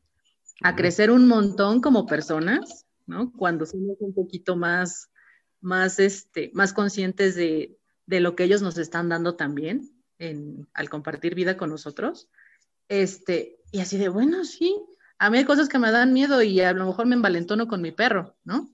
a 0.62 0.76
crecer 0.76 1.10
un 1.10 1.26
montón 1.26 1.80
como 1.80 2.06
personas, 2.06 2.86
¿no? 3.06 3.32
Cuando 3.32 3.64
somos 3.64 3.96
un 4.00 4.12
poquito 4.12 4.54
más, 4.54 5.08
más, 5.60 5.98
este, 5.98 6.50
más 6.52 6.72
conscientes 6.72 7.34
de, 7.36 7.78
de 8.06 8.20
lo 8.20 8.36
que 8.36 8.44
ellos 8.44 8.60
nos 8.60 8.76
están 8.76 9.08
dando 9.08 9.34
también 9.34 9.97
al 10.18 10.88
compartir 10.88 11.34
vida 11.34 11.56
con 11.56 11.70
nosotros. 11.70 12.28
Este, 12.88 13.58
y 13.70 13.80
así 13.80 13.98
de, 13.98 14.08
bueno, 14.08 14.44
sí, 14.44 14.74
a 15.18 15.30
mí 15.30 15.38
hay 15.38 15.44
cosas 15.44 15.68
que 15.68 15.78
me 15.78 15.90
dan 15.90 16.12
miedo 16.12 16.42
y 16.42 16.60
a 16.60 16.72
lo 16.72 16.86
mejor 16.86 17.06
me 17.06 17.14
envalentono 17.14 17.68
con 17.68 17.82
mi 17.82 17.92
perro, 17.92 18.36
¿no? 18.44 18.72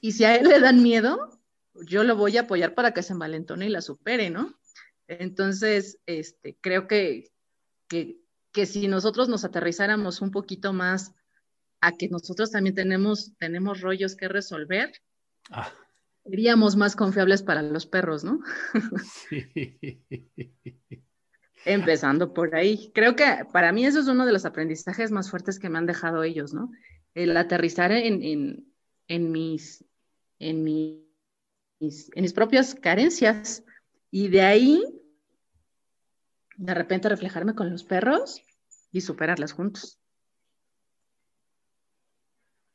Y 0.00 0.12
si 0.12 0.24
a 0.24 0.36
él 0.36 0.48
le 0.48 0.60
dan 0.60 0.82
miedo, 0.82 1.40
yo 1.86 2.04
lo 2.04 2.16
voy 2.16 2.36
a 2.36 2.42
apoyar 2.42 2.74
para 2.74 2.92
que 2.92 3.02
se 3.02 3.12
envalentone 3.12 3.66
y 3.66 3.70
la 3.70 3.82
supere, 3.82 4.30
¿no? 4.30 4.58
Entonces, 5.08 5.98
este, 6.06 6.56
creo 6.60 6.86
que, 6.86 7.32
que, 7.88 8.20
que 8.52 8.66
si 8.66 8.88
nosotros 8.88 9.28
nos 9.28 9.44
aterrizáramos 9.44 10.20
un 10.20 10.30
poquito 10.30 10.72
más 10.72 11.14
a 11.80 11.92
que 11.92 12.08
nosotros 12.08 12.50
también 12.50 12.74
tenemos, 12.74 13.32
tenemos 13.38 13.80
rollos 13.80 14.16
que 14.16 14.28
resolver, 14.28 14.92
ah 15.50 15.72
seríamos 16.28 16.76
más 16.76 16.94
confiables 16.96 17.42
para 17.42 17.62
los 17.62 17.86
perros, 17.86 18.24
¿no? 18.24 18.40
Sí. 19.02 20.02
Empezando 21.64 22.32
por 22.32 22.54
ahí. 22.54 22.90
Creo 22.94 23.16
que 23.16 23.24
para 23.52 23.72
mí 23.72 23.84
eso 23.84 24.00
es 24.00 24.08
uno 24.08 24.26
de 24.26 24.32
los 24.32 24.44
aprendizajes 24.44 25.10
más 25.10 25.30
fuertes 25.30 25.58
que 25.58 25.68
me 25.68 25.78
han 25.78 25.86
dejado 25.86 26.22
ellos, 26.22 26.54
¿no? 26.54 26.70
El 27.14 27.36
aterrizar 27.36 27.92
en, 27.92 28.18
mis, 29.08 29.84
en, 30.38 30.64
mis, 30.64 31.00
en 31.80 32.22
mis 32.22 32.32
propias 32.32 32.74
carencias 32.74 33.64
y 34.10 34.28
de 34.28 34.42
ahí, 34.42 34.84
de 36.56 36.74
repente, 36.74 37.08
reflejarme 37.08 37.54
con 37.54 37.70
los 37.70 37.84
perros 37.84 38.42
y 38.92 39.00
superarlas 39.00 39.52
juntos. 39.52 39.98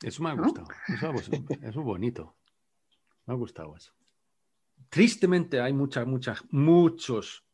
Eso 0.02 0.22
me 0.22 0.32
ha 0.32 0.34
gustado. 0.34 0.68
Eso, 0.88 1.13
eso 1.13 1.70
es 1.70 1.76
bonito. 1.76 2.36
Me 3.26 3.34
ha 3.34 3.38
gustado 3.38 3.76
eso. 3.76 3.94
Tristemente 4.90 5.62
hay 5.62 5.74
muchas, 5.74 6.06
muchas, 6.06 6.44
muchos, 6.52 7.46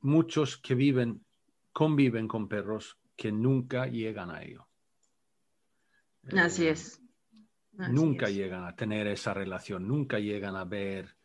muchos 0.00 0.56
que 0.56 0.74
viven, 0.74 1.24
conviven 1.72 2.28
con 2.28 2.48
perros 2.48 2.98
que 3.16 3.32
nunca 3.32 3.86
llegan 3.86 4.30
a 4.30 4.42
ello. 4.42 4.66
Así 6.36 6.66
eh, 6.66 6.70
es. 6.70 7.00
nunca 7.72 8.28
llegan 8.28 8.64
a 8.64 8.76
tener 8.76 9.06
esa 9.08 9.34
relación, 9.34 9.86
nunca 9.88 10.18
llegan 10.18 10.56
a 10.56 10.64
ver 10.64 11.16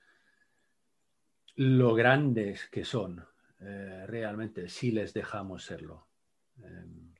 lo 1.56 1.96
grandes 1.96 2.68
que 2.70 2.84
son 2.84 3.26
eh, 3.60 4.06
realmente 4.08 4.70
si 4.70 4.92
les 4.92 5.14
dejamos 5.14 5.64
serlo. 5.64 6.08
Em, 6.62 7.14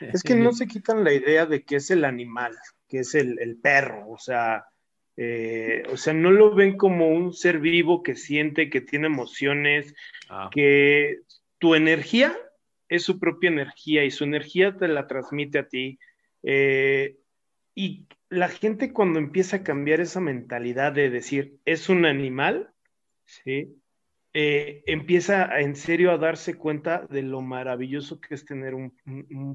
es 0.00 0.22
que 0.22 0.36
no 0.36 0.52
se 0.52 0.66
quitan 0.66 1.04
la 1.04 1.12
idea 1.12 1.46
de 1.46 1.64
que 1.64 1.76
es 1.76 1.90
el 1.90 2.04
animal, 2.04 2.56
que 2.88 3.00
es 3.00 3.14
el, 3.14 3.38
el 3.38 3.56
perro, 3.56 4.10
o 4.10 4.18
sea, 4.18 4.66
eh, 5.16 5.82
o 5.90 5.96
sea, 5.96 6.12
no 6.12 6.30
lo 6.30 6.54
ven 6.54 6.76
como 6.76 7.08
un 7.08 7.32
ser 7.32 7.58
vivo 7.58 8.02
que 8.02 8.16
siente, 8.16 8.68
que 8.68 8.80
tiene 8.80 9.06
emociones, 9.06 9.94
ah. 10.28 10.50
que 10.52 11.20
tu 11.58 11.74
energía 11.74 12.36
es 12.88 13.02
su 13.02 13.18
propia 13.18 13.48
energía 13.48 14.04
y 14.04 14.10
su 14.10 14.24
energía 14.24 14.76
te 14.76 14.88
la 14.88 15.06
transmite 15.06 15.58
a 15.58 15.68
ti. 15.68 15.98
Eh, 16.42 17.16
y 17.74 18.06
la 18.28 18.48
gente 18.48 18.92
cuando 18.92 19.18
empieza 19.18 19.56
a 19.56 19.62
cambiar 19.62 20.00
esa 20.00 20.20
mentalidad 20.20 20.92
de 20.92 21.10
decir, 21.10 21.56
es 21.64 21.88
un 21.88 22.04
animal, 22.04 22.70
¿sí? 23.24 23.76
Eh, 24.32 24.82
empieza 24.86 25.60
en 25.60 25.76
serio 25.76 26.12
a 26.12 26.18
darse 26.18 26.54
cuenta 26.56 27.06
de 27.08 27.22
lo 27.22 27.40
maravilloso 27.40 28.20
que 28.20 28.34
es 28.34 28.44
tener 28.44 28.74
un, 28.74 28.92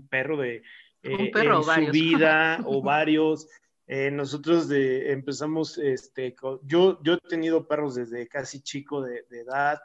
perro 0.09 0.37
de 0.37 0.63
un 1.03 1.29
perro, 1.29 1.59
en 1.59 1.85
su 1.85 1.91
vida 1.91 2.59
o 2.65 2.81
varios. 2.81 3.47
Eh, 3.93 4.09
nosotros 4.09 4.69
de, 4.69 5.11
empezamos, 5.11 5.77
este, 5.77 6.33
yo, 6.63 7.03
yo 7.03 7.15
he 7.15 7.29
tenido 7.29 7.67
perros 7.67 7.95
desde 7.95 8.25
casi 8.29 8.61
chico 8.61 9.01
de, 9.01 9.25
edad, 9.31 9.81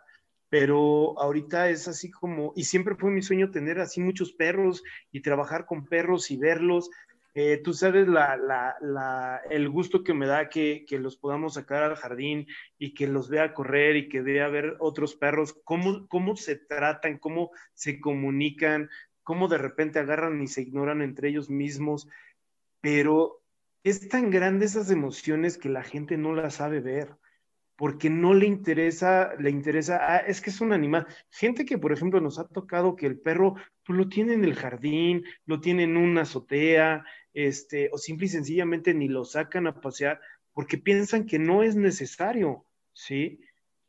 pero 0.49 1.19
ahorita 1.19 1.71
es 1.71 1.89
así 1.89 2.13
como, 2.13 2.53
y 2.55 2.63
siempre 2.63 2.95
fue 2.95 3.11
mi 3.11 3.21
sueño 3.21 3.51
tener 3.51 3.81
así 3.81 4.01
muchos 4.01 4.33
perros 4.33 4.85
y 5.11 5.23
trabajar 5.23 5.67
con 5.67 5.87
perros 5.87 6.31
y 6.31 6.37
verlos. 6.37 6.89
Eh, 7.35 7.61
tú 7.65 7.73
sabes 7.73 8.07
la, 8.07 8.37
la, 8.37 9.41
el 9.51 9.69
gusto 9.71 10.05
que 10.05 10.15
me 10.15 10.29
da 10.29 10.51
que, 10.51 10.85
que, 10.87 11.01
los 11.01 11.17
podamos 11.17 11.55
sacar 11.55 11.83
al 11.83 11.97
jardín 11.97 12.47
y 12.79 12.95
que 12.95 13.09
los 13.09 13.29
vea 13.29 13.55
correr 13.55 13.97
y 13.97 14.09
que 14.09 14.21
vea 14.21 14.47
ver 14.47 14.77
otros 14.79 15.17
perros, 15.17 15.53
cómo, 15.65 16.07
cómo 16.07 16.37
se 16.37 16.55
tratan, 16.55 17.19
cómo 17.19 17.51
se 17.75 17.99
comunican, 17.99 18.89
cómo 19.25 19.49
de 19.49 19.59
repente 19.59 19.99
agarran 19.99 20.41
y 20.41 20.47
se 20.47 20.63
ignoran 20.63 21.03
entre 21.03 21.31
ellos 21.31 21.51
mismos. 21.51 22.07
Pero 22.81 23.43
es 23.91 24.09
tan 24.09 24.31
grande 24.31 24.67
esas 24.67 24.91
emociones 24.91 25.59
que 25.59 25.69
la 25.69 25.83
gente 25.83 26.17
no 26.17 26.35
las 26.35 26.55
sabe 26.55 26.81
ver, 26.81 27.17
porque 27.77 28.11
no 28.11 28.35
le 28.35 28.47
interesa, 28.47 29.35
le 29.39 29.51
interesa, 29.51 29.99
ah, 30.03 30.17
es 30.19 30.41
que 30.41 30.51
es 30.51 30.61
un 30.61 30.73
animal. 30.73 31.07
Gente 31.31 31.65
que, 31.65 31.79
por 31.79 31.93
ejemplo, 31.93 32.21
nos 32.21 32.39
ha 32.39 32.49
tocado 32.49 32.97
que 32.97 33.07
el 33.07 33.21
perro 33.21 33.55
pues, 33.85 33.99
lo 33.99 34.09
tiene 34.09 34.35
en 34.35 34.45
el 34.45 34.55
jardín, 34.55 35.25
lo 35.45 35.61
tiene 35.61 35.85
en 35.85 35.97
una 35.97 36.23
azotea, 36.23 37.05
este, 37.33 37.91
o 37.93 37.99
simple 37.99 38.27
y 38.27 38.31
sencillamente 38.31 38.95
ni 38.95 39.09
lo 39.09 39.25
sacan 39.25 39.67
a 39.67 39.81
pasear 39.81 40.21
porque 40.57 40.79
piensan 40.79 41.27
que 41.27 41.39
no 41.39 41.63
es 41.63 41.77
necesario, 41.77 42.65
¿sí? 42.95 43.41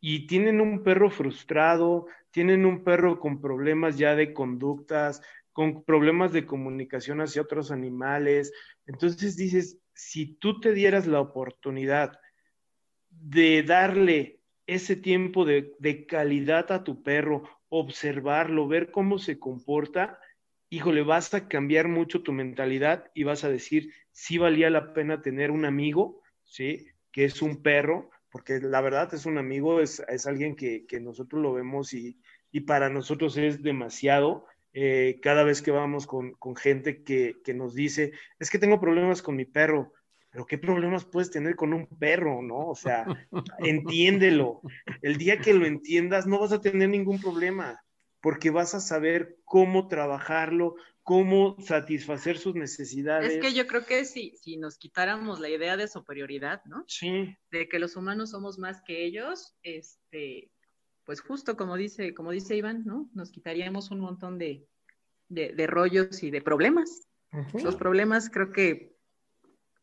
Y 0.02 0.28
tienen 0.28 0.60
un 0.60 0.84
perro 0.84 1.10
frustrado, 1.10 2.08
tienen 2.30 2.66
un 2.66 2.84
perro 2.84 3.22
con 3.22 3.40
problemas 3.40 3.98
ya 3.98 4.16
de 4.16 4.34
conductas, 4.34 5.22
con 5.58 5.84
problemas 5.84 6.34
de 6.34 6.46
comunicación 6.46 7.20
hacia 7.20 7.42
otros 7.42 7.72
animales. 7.72 8.54
Entonces 8.86 9.36
dices, 9.36 9.80
si 9.96 10.36
tú 10.36 10.60
te 10.60 10.72
dieras 10.72 11.08
la 11.08 11.20
oportunidad 11.20 12.20
de 13.10 13.64
darle 13.64 14.40
ese 14.68 14.96
tiempo 14.96 15.46
de, 15.46 16.06
calidad 16.08 16.72
a 16.72 16.84
tu 16.84 17.02
perro, 17.02 17.42
observarlo, 17.70 18.68
ver 18.68 18.92
cómo 18.92 19.18
se 19.18 19.40
comporta, 19.40 20.20
híjole, 20.70 21.02
vas 21.02 21.34
a 21.34 21.48
cambiar 21.48 21.88
mucho 21.88 22.22
tu 22.22 22.34
mentalidad 22.34 23.10
y 23.16 23.24
vas 23.24 23.44
a 23.44 23.50
decir, 23.50 23.92
sí 24.12 24.38
valía 24.38 24.70
la 24.70 24.94
pena 24.94 25.24
tener 25.24 25.50
un 25.50 25.66
amigo, 25.66 26.22
¿sí? 26.44 26.86
Que 27.12 27.26
es 27.26 27.42
un 27.42 27.64
perro, 27.64 28.12
porque 28.30 28.60
la 28.60 28.82
verdad 28.82 29.12
es 29.12 29.26
un 29.26 29.40
amigo, 29.40 29.82
es, 29.82 30.04
alguien 30.28 30.56
que, 30.56 30.86
nosotros 31.02 31.42
lo 31.42 31.52
vemos 31.52 31.96
y, 31.96 32.20
y, 32.52 32.60
para 32.60 32.90
nosotros 32.92 33.38
es 33.38 33.64
demasiado. 33.64 34.46
Eh, 34.80 35.20
cada 35.24 35.44
vez 35.44 35.64
que 35.64 35.72
vamos 35.72 36.06
con, 36.06 36.36
gente 36.56 37.02
que, 37.02 37.34
nos 37.56 37.74
dice, 37.74 38.12
es 38.38 38.52
que 38.52 38.60
tengo 38.60 38.80
problemas 38.80 39.24
con 39.24 39.36
mi 39.36 39.44
perro, 39.44 39.92
pero 40.30 40.46
¿qué 40.46 40.60
problemas 40.60 41.04
puedes 41.04 41.32
tener 41.32 41.56
con 41.56 41.74
un 41.74 41.88
perro, 41.88 42.44
no? 42.44 42.68
O 42.68 42.76
sea, 42.76 43.04
entiéndelo. 43.58 44.62
El 45.02 45.18
día 45.18 45.40
que 45.40 45.56
lo 45.56 45.66
entiendas 45.66 46.28
no 46.28 46.38
vas 46.38 46.52
a 46.52 46.62
tener 46.62 46.90
ningún 46.90 47.20
problema, 47.20 47.84
porque 48.22 48.52
vas 48.52 48.76
a 48.76 48.80
saber 48.80 49.40
cómo 49.46 49.88
trabajarlo, 49.88 50.76
cómo 51.02 51.58
satisfacer 51.60 52.38
sus 52.38 52.54
necesidades. 52.54 53.34
Es 53.34 53.42
que 53.42 53.56
yo 53.56 53.66
creo 53.66 53.84
que 53.84 54.06
si, 54.06 54.38
si 54.38 54.58
nos 54.58 54.78
quitáramos 54.78 55.40
la 55.40 55.50
idea 55.50 55.76
de 55.76 55.88
superioridad, 55.88 56.62
¿no? 56.66 56.84
Sí. 56.88 57.36
De 57.50 57.68
que 57.68 57.80
los 57.80 57.96
humanos 57.96 58.30
somos 58.30 58.60
más 58.60 58.84
que 58.84 59.06
ellos, 59.06 59.56
este, 59.64 60.52
pues 61.08 61.22
justo 61.22 61.56
como 61.56 61.78
dice, 61.78 62.14
como 62.14 62.32
dice 62.32 62.58
Iván, 62.58 62.84
¿no? 62.86 63.10
Nos 63.14 63.32
quitaríamos 63.32 63.92
un 63.92 64.02
montón 64.02 64.38
de, 64.38 64.68
de, 65.30 65.54
de 65.54 65.66
rollos 65.66 66.22
y 66.22 66.32
de 66.32 66.42
problemas. 66.42 67.08
Los 67.54 67.78
problemas 67.78 68.30
creo 68.30 68.52
que 68.52 68.94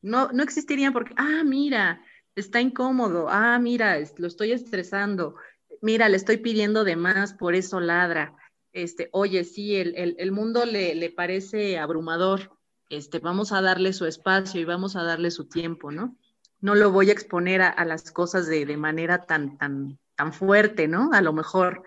no, 0.03 0.31
no 0.33 0.43
existirían 0.43 0.93
porque, 0.93 1.15
ah, 1.17 1.43
mira, 1.43 2.05
está 2.37 2.61
incómodo, 2.61 3.29
ah, 3.31 3.59
mira, 3.59 3.99
lo 4.19 4.27
estoy 4.27 4.53
estresando, 4.53 5.37
mira, 5.81 6.11
le 6.11 6.19
estoy 6.19 6.37
pidiendo 6.37 6.85
de 6.85 6.97
más, 6.97 7.33
por 7.33 7.55
eso 7.55 7.81
ladra. 7.81 8.37
Este, 8.75 9.09
oye, 9.13 9.45
sí, 9.45 9.77
el, 9.77 9.95
el, 9.97 10.17
el 10.19 10.31
mundo 10.31 10.67
le, 10.67 10.95
le, 10.95 11.09
parece 11.09 11.79
abrumador, 11.79 12.59
este, 12.91 13.19
vamos 13.19 13.51
a 13.53 13.63
darle 13.63 13.95
su 13.95 14.05
espacio 14.05 14.61
y 14.61 14.67
vamos 14.67 14.95
a 14.95 15.05
darle 15.05 15.31
su 15.31 15.49
tiempo, 15.49 15.91
¿no? 15.91 16.19
No 16.61 16.75
lo 16.75 16.91
voy 16.93 17.09
a 17.09 17.13
exponer 17.13 17.63
a, 17.63 17.69
a 17.71 17.87
las 17.87 18.11
cosas 18.11 18.47
de, 18.47 18.67
de, 18.67 18.77
manera 18.77 19.25
tan, 19.25 19.57
tan, 19.57 19.99
tan 20.17 20.33
fuerte, 20.33 20.89
¿no? 20.89 21.11
A 21.13 21.21
lo 21.21 21.33
mejor. 21.33 21.83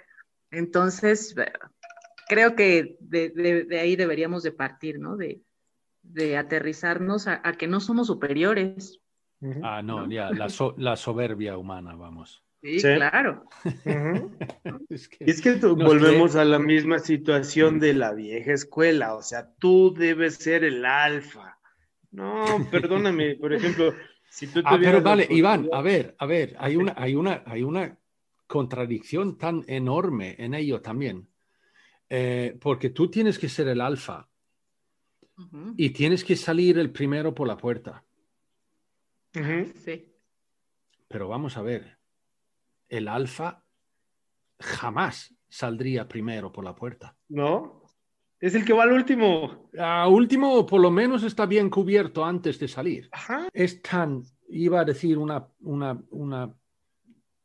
Entonces, 0.51 1.35
creo 2.27 2.55
que 2.55 2.97
de, 2.99 3.29
de, 3.29 3.63
de 3.63 3.79
ahí 3.79 3.95
deberíamos 3.95 4.43
de 4.43 4.51
partir, 4.51 4.99
¿no? 4.99 5.17
De, 5.17 5.41
de 6.03 6.37
aterrizarnos 6.37 7.27
a, 7.27 7.41
a, 7.43 7.53
que 7.53 7.67
no 7.67 7.79
somos 7.79 8.07
superiores. 8.07 9.01
Ah, 9.63 9.81
no, 9.83 10.07
¿no? 10.07 10.11
ya, 10.11 10.31
la, 10.31 10.49
so, 10.49 10.73
la, 10.77 10.95
soberbia 10.95 11.57
humana, 11.57 11.95
vamos. 11.95 12.43
Sí, 12.61 12.79
sí. 12.79 12.95
claro. 12.95 13.45
Uh 13.63 13.69
-huh. 13.85 14.85
es 14.89 15.07
que, 15.09 15.25
es 15.25 15.41
que 15.41 15.55
volvemos 15.55 16.35
a 16.35 16.43
la 16.43 16.57
misma 16.57 16.99
situación 16.99 17.79
de 17.79 17.93
la 17.93 18.13
vieja 18.13 18.53
escuela, 18.53 19.13
o 19.13 19.21
sea, 19.21 19.53
tú 19.59 19.93
debes 19.93 20.35
ser 20.35 20.63
el 20.63 20.85
alfa. 20.85 21.59
No, 22.11 22.45
perdóname, 22.71 23.35
por 23.35 23.53
ejemplo, 23.53 23.93
si 24.29 24.47
tú 24.47 24.61
Ah, 24.65 24.77
pero 24.81 25.01
vale, 25.01 25.27
Iván, 25.29 25.69
a 25.71 25.81
ver, 25.81 26.15
a 26.17 26.25
ver, 26.25 26.55
hay 26.57 26.75
una, 26.75 26.93
hay 26.97 27.15
una, 27.15 27.43
hay 27.45 27.63
una 27.63 27.97
contradicción 28.47 29.37
tan 29.37 29.63
enorme 29.67 30.35
en 30.39 30.53
ello 30.53 30.81
también. 30.81 31.29
Eh, 32.09 32.57
porque 32.61 32.89
tú 32.89 33.09
tienes 33.09 33.37
que 33.37 33.49
ser 33.49 33.67
el 33.67 33.81
alfa, 33.81 34.29
Uh 35.37 35.43
-huh. 35.43 35.73
Y 35.77 35.91
tienes 35.91 36.23
que 36.23 36.35
salir 36.35 36.79
el 36.79 36.91
primero 36.91 37.33
por 37.33 37.47
la 37.47 37.57
puerta. 37.57 38.03
Uh 39.35 39.39
-huh. 39.39 39.73
Sí. 39.75 40.13
Pero 41.07 41.27
vamos 41.27 41.57
a 41.57 41.61
ver, 41.61 41.97
el 42.89 43.07
alfa 43.07 43.63
jamás 44.59 45.35
saldría 45.47 46.07
primero 46.07 46.51
por 46.51 46.63
la 46.63 46.73
puerta. 46.73 47.15
No, 47.29 47.83
es 48.39 48.55
el 48.55 48.65
que 48.65 48.73
va 48.73 48.83
al 48.83 48.91
último. 48.91 49.69
A 49.77 50.07
último, 50.07 50.65
por 50.65 50.81
lo 50.81 50.91
menos 50.91 51.23
está 51.23 51.45
bien 51.45 51.69
cubierto 51.69 52.25
antes 52.25 52.59
de 52.59 52.67
salir. 52.67 53.07
Ajá. 53.11 53.47
Es 53.53 53.81
tan, 53.81 54.23
iba 54.49 54.81
a 54.81 54.85
decir 54.85 55.17
una, 55.17 55.47
una, 55.59 56.01
una 56.09 56.53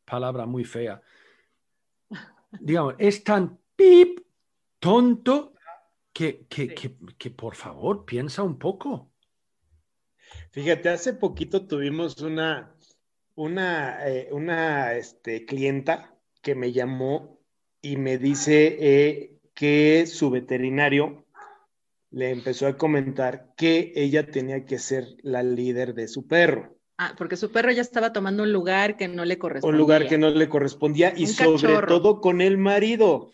palabra 0.04 0.46
muy 0.46 0.64
fea. 0.64 1.00
Digamos, 2.60 2.94
es 2.98 3.24
tan 3.24 3.58
pip, 3.76 4.20
tonto, 4.78 5.54
que, 6.12 6.46
que, 6.48 6.68
sí. 6.68 6.74
que, 6.74 6.96
que, 7.18 7.30
por 7.30 7.54
favor 7.54 8.04
piensa 8.04 8.42
un 8.42 8.58
poco. 8.58 9.10
Fíjate, 10.50 10.90
hace 10.90 11.14
poquito 11.14 11.66
tuvimos 11.66 12.20
una, 12.20 12.74
una, 13.34 14.06
eh, 14.06 14.28
una 14.32 14.94
este, 14.94 15.44
clienta 15.46 16.14
que 16.42 16.54
me 16.54 16.72
llamó 16.72 17.40
y 17.80 17.96
me 17.96 18.18
dice 18.18 18.76
eh, 18.80 19.38
que 19.54 20.06
su 20.06 20.30
veterinario 20.30 21.24
le 22.10 22.30
empezó 22.30 22.66
a 22.66 22.76
comentar 22.76 23.54
que 23.56 23.92
ella 23.96 24.30
tenía 24.30 24.66
que 24.66 24.78
ser 24.78 25.06
la 25.22 25.42
líder 25.42 25.94
de 25.94 26.08
su 26.08 26.26
perro. 26.26 26.76
Ah, 26.98 27.14
porque 27.16 27.36
su 27.36 27.50
perro 27.50 27.72
ya 27.72 27.82
estaba 27.82 28.12
tomando 28.12 28.42
un 28.42 28.52
lugar 28.52 28.96
que 28.96 29.08
no 29.08 29.24
le 29.24 29.38
correspondía. 29.38 29.74
Un 29.74 29.78
lugar 29.78 30.06
que 30.06 30.18
no 30.18 30.30
le 30.30 30.48
correspondía 30.48 31.12
y 31.16 31.26
sobre 31.26 31.86
todo 31.86 32.20
con 32.20 32.40
el 32.40 32.58
marido 32.58 33.32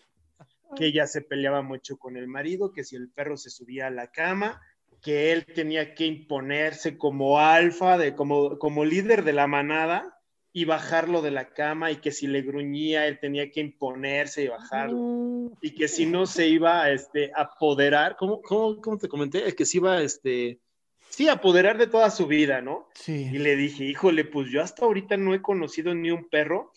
que 0.75 0.87
ella 0.87 1.07
se 1.07 1.21
peleaba 1.21 1.61
mucho 1.61 1.97
con 1.97 2.17
el 2.17 2.27
marido, 2.27 2.71
que 2.71 2.83
si 2.83 2.95
el 2.95 3.09
perro 3.09 3.37
se 3.37 3.49
subía 3.49 3.87
a 3.87 3.91
la 3.91 4.11
cama, 4.11 4.61
que 5.01 5.31
él 5.31 5.45
tenía 5.45 5.95
que 5.95 6.05
imponerse 6.05 6.97
como 6.97 7.39
alfa, 7.39 7.97
de, 7.97 8.15
como, 8.15 8.57
como 8.59 8.85
líder 8.85 9.23
de 9.23 9.33
la 9.33 9.47
manada 9.47 10.19
y 10.51 10.65
bajarlo 10.65 11.21
de 11.21 11.31
la 11.31 11.53
cama 11.53 11.91
y 11.91 11.97
que 11.97 12.11
si 12.11 12.27
le 12.27 12.41
gruñía 12.41 13.07
él 13.07 13.19
tenía 13.19 13.51
que 13.51 13.61
imponerse 13.61 14.43
y 14.43 14.47
bajarlo. 14.47 15.51
Y 15.61 15.75
que 15.75 15.87
si 15.87 16.05
no 16.05 16.25
se 16.25 16.47
iba 16.47 16.83
a 16.83 16.91
este, 16.91 17.31
apoderar, 17.35 18.15
¿cómo, 18.17 18.41
cómo, 18.41 18.81
cómo 18.81 18.97
te 18.97 19.07
comenté? 19.07 19.47
Es 19.47 19.55
que 19.55 19.65
se 19.65 19.77
iba 19.77 20.01
este, 20.01 20.59
sí, 21.09 21.27
apoderar 21.27 21.77
de 21.77 21.87
toda 21.87 22.09
su 22.09 22.27
vida, 22.27 22.61
¿no? 22.61 22.87
Sí. 22.93 23.29
Y 23.31 23.37
le 23.37 23.55
dije, 23.55 23.83
híjole, 23.83 24.25
pues 24.25 24.49
yo 24.49 24.61
hasta 24.61 24.85
ahorita 24.85 25.17
no 25.17 25.33
he 25.33 25.41
conocido 25.41 25.93
ni 25.93 26.11
un 26.11 26.29
perro 26.29 26.71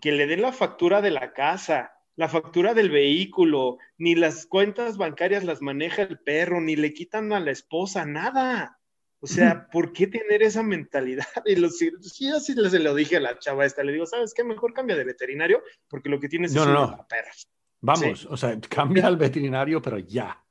que 0.00 0.12
le 0.12 0.26
den 0.26 0.42
la 0.42 0.52
factura 0.52 1.00
de 1.00 1.10
la 1.10 1.32
casa, 1.32 1.92
la 2.16 2.28
factura 2.28 2.74
del 2.74 2.90
vehículo, 2.90 3.78
ni 3.96 4.14
las 4.14 4.46
cuentas 4.46 4.96
bancarias 4.96 5.44
las 5.44 5.62
maneja 5.62 6.02
el 6.02 6.18
perro, 6.18 6.60
ni 6.60 6.76
le 6.76 6.92
quitan 6.92 7.32
a 7.32 7.40
la 7.40 7.50
esposa, 7.50 8.04
nada. 8.04 8.80
O 9.20 9.26
sea, 9.26 9.68
¿por 9.72 9.92
qué 9.92 10.06
tener 10.06 10.42
esa 10.42 10.62
mentalidad? 10.62 11.26
Y 11.44 11.56
los, 11.56 11.78
sí, 11.78 11.90
así 12.34 12.54
se 12.54 12.78
lo 12.78 12.94
dije 12.94 13.16
a 13.16 13.20
la 13.20 13.38
chava 13.38 13.66
esta, 13.66 13.82
le 13.82 13.92
digo, 13.92 14.06
¿sabes 14.06 14.34
qué? 14.34 14.44
Mejor 14.44 14.72
cambia 14.72 14.96
de 14.96 15.04
veterinario, 15.04 15.62
porque 15.88 16.08
lo 16.08 16.20
que 16.20 16.28
tienes 16.28 16.52
no, 16.54 16.62
es 16.62 16.68
no, 16.68 16.72
una 16.72 16.96
no. 16.96 17.06
Vamos, 17.80 18.20
sí. 18.20 18.26
o 18.28 18.36
sea, 18.36 18.58
cambia 18.68 19.06
al 19.06 19.16
veterinario, 19.16 19.80
pero 19.80 19.98
ya. 19.98 20.44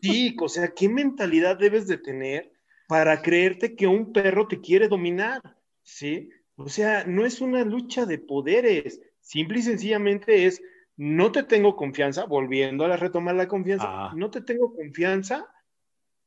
Sí, 0.00 0.36
o 0.40 0.48
sea, 0.48 0.68
¿qué 0.68 0.88
mentalidad 0.88 1.58
debes 1.58 1.86
de 1.86 1.98
tener 1.98 2.52
para 2.86 3.22
creerte 3.22 3.74
que 3.74 3.86
un 3.86 4.12
perro 4.12 4.48
te 4.48 4.60
quiere 4.60 4.88
dominar? 4.88 5.40
¿Sí? 5.82 6.30
O 6.56 6.68
sea, 6.68 7.04
no 7.04 7.26
es 7.26 7.40
una 7.40 7.64
lucha 7.64 8.06
de 8.06 8.18
poderes, 8.18 9.00
simple 9.20 9.58
y 9.58 9.62
sencillamente 9.62 10.46
es 10.46 10.62
no 10.96 11.30
te 11.30 11.42
tengo 11.42 11.76
confianza, 11.76 12.24
volviendo 12.24 12.84
a 12.86 12.96
retomar 12.96 13.34
la 13.34 13.48
confianza, 13.48 13.86
ah. 13.86 14.12
no 14.16 14.30
te 14.30 14.40
tengo 14.40 14.74
confianza 14.74 15.46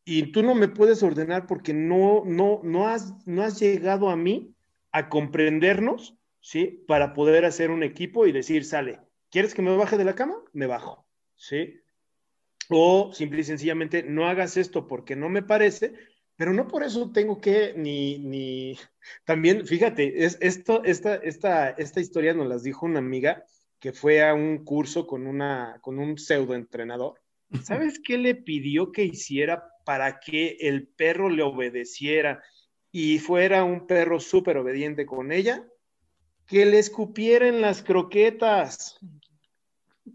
y 0.05 0.31
tú 0.31 0.43
no 0.43 0.55
me 0.55 0.67
puedes 0.67 1.01
ordenar 1.01 1.47
porque 1.47 1.73
no, 1.73 2.23
no, 2.25 2.61
no, 2.63 2.87
has, 2.87 3.15
no 3.27 3.41
has 3.41 3.59
llegado 3.59 4.09
a 4.09 4.15
mí 4.15 4.53
a 4.91 5.09
comprendernos, 5.09 6.15
¿sí? 6.39 6.83
Para 6.87 7.13
poder 7.13 7.45
hacer 7.45 7.71
un 7.71 7.83
equipo 7.83 8.25
y 8.25 8.31
decir, 8.31 8.65
sale, 8.65 8.99
¿quieres 9.29 9.53
que 9.53 9.61
me 9.61 9.75
baje 9.75 9.97
de 9.97 10.05
la 10.05 10.15
cama? 10.15 10.35
Me 10.53 10.67
bajo, 10.67 11.05
¿sí? 11.35 11.79
O 12.69 13.11
simple 13.13 13.41
y 13.41 13.43
sencillamente, 13.43 14.03
no 14.03 14.27
hagas 14.27 14.57
esto 14.57 14.87
porque 14.87 15.15
no 15.15 15.29
me 15.29 15.41
parece, 15.41 15.93
pero 16.39 16.53
no 16.53 16.69
por 16.69 16.83
eso 16.83 17.11
tengo 17.11 17.41
que 17.41 17.73
ni, 17.75 18.17
ni, 18.17 18.77
también, 19.25 19.67
fíjate, 19.67 20.23
es, 20.23 20.37
esto, 20.39 20.85
esta, 20.85 21.15
esta, 21.15 21.71
esta 21.71 21.99
historia 21.99 22.33
nos 22.33 22.47
las 22.47 22.63
dijo 22.63 22.85
una 22.85 22.99
amiga, 22.99 23.43
que 23.77 23.91
fue 23.91 24.23
a 24.23 24.33
un 24.33 24.63
curso 24.63 25.05
con, 25.05 25.27
una, 25.27 25.79
con 25.81 25.99
un 25.99 26.17
pseudo 26.17 26.55
entrenador. 26.55 27.19
¿Sabes 27.61 27.99
qué 28.01 28.17
le 28.17 28.35
pidió 28.35 28.93
que 28.93 29.03
hiciera 29.03 29.65
para 29.83 30.21
que 30.21 30.55
el 30.61 30.87
perro 30.87 31.29
le 31.29 31.43
obedeciera 31.43 32.41
y 32.89 33.19
fuera 33.19 33.65
un 33.65 33.85
perro 33.85 34.21
súper 34.21 34.59
obediente 34.59 35.05
con 35.05 35.33
ella? 35.33 35.67
Que 36.47 36.65
le 36.65 36.79
escupiera 36.79 37.49
en 37.49 37.59
las 37.59 37.83
croquetas. 37.83 38.97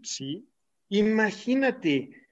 Sí. 0.01 0.49
Imagínate, 0.89 2.24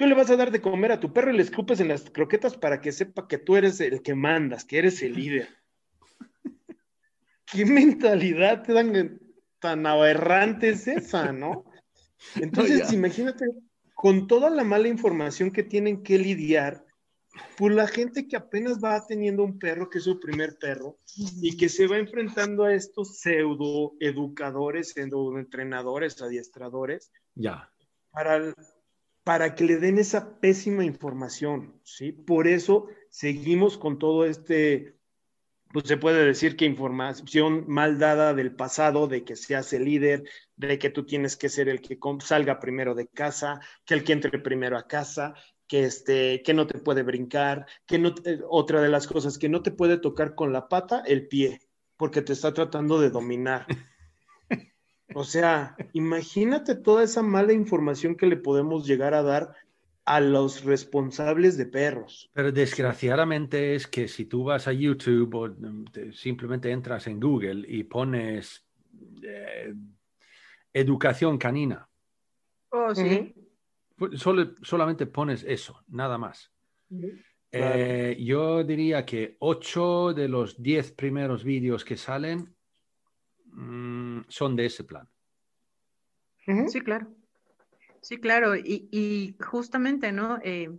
tú 0.00 0.06
le 0.06 0.14
vas 0.14 0.30
a 0.30 0.36
dar 0.36 0.50
de 0.50 0.62
comer 0.62 0.92
a 0.92 0.98
tu 0.98 1.12
perro 1.12 1.30
y 1.30 1.36
le 1.36 1.42
escupes 1.42 1.78
en 1.78 1.88
las 1.88 2.08
croquetas 2.08 2.56
para 2.56 2.80
que 2.80 2.90
sepa 2.90 3.28
que 3.28 3.36
tú 3.36 3.56
eres 3.56 3.78
el 3.80 4.00
que 4.00 4.14
mandas, 4.14 4.64
que 4.64 4.78
eres 4.78 5.02
el 5.02 5.12
líder. 5.12 5.48
¿Qué 7.44 7.66
mentalidad 7.66 8.62
te 8.62 8.72
dan? 8.72 9.20
tan 9.58 9.84
aberrante 9.84 10.70
es 10.70 10.88
esa, 10.88 11.32
¿no? 11.32 11.66
Entonces, 12.36 12.88
no, 12.88 12.94
imagínate, 12.94 13.44
con 13.92 14.26
toda 14.26 14.48
la 14.48 14.64
mala 14.64 14.88
información 14.88 15.50
que 15.50 15.64
tienen 15.64 16.02
que 16.02 16.18
lidiar, 16.18 16.86
por 17.58 17.70
la 17.70 17.86
gente 17.86 18.26
que 18.26 18.36
apenas 18.36 18.82
va 18.82 19.06
teniendo 19.06 19.44
un 19.44 19.58
perro, 19.58 19.90
que 19.90 19.98
es 19.98 20.04
su 20.04 20.18
primer 20.18 20.56
perro, 20.56 20.96
y 21.42 21.58
que 21.58 21.68
se 21.68 21.86
va 21.86 21.98
enfrentando 21.98 22.64
a 22.64 22.72
estos 22.72 23.18
pseudo 23.18 23.92
educadores, 24.00 24.92
pseudo 24.92 25.38
entrenadores, 25.38 26.22
adiestradores, 26.22 27.12
ya. 27.34 27.70
Para, 28.12 28.54
para 29.24 29.54
que 29.54 29.64
le 29.64 29.76
den 29.76 29.98
esa 29.98 30.40
pésima 30.40 30.84
información, 30.84 31.80
¿sí? 31.84 32.12
Por 32.12 32.46
eso 32.46 32.86
seguimos 33.10 33.78
con 33.78 33.98
todo 33.98 34.24
este 34.24 35.00
pues 35.72 35.86
se 35.86 35.96
puede 35.96 36.24
decir 36.24 36.56
que 36.56 36.64
información 36.64 37.64
mal 37.68 37.98
dada 37.98 38.34
del 38.34 38.54
pasado, 38.54 39.06
de 39.06 39.24
que 39.24 39.36
seas 39.36 39.72
el 39.72 39.84
líder, 39.84 40.24
de 40.56 40.78
que 40.78 40.90
tú 40.90 41.06
tienes 41.06 41.36
que 41.36 41.48
ser 41.48 41.68
el 41.68 41.80
que 41.80 41.98
salga 42.20 42.58
primero 42.58 42.94
de 42.94 43.06
casa, 43.06 43.60
que 43.84 43.94
el 43.94 44.02
que 44.02 44.12
entre 44.12 44.38
primero 44.40 44.76
a 44.76 44.88
casa, 44.88 45.34
que, 45.68 45.84
este, 45.84 46.42
que 46.42 46.54
no 46.54 46.66
te 46.66 46.78
puede 46.78 47.04
brincar, 47.04 47.66
que 47.86 47.98
no, 47.98 48.12
otra 48.48 48.80
de 48.80 48.88
las 48.88 49.06
cosas, 49.06 49.38
que 49.38 49.48
no 49.48 49.62
te 49.62 49.70
puede 49.70 49.98
tocar 49.98 50.34
con 50.34 50.52
la 50.52 50.68
pata 50.68 51.04
el 51.06 51.28
pie, 51.28 51.60
porque 51.96 52.22
te 52.22 52.32
está 52.32 52.52
tratando 52.52 53.00
de 53.00 53.10
dominar. 53.10 53.66
O 55.14 55.24
sea, 55.24 55.76
imagínate 55.92 56.74
toda 56.76 57.02
esa 57.04 57.22
mala 57.22 57.52
información 57.52 58.14
que 58.16 58.26
le 58.26 58.36
podemos 58.36 58.86
llegar 58.86 59.14
a 59.14 59.22
dar 59.22 59.54
a 60.04 60.20
los 60.20 60.64
responsables 60.64 61.56
de 61.56 61.66
perros. 61.66 62.30
Pero 62.32 62.50
desgraciadamente 62.52 63.74
es 63.74 63.86
que 63.86 64.08
si 64.08 64.24
tú 64.24 64.44
vas 64.44 64.66
a 64.66 64.72
YouTube 64.72 65.34
o 65.34 65.48
mm, 65.48 65.84
te- 65.92 66.12
simplemente 66.12 66.70
entras 66.70 67.06
en 67.06 67.20
Google 67.20 67.64
y 67.68 67.84
pones 67.84 68.64
eh, 69.22 69.74
educación 70.72 71.38
canina, 71.38 71.86
Oh, 72.72 72.94
sí. 72.94 73.34
pu- 73.96 74.16
solo- 74.16 74.54
solamente 74.62 75.06
pones 75.06 75.42
eso, 75.44 75.82
nada 75.88 76.18
más. 76.18 76.52
Eh, 77.52 78.16
yo 78.20 78.62
diría 78.62 79.04
que 79.04 79.36
8 79.40 80.12
de 80.14 80.28
los 80.28 80.62
10 80.62 80.92
primeros 80.92 81.42
vídeos 81.42 81.84
que 81.84 81.96
salen 81.96 82.54
mm, 83.60 84.24
son 84.28 84.56
de 84.56 84.66
ese 84.66 84.84
plan. 84.84 85.08
Sí, 86.68 86.80
claro. 86.80 87.06
Sí, 88.00 88.18
claro. 88.18 88.56
Y, 88.56 88.88
y 88.90 89.36
justamente, 89.40 90.10
¿no? 90.10 90.38
Eh, 90.42 90.70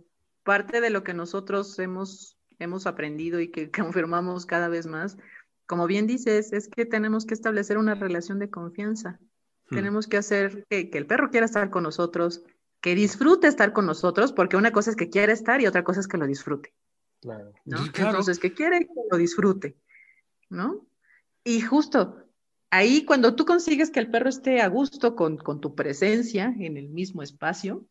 parte 0.42 0.80
de 0.80 0.90
lo 0.90 1.02
que 1.02 1.14
nosotros 1.14 1.78
hemos, 1.78 2.36
hemos 2.58 2.86
aprendido 2.86 3.40
y 3.40 3.50
que 3.50 3.70
confirmamos 4.06 4.46
cada 4.46 4.68
vez 4.68 4.86
más, 4.86 5.16
como 5.66 5.86
bien 5.86 6.06
dices, 6.06 6.52
es 6.52 6.68
que 6.68 6.84
tenemos 6.84 7.24
que 7.24 7.34
establecer 7.34 7.78
una 7.78 7.94
relación 7.94 8.38
de 8.38 8.50
confianza. 8.50 9.18
Hmm. 9.70 9.76
Tenemos 9.76 10.06
que 10.06 10.18
hacer 10.18 10.66
que, 10.68 10.90
que 10.90 10.98
el 10.98 11.06
perro 11.06 11.30
quiera 11.30 11.46
estar 11.46 11.70
con 11.70 11.84
nosotros, 11.84 12.42
que 12.80 12.94
disfrute 12.94 13.46
estar 13.46 13.72
con 13.72 13.86
nosotros, 13.86 14.32
porque 14.32 14.56
una 14.56 14.72
cosa 14.72 14.90
es 14.90 14.96
que 14.96 15.08
quiera 15.08 15.32
estar 15.32 15.60
y 15.60 15.66
otra 15.66 15.84
cosa 15.84 16.00
es 16.00 16.08
que 16.08 16.18
lo 16.18 16.26
disfrute. 16.26 16.74
Claro. 17.20 17.52
¿no? 17.64 17.78
Claro. 17.92 18.10
Entonces, 18.10 18.40
que 18.40 18.52
quiere 18.52 18.80
que 18.80 19.00
lo 19.10 19.16
disfrute, 19.16 19.76
¿no? 20.50 20.84
Y 21.44 21.60
justo 21.60 22.21
ahí, 22.72 23.04
cuando 23.04 23.36
tú 23.36 23.44
consigues 23.44 23.90
que 23.90 24.00
el 24.00 24.10
perro 24.10 24.30
esté 24.30 24.60
a 24.60 24.66
gusto 24.66 25.14
con, 25.14 25.36
con 25.36 25.60
tu 25.60 25.74
presencia 25.74 26.52
en 26.58 26.76
el 26.76 26.88
mismo 26.88 27.22
espacio, 27.22 27.84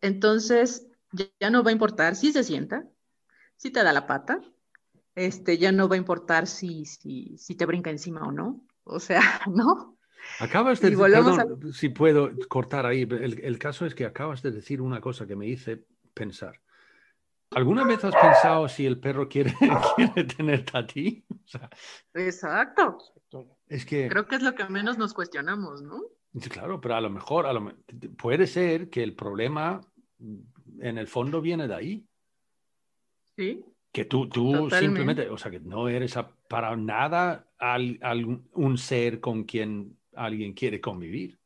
entonces 0.00 0.86
ya, 1.12 1.26
ya 1.40 1.50
no 1.50 1.62
va 1.62 1.70
a 1.70 1.72
importar 1.72 2.14
si 2.14 2.32
se 2.32 2.44
sienta, 2.44 2.88
si 3.56 3.70
te 3.70 3.82
da 3.82 3.92
la 3.92 4.06
pata, 4.06 4.40
este, 5.16 5.58
ya 5.58 5.72
no 5.72 5.88
va 5.88 5.96
a 5.96 5.98
importar 5.98 6.46
si, 6.46 6.86
si, 6.86 7.36
si 7.36 7.56
te 7.56 7.66
brinca 7.66 7.90
encima 7.90 8.22
o 8.22 8.32
no. 8.32 8.64
O 8.84 9.00
sea, 9.00 9.20
¿no? 9.52 9.98
Acabas 10.38 10.80
de 10.80 10.96
perdón, 10.96 11.72
si 11.72 11.88
puedo 11.88 12.30
cortar 12.48 12.86
ahí. 12.86 13.02
El, 13.02 13.40
el 13.40 13.58
caso 13.58 13.86
es 13.86 13.94
que 13.94 14.06
acabas 14.06 14.40
de 14.42 14.52
decir 14.52 14.80
una 14.80 15.00
cosa 15.00 15.26
que 15.26 15.34
me 15.34 15.46
hice 15.46 15.84
pensar. 16.14 16.60
¿Alguna 17.50 17.84
vez 17.84 18.04
has 18.04 18.14
pensado 18.14 18.68
si 18.68 18.86
el 18.86 19.00
perro 19.00 19.28
quiere, 19.28 19.52
quiere 19.96 20.24
tenerte 20.24 20.78
a 20.78 20.86
ti? 20.86 21.24
O 21.28 21.48
sea, 21.48 21.68
Exacto. 22.14 22.98
Es 23.70 23.86
que, 23.86 24.08
Creo 24.08 24.26
que 24.26 24.36
es 24.36 24.42
lo 24.42 24.54
que 24.54 24.64
menos 24.68 24.98
nos 24.98 25.14
cuestionamos, 25.14 25.80
¿no? 25.82 26.02
claro, 26.50 26.80
pero 26.80 26.94
a 26.94 27.00
lo 27.00 27.08
mejor 27.10 27.46
a 27.46 27.52
lo 27.54 27.72
puede 28.18 28.46
ser 28.46 28.88
que 28.90 29.02
el 29.02 29.14
problema 29.14 29.80
en 30.78 30.98
el 30.98 31.08
fondo 31.08 31.40
viene 31.40 31.66
de 31.66 31.74
ahí. 31.74 32.06
Sí. 33.36 33.64
Que 33.92 34.04
tú, 34.04 34.28
tú 34.28 34.52
Totalmente. 34.52 34.78
simplemente, 34.78 35.28
o 35.30 35.36
sea, 35.38 35.50
que 35.50 35.58
no 35.58 35.88
eres 35.88 36.16
a- 36.16 36.30
para 36.48 36.76
nada 36.76 37.48
al- 37.58 37.98
al- 38.02 38.42
un 38.52 38.78
ser 38.78 39.18
con 39.18 39.42
quien 39.44 39.96
alguien 40.14 40.52
quiere 40.52 40.80
convivir. 40.80 41.39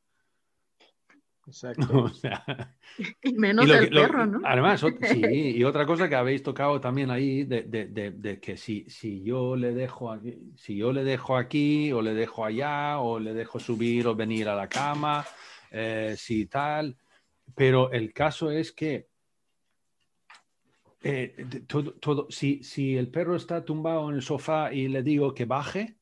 Exacto. 1.47 1.87
O 2.05 2.09
sea, 2.09 2.77
Y 3.23 3.35
menos 3.35 3.65
Y 3.65 3.69
lo 3.69 3.75
el 3.75 3.89
que- 3.89 3.95
lo- 3.95 4.01
perro, 4.03 4.27
¿no? 4.27 4.41
Además, 4.45 4.85
sí, 5.03 5.23
y 5.57 5.65
otra 5.65 5.85
cosa 5.87 6.09
que 6.09 6.15
habéis 6.15 6.43
tocado 6.43 6.81
también 6.81 7.11
ahí, 7.11 7.45
de, 7.45 7.63
de- 7.63 7.87
de- 7.87 8.11
de 8.13 8.41
que 8.41 8.57
si, 8.57 8.85
si 8.89 9.23
yo 9.23 9.57
le 9.57 9.75
dejo 9.75 10.11
aquí, 10.13 10.39
si 10.57 10.77
yo 10.77 10.93
le 10.93 11.03
dejo 11.05 11.37
aquí, 11.37 11.93
o 11.93 12.01
le 12.03 12.15
dejo 12.15 12.45
allá, 12.45 12.99
o 13.01 13.19
le 13.19 13.35
dejo 13.35 13.59
subir 13.59 14.07
o 14.07 14.15
venir 14.15 14.49
a 14.49 14.55
la 14.55 14.69
cama, 14.69 15.25
eh, 15.71 16.15
si 16.17 16.47
tal. 16.47 16.97
Pero 17.55 17.91
el 17.93 18.13
caso 18.13 18.51
es 18.51 18.73
que 18.73 19.09
eh, 21.03 21.45
todo, 21.67 21.93
todo- 21.95 22.27
si, 22.31 22.63
si 22.65 22.97
el 22.97 23.09
perro 23.09 23.37
está 23.37 23.65
tumbado 23.65 24.09
en 24.09 24.17
el 24.17 24.23
sofá 24.23 24.73
y 24.73 24.89
le 24.89 25.03
digo 25.03 25.35
que 25.35 25.45
baje, 25.45 25.97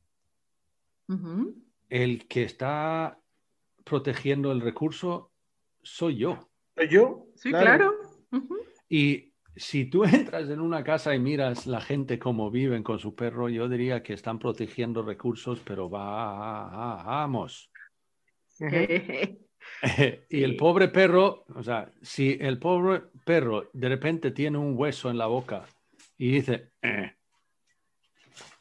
el 1.90 2.26
que 2.28 2.44
está 2.44 3.18
protegiendo 3.84 4.52
el 4.52 4.60
recurso 4.60 5.31
soy 5.82 6.16
yo. 6.16 6.48
Yo, 6.90 7.26
Sí, 7.34 7.50
claro. 7.50 7.92
Y 8.88 9.32
si 9.56 9.84
tú 9.86 10.04
entras 10.04 10.48
en 10.48 10.60
una 10.60 10.82
casa 10.82 11.14
y 11.14 11.18
miras 11.18 11.66
la 11.66 11.80
gente 11.80 12.18
cómo 12.18 12.50
viven 12.50 12.82
con 12.82 12.98
su 12.98 13.14
perro, 13.14 13.48
yo 13.48 13.68
diría 13.68 14.02
que 14.02 14.14
están 14.14 14.38
protegiendo 14.38 15.02
recursos, 15.02 15.60
pero 15.64 15.88
va- 15.90 17.02
vamos. 17.04 17.70
Y 20.28 20.42
el 20.42 20.56
pobre 20.56 20.88
perro, 20.88 21.44
o 21.54 21.62
sea, 21.62 21.90
si 22.02 22.36
el 22.40 22.58
pobre 22.58 23.02
perro 23.24 23.68
de 23.72 23.88
repente 23.88 24.30
tiene 24.30 24.58
un 24.58 24.74
hueso 24.76 25.10
en 25.10 25.18
la 25.18 25.26
boca 25.26 25.64
y 26.18 26.32
dice, 26.32 26.70
"Eh", 26.82 27.16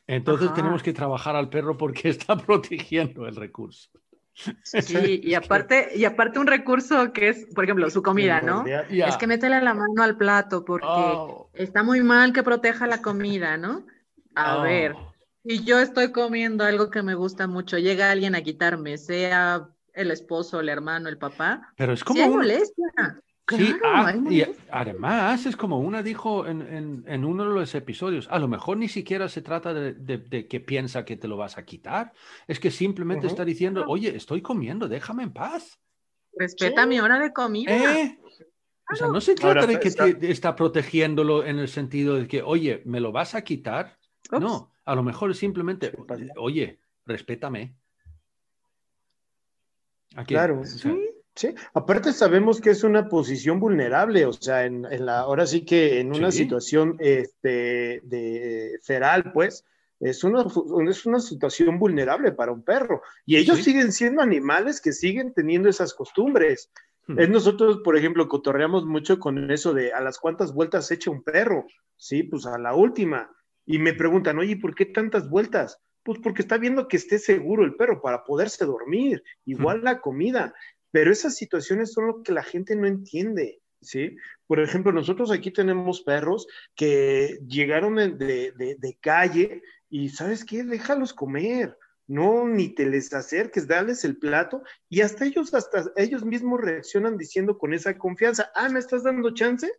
entonces 0.07 0.47
Ajá. 0.47 0.55
tenemos 0.55 0.81
que 0.83 0.93
trabajar 0.93 1.35
al 1.35 1.49
perro 1.49 1.77
porque 1.77 2.09
está 2.09 2.35
protegiendo 2.37 3.27
el 3.27 3.35
recurso. 3.35 3.89
Sí, 4.63 5.21
y 5.23 5.33
aparte, 5.33 5.89
y 5.95 6.05
aparte 6.05 6.39
un 6.39 6.47
recurso 6.47 7.11
que 7.13 7.29
es, 7.29 7.45
por 7.53 7.63
ejemplo, 7.65 7.89
su 7.89 8.01
comida, 8.01 8.41
¿no? 8.41 8.65
Es 8.65 9.17
que 9.17 9.27
métele 9.27 9.61
la 9.61 9.73
mano 9.73 10.01
al 10.03 10.17
plato 10.17 10.63
porque 10.65 10.85
Oh, 10.87 11.49
está 11.53 11.83
muy 11.83 12.01
mal 12.01 12.33
que 12.33 12.43
proteja 12.43 12.87
la 12.87 13.01
comida, 13.01 13.57
¿no? 13.57 13.85
A 14.35 14.57
oh. 14.57 14.61
ver, 14.61 14.95
si 15.43 15.63
yo 15.63 15.79
estoy 15.79 16.11
comiendo 16.11 16.63
algo 16.63 16.89
que 16.89 17.03
me 17.03 17.15
gusta 17.15 17.47
mucho, 17.47 17.77
llega 17.77 18.11
alguien 18.11 18.35
a 18.35 18.41
quitarme, 18.41 18.97
sea 18.97 19.67
el 19.93 20.11
esposo, 20.11 20.59
el 20.61 20.69
hermano, 20.69 21.09
el 21.09 21.17
papá, 21.17 21.73
Pero 21.75 21.93
es 21.93 22.03
como 22.03 22.25
un- 22.25 22.37
molestia. 22.37 23.21
Sí, 23.57 23.73
Claro, 23.79 23.95
ah, 23.95 24.07
hay 24.07 24.39
y 24.41 24.45
además 24.71 25.45
es 25.45 25.55
como 25.55 25.79
una 25.79 26.01
dijo 26.03 26.45
en, 26.47 26.61
en- 26.61 27.03
en 27.07 27.25
uno 27.25 27.43
de 27.47 27.53
los 27.53 27.73
episodios, 27.75 28.27
a 28.29 28.39
lo 28.39 28.47
mejor 28.47 28.77
ni 28.77 28.87
siquiera 28.87 29.27
se 29.29 29.41
trata 29.41 29.73
de, 29.73 29.93
de- 29.93 30.17
de 30.17 30.47
que 30.47 30.59
piensa 30.59 31.05
que 31.05 31.17
te 31.17 31.27
lo 31.27 31.37
vas 31.37 31.57
a 31.57 31.65
quitar, 31.65 32.13
es 32.47 32.59
que 32.59 32.71
simplemente 32.71 33.27
está 33.27 33.43
diciendo, 33.45 33.85
oye, 33.87 34.15
estoy 34.15 34.41
comiendo, 34.41 34.87
déjame 34.87 35.23
en 35.23 35.33
paz. 35.33 35.79
Respeta 36.37 36.83
Sí. 36.83 36.89
mi 36.89 36.99
hora 36.99 37.19
de 37.19 37.33
comida. 37.33 37.71
¿Eh? 37.99 38.17
O 38.91 38.95
sea, 38.95 39.07
no 39.07 39.21
se 39.21 39.35
trata 39.35 39.61
Ahora, 39.61 39.65
de 39.67 39.79
que 39.79 39.87
está- 39.87 40.13
te- 40.17 40.31
está 40.31 40.55
protegiéndolo 40.55 41.45
en 41.45 41.59
el 41.59 41.67
sentido 41.69 42.15
de 42.15 42.27
que, 42.27 42.41
oye, 42.41 42.81
¿me 42.85 42.99
lo 42.99 43.11
vas 43.11 43.35
a 43.35 43.43
quitar? 43.43 43.97
Ups. 44.31 44.41
No, 44.41 44.71
a 44.85 44.95
lo 44.95 45.03
mejor 45.03 45.31
es 45.31 45.37
simplemente, 45.37 45.91
Sí, 46.17 46.27
oye, 46.37 46.79
respétame. 47.05 47.75
Claro. 50.27 50.59
O 50.61 50.65
sea, 50.65 50.93
Sí, 51.35 51.55
aparte 51.73 52.11
sabemos 52.11 52.59
que 52.59 52.71
es 52.71 52.83
una 52.83 53.07
posición 53.07 53.59
vulnerable, 53.59 54.25
o 54.25 54.33
sea, 54.33 54.65
en, 54.65 54.85
en 54.91 55.05
la, 55.05 55.19
ahora 55.19 55.47
sí 55.47 55.63
que 55.63 55.99
en 56.01 56.13
una 56.13 56.29
Sí. 56.31 56.39
situación 56.39 56.97
este, 56.99 58.01
de 58.03 58.77
feral, 58.83 59.31
pues, 59.31 59.63
es 60.01 60.23
una, 60.23 60.45
es 60.89 61.05
una 61.05 61.19
situación 61.19 61.79
vulnerable 61.79 62.31
para 62.33 62.51
un 62.51 62.63
perro. 62.63 63.01
Y 63.25 63.37
ellos 63.37 63.57
Sí. 63.57 63.63
siguen 63.65 63.91
siendo 63.93 64.21
animales 64.21 64.81
que 64.81 64.91
siguen 64.91 65.33
teniendo 65.33 65.69
esas 65.69 65.93
costumbres. 65.93 66.69
Hmm. 67.07 67.31
Nosotros, 67.31 67.79
por 67.83 67.95
ejemplo, 67.97 68.27
cotorreamos 68.27 68.85
mucho 68.85 69.17
con 69.19 69.51
eso 69.51 69.73
de 69.73 69.93
a 69.93 70.01
las 70.01 70.17
cuántas 70.19 70.53
vueltas 70.53 70.91
echa 70.91 71.11
un 71.11 71.23
perro. 71.23 71.65
Sí, 71.97 72.23
pues 72.23 72.45
a 72.45 72.57
la 72.57 72.75
última. 72.75 73.31
Y 73.65 73.79
me 73.79 73.93
preguntan, 73.93 74.37
oye, 74.39 74.57
¿por 74.57 74.75
qué 74.75 74.85
tantas 74.85 75.29
vueltas? 75.29 75.79
Pues 76.03 76.19
porque 76.19 76.41
está 76.41 76.57
viendo 76.57 76.87
que 76.87 76.97
esté 76.97 77.19
seguro 77.19 77.63
el 77.63 77.75
perro 77.75 78.01
para 78.01 78.23
poderse 78.23 78.65
dormir. 78.65 79.23
Igual 79.45 79.83
la 79.83 80.01
comida. 80.01 80.53
Pero 80.91 81.11
esas 81.11 81.35
situaciones 81.35 81.93
son 81.93 82.07
lo 82.07 82.23
que 82.23 82.31
la 82.31 82.43
gente 82.43 82.75
no 82.75 82.87
entiende. 82.87 83.59
¿Sí? 83.83 84.15
Por 84.45 84.59
ejemplo, 84.59 84.91
nosotros 84.91 85.31
aquí 85.31 85.49
tenemos 85.49 86.01
perros 86.01 86.45
que 86.75 87.39
llegaron 87.47 87.95
de, 87.95 88.09
de- 88.11 88.51
de- 88.51 88.75
de 88.77 88.97
calle 89.01 89.63
y, 89.89 90.09
¿sabes 90.09 90.45
qué? 90.45 90.63
Déjalos 90.63 91.13
comer. 91.15 91.75
No, 92.05 92.47
ni 92.47 92.69
te 92.75 92.85
les 92.85 93.11
acerques, 93.13 93.67
dales 93.67 94.03
el 94.05 94.17
plato 94.17 94.61
y 94.89 95.01
hasta 95.01 95.25
ellos, 95.25 95.53
hasta 95.55 95.91
ellos 95.95 96.23
mismos 96.25 96.59
reaccionan 96.61 97.17
diciendo 97.17 97.57
con 97.57 97.73
esa 97.73 97.97
confianza, 97.97 98.51
ah, 98.53 98.69
¿me 98.69 98.79
estás 98.79 99.03
dando 99.03 99.33
chance? 99.33 99.71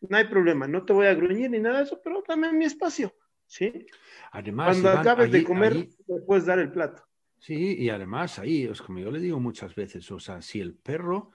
No 0.00 0.16
hay 0.16 0.28
problema, 0.28 0.66
no 0.66 0.84
te 0.86 0.92
voy 0.92 1.06
a 1.06 1.14
gruñir 1.14 1.50
ni 1.50 1.58
nada 1.58 1.78
de 1.78 1.84
eso, 1.84 2.00
pero 2.02 2.22
dame 2.26 2.52
mi 2.52 2.64
espacio, 2.64 3.12
¿sí? 3.46 3.86
Además, 4.30 4.66
Cuando 4.68 4.88
Iván, 4.90 4.98
acabes 4.98 5.30
de 5.32 5.44
comer, 5.44 5.72
te 6.06 6.20
puedes 6.26 6.46
dar 6.46 6.58
el 6.58 6.70
plato. 6.70 7.02
Sí, 7.42 7.74
y 7.76 7.90
además 7.90 8.38
ahí, 8.38 8.62
es 8.62 8.80
como 8.80 9.00
yo 9.00 9.10
le 9.10 9.18
digo 9.18 9.40
muchas 9.40 9.74
veces, 9.74 10.08
o 10.12 10.20
sea, 10.20 10.40
si 10.42 10.60
el 10.60 10.74
perro 10.76 11.32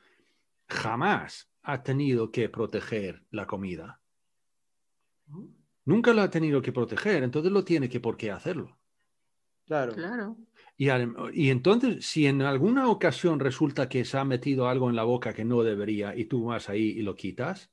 jamás 0.70 1.52
ha 1.64 1.84
tenido 1.84 2.32
que 2.32 2.48
proteger 2.48 3.26
la 3.30 3.46
comida, 3.46 4.00
nunca 5.84 6.14
lo 6.14 6.22
ha 6.22 6.30
tenido 6.30 6.62
que 6.62 6.72
proteger, 6.72 7.24
entonces 7.24 7.52
lo 7.52 7.66
tiene 7.66 7.90
que 7.90 8.00
por 8.00 8.16
qué 8.16 8.32
hacerlo. 8.32 8.80
Claro. 9.66 9.94
Claro. 9.96 10.38
Y, 10.78 10.88
y 11.34 11.50
entonces, 11.50 12.06
si 12.06 12.26
en 12.26 12.42
alguna 12.42 12.88
ocasión 12.88 13.42
resulta 13.42 13.90
que 13.90 14.06
se 14.06 14.18
ha 14.18 14.24
metido 14.24 14.70
algo 14.70 14.90
en 14.90 14.96
la 14.96 15.04
boca 15.04 15.34
que 15.34 15.44
no 15.44 15.62
debería 15.62 16.16
y 16.16 16.24
tú 16.24 16.46
vas 16.46 16.70
ahí 16.70 16.92
y 16.92 17.02
lo 17.02 17.16
quitas, 17.16 17.70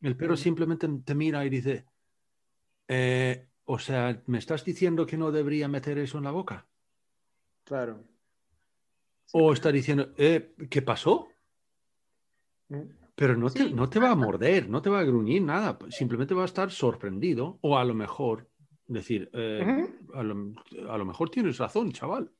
El 0.00 0.16
perro 0.16 0.36
simplemente 0.36 0.88
te 1.04 1.14
mira 1.14 1.44
y 1.44 1.48
dice, 1.48 1.86
eh, 2.88 3.48
o 3.64 3.78
sea, 3.78 4.20
¿me 4.26 4.38
estás 4.38 4.64
diciendo 4.64 5.06
que 5.06 5.16
no 5.16 5.30
debería 5.30 5.68
meter 5.68 5.98
eso 5.98 6.18
en 6.18 6.24
la 6.24 6.30
boca? 6.32 6.67
Claro. 7.68 8.02
O 9.32 9.52
está 9.52 9.70
diciendo, 9.70 10.08
eh, 10.16 10.54
¿qué 10.70 10.80
pasó? 10.82 11.28
Mm. 12.68 12.80
Pero 13.14 13.36
no 13.36 13.50
te, 13.50 13.58
Sí. 13.64 13.74
no 13.74 13.90
te 13.90 13.98
va 13.98 14.10
a 14.12 14.14
morder, 14.14 14.68
no 14.70 14.80
te 14.80 14.88
va 14.90 15.00
a 15.00 15.04
gruñir 15.04 15.42
nada, 15.42 15.76
simplemente 15.90 16.34
va 16.34 16.42
a 16.42 16.46
estar 16.46 16.70
sorprendido 16.70 17.58
o 17.62 17.76
a 17.76 17.84
lo 17.84 17.92
mejor 17.94 18.48
decir, 18.86 19.28
eh, 19.34 19.86
a, 20.14 20.22
lo, 20.22 20.54
a 20.88 20.96
lo 20.96 21.04
mejor 21.04 21.28
tienes 21.28 21.58
razón, 21.58 21.92
chaval. 21.92 22.30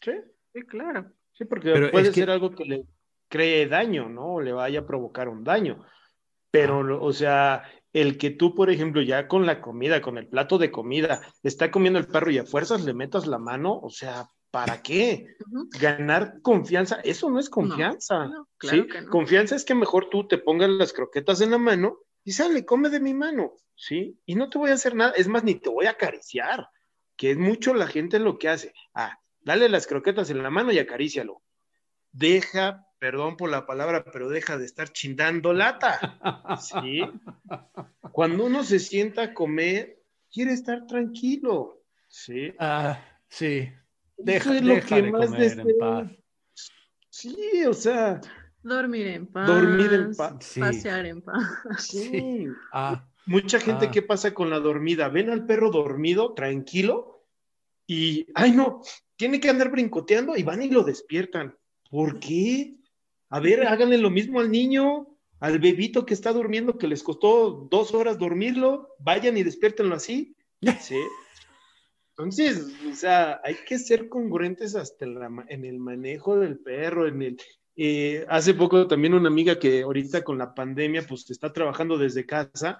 Sí, 0.00 0.12
Sí, 0.54 0.62
claro. 0.62 1.12
sí, 1.32 1.44
porque 1.44 1.72
Pero 1.72 1.90
puede 1.90 2.08
es 2.08 2.14
que- 2.14 2.20
ser 2.20 2.30
algo 2.30 2.50
que 2.52 2.64
le 2.64 2.86
cree 3.28 3.66
daño, 3.66 4.08
¿no? 4.08 4.34
O 4.34 4.40
le 4.40 4.52
vaya 4.52 4.80
a 4.80 4.86
provocar 4.86 5.28
un 5.28 5.44
daño. 5.44 5.84
Pero, 6.50 7.02
o 7.04 7.12
sea, 7.12 7.64
el 7.92 8.16
que 8.16 8.30
tú, 8.30 8.54
por 8.54 8.70
ejemplo, 8.70 9.02
ya 9.02 9.28
con 9.28 9.44
la 9.44 9.60
comida, 9.60 10.00
con 10.00 10.16
el 10.16 10.26
plato 10.28 10.56
de 10.56 10.70
comida, 10.70 11.20
está 11.42 11.70
comiendo 11.70 11.98
el 11.98 12.06
perro 12.06 12.30
y 12.30 12.38
a 12.38 12.46
fuerzas 12.46 12.84
le 12.84 12.94
metas 12.94 13.26
la 13.26 13.38
mano, 13.38 13.78
o 13.78 13.90
sea, 13.90 14.28
¿para 14.50 14.82
qué? 14.82 15.36
Ganar 15.80 16.40
confianza, 16.42 17.00
eso 17.04 17.30
no 17.30 17.38
es 17.38 17.50
confianza. 17.50 18.26
no, 18.26 18.48
claro 18.56 18.82
¿sí? 18.82 18.88
que 18.88 19.00
no. 19.02 19.10
Confianza 19.10 19.56
es 19.56 19.64
que 19.64 19.74
mejor 19.74 20.08
tú 20.10 20.26
te 20.26 20.38
pongas 20.38 20.70
las 20.70 20.92
croquetas 20.92 21.40
en 21.40 21.50
la 21.50 21.58
mano 21.58 21.98
y 22.24 22.32
sale, 22.32 22.64
come 22.64 22.88
de 22.88 23.00
mi 23.00 23.14
mano, 23.14 23.56
¿sí? 23.74 24.18
Y 24.26 24.34
no 24.34 24.50
te 24.50 24.58
voy 24.58 24.70
a 24.70 24.74
hacer 24.74 24.94
nada, 24.94 25.12
es 25.16 25.28
más, 25.28 25.44
ni 25.44 25.54
te 25.54 25.70
voy 25.70 25.86
a 25.86 25.90
acariciar, 25.90 26.68
que 27.16 27.30
es 27.30 27.38
mucho 27.38 27.74
la 27.74 27.86
gente 27.86 28.18
lo 28.18 28.38
que 28.38 28.48
hace. 28.48 28.74
Ah, 28.94 29.18
dale 29.40 29.68
las 29.68 29.86
croquetas 29.86 30.30
en 30.30 30.42
la 30.42 30.50
mano 30.50 30.72
y 30.72 30.78
acarícialo. 30.78 31.42
Deja, 32.12 32.86
perdón 32.98 33.36
por 33.36 33.50
la 33.50 33.66
palabra, 33.66 34.04
pero 34.04 34.28
deja 34.28 34.58
de 34.58 34.64
estar 34.64 34.92
chindando 34.92 35.52
lata, 35.52 36.58
¿sí? 36.60 37.02
Cuando 38.12 38.46
uno 38.46 38.64
se 38.64 38.78
sienta 38.78 39.22
a 39.22 39.34
comer, 39.34 40.02
quiere 40.32 40.52
estar 40.52 40.86
tranquilo, 40.86 41.82
¿sí? 42.08 42.52
Ah, 42.58 43.00
sí, 43.28 43.70
deja, 44.18 44.56
es 44.56 44.62
lo 44.64 44.74
deja 44.74 44.96
que 44.96 45.02
de 45.02 45.12
más 45.12 45.26
comer 45.26 45.58
en 45.60 45.78
paz. 45.78 46.10
Sí, 47.10 47.64
o 47.66 47.74
sea, 47.74 48.20
Dormir 48.62 49.06
en 49.06 49.26
paz. 49.26 49.46
Dormir 49.46 49.92
en 49.92 50.14
paz. 50.14 50.34
Sí. 50.40 50.60
Pasear 50.60 51.06
en 51.06 51.22
paz. 51.22 51.42
sí. 51.78 52.46
Ah, 52.72 53.04
Mucha 53.26 53.60
gente, 53.60 53.86
Ah. 53.86 53.90
¿qué 53.90 54.00
pasa 54.02 54.32
con 54.32 54.48
la 54.48 54.58
dormida? 54.58 55.08
Ven 55.10 55.28
al 55.28 55.44
perro 55.44 55.70
dormido, 55.70 56.32
tranquilo, 56.32 57.26
y, 57.86 58.26
ay 58.34 58.52
no, 58.52 58.82
tiene 59.16 59.38
que 59.38 59.50
andar 59.50 59.70
brincoteando 59.70 60.34
y 60.36 60.42
van 60.42 60.62
y 60.62 60.70
lo 60.70 60.82
despiertan. 60.82 61.54
¿Por 61.90 62.20
qué? 62.20 62.76
A 63.28 63.40
ver, 63.40 63.66
háganle 63.66 63.98
lo 63.98 64.08
mismo 64.08 64.40
al 64.40 64.50
niño, 64.50 65.08
al 65.40 65.58
bebito 65.58 66.06
que 66.06 66.14
está 66.14 66.32
durmiendo, 66.32 66.78
que 66.78 66.86
les 66.88 67.02
costó 67.02 67.68
dos 67.70 67.92
horas 67.92 68.18
dormirlo, 68.18 68.94
vayan 68.98 69.36
y 69.36 69.42
despiértenlo 69.42 69.94
así. 69.94 70.34
¿Sí? 70.80 70.96
Entonces, 72.18 72.66
o 72.90 72.94
sea, 72.96 73.40
hay 73.44 73.54
que 73.64 73.78
ser 73.78 74.08
congruentes 74.08 74.74
hasta 74.74 75.04
en, 75.04 75.20
la 75.20 75.28
ma- 75.28 75.46
en 75.48 75.64
el 75.64 75.78
manejo 75.78 76.36
del 76.36 76.58
perro, 76.58 77.06
en 77.06 77.22
el... 77.22 77.40
eh, 77.76 78.26
hace 78.28 78.54
poco 78.54 78.88
también 78.88 79.14
una 79.14 79.28
amiga 79.28 79.56
que 79.60 79.82
ahorita 79.82 80.24
con 80.24 80.36
la 80.36 80.52
pandemia 80.52 81.06
pues 81.08 81.30
está 81.30 81.52
trabajando 81.52 81.96
desde 81.96 82.26
casa 82.26 82.78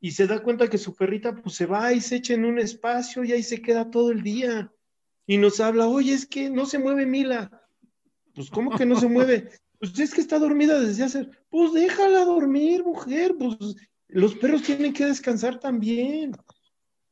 y 0.00 0.10
se 0.10 0.26
da 0.26 0.42
cuenta 0.42 0.68
que 0.68 0.78
su 0.78 0.96
perrita 0.96 1.36
pues 1.36 1.54
se 1.54 1.66
va 1.66 1.92
y 1.92 2.00
se 2.00 2.16
echa 2.16 2.34
en 2.34 2.44
un 2.44 2.58
espacio 2.58 3.22
y 3.22 3.30
ahí 3.30 3.44
se 3.44 3.62
queda 3.62 3.92
todo 3.92 4.10
el 4.10 4.24
día 4.24 4.72
y 5.24 5.38
nos 5.38 5.60
habla, 5.60 5.86
oye, 5.86 6.12
es 6.12 6.26
que 6.26 6.50
no 6.50 6.66
se 6.66 6.80
mueve 6.80 7.06
Mila. 7.06 7.62
Pues, 8.34 8.50
¿cómo 8.50 8.76
que 8.76 8.86
no 8.86 8.98
se 8.98 9.08
mueve? 9.08 9.50
Pues 9.78 9.98
es 9.98 10.14
que 10.14 10.20
está 10.22 10.38
dormida 10.38 10.80
desde 10.80 11.04
hace... 11.04 11.28
Pues 11.50 11.74
déjala 11.74 12.24
dormir, 12.24 12.82
mujer, 12.84 13.34
pues 13.38 13.56
los 14.08 14.34
perros 14.36 14.62
tienen 14.62 14.94
que 14.94 15.04
descansar 15.04 15.60
también 15.60 16.32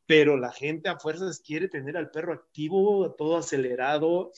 pero 0.07 0.37
la 0.37 0.53
gente 0.53 0.89
a 0.89 0.99
fuerzas 0.99 1.41
quiere 1.45 1.69
tener 1.69 1.97
al 1.97 2.11
perro 2.11 2.33
activo, 2.35 3.15
todo 3.17 3.37
acelerado, 3.39 4.33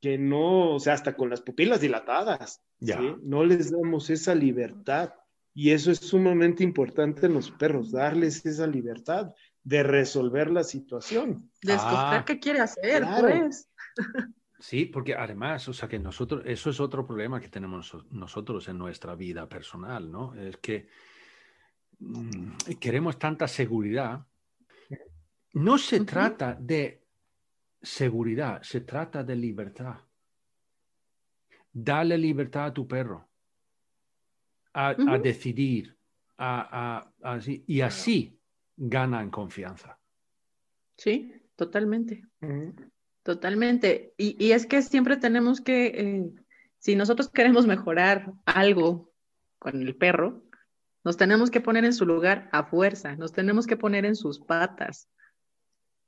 que 0.00 0.16
no, 0.18 0.74
o 0.76 0.80
sea, 0.80 0.94
hasta 0.94 1.16
con 1.16 1.30
las 1.30 1.40
pupilas 1.40 1.80
dilatadas, 1.80 2.62
Ya. 2.78 2.98
¿sí? 2.98 3.14
no 3.22 3.44
les 3.44 3.70
damos 3.72 4.10
esa 4.10 4.34
libertad. 4.34 5.12
Y 5.54 5.70
eso 5.72 5.90
es 5.90 5.98
sumamente 5.98 6.62
importante 6.62 7.26
en 7.26 7.34
los 7.34 7.50
perros, 7.50 7.90
darles 7.90 8.46
esa 8.46 8.66
libertad 8.66 9.32
de 9.64 9.82
resolver 9.82 10.50
la 10.52 10.62
situación. 10.62 11.50
De 11.62 11.72
escoger 11.74 11.96
Ah, 12.20 12.24
qué 12.24 12.38
quiere 12.38 12.60
hacer, 12.60 13.02
claro. 13.02 13.28
pues. 13.28 13.68
Sí, 14.60 14.84
porque 14.86 15.14
además, 15.14 15.68
o 15.68 15.72
sea, 15.72 15.88
que 15.88 15.98
nosotros, 15.98 16.42
eso 16.44 16.70
es 16.70 16.78
otro 16.80 17.04
problema 17.06 17.40
que 17.40 17.48
tenemos 17.48 17.92
noso- 17.92 18.06
nosotros 18.10 18.68
en 18.68 18.78
nuestra 18.78 19.14
vida 19.16 19.48
personal, 19.48 20.10
¿no? 20.12 20.34
Es 20.34 20.56
que 20.58 20.88
mm, 21.98 22.52
queremos 22.80 23.18
tanta 23.18 23.48
seguridad. 23.48 24.26
No 25.54 25.78
se 25.78 26.00
trata 26.00 26.54
de 26.60 27.02
seguridad, 27.82 28.62
se 28.62 28.80
trata 28.80 29.22
de 29.24 29.36
libertad. 29.36 29.96
Dale 31.72 32.18
libertad 32.18 32.66
a 32.66 32.74
tu 32.74 32.86
perro 32.86 33.28
a, 34.72 34.94
decidir, 35.18 35.96
a, 36.36 37.10
a- 37.22 37.34
así- 37.34 37.64
y 37.66 37.80
así 37.80 38.38
ganan 38.76 39.30
confianza. 39.30 39.98
Sí, 40.96 41.32
totalmente. 41.56 42.24
Totalmente. 43.22 44.14
Y, 44.16 44.36
y 44.44 44.52
es 44.52 44.66
que 44.66 44.82
siempre 44.82 45.16
tenemos 45.16 45.60
que, 45.60 45.86
eh, 45.86 46.30
si 46.78 46.94
nosotros 46.96 47.28
queremos 47.28 47.66
mejorar 47.66 48.32
algo 48.46 49.10
con 49.58 49.80
el 49.82 49.96
perro, 49.96 50.42
nos 51.04 51.16
tenemos 51.16 51.50
que 51.50 51.60
poner 51.60 51.84
en 51.84 51.92
su 51.92 52.06
lugar 52.06 52.48
a 52.52 52.64
fuerza, 52.64 53.16
nos 53.16 53.32
tenemos 53.32 53.66
que 53.66 53.76
poner 53.76 54.04
en 54.04 54.14
sus 54.16 54.38
patas. 54.40 55.08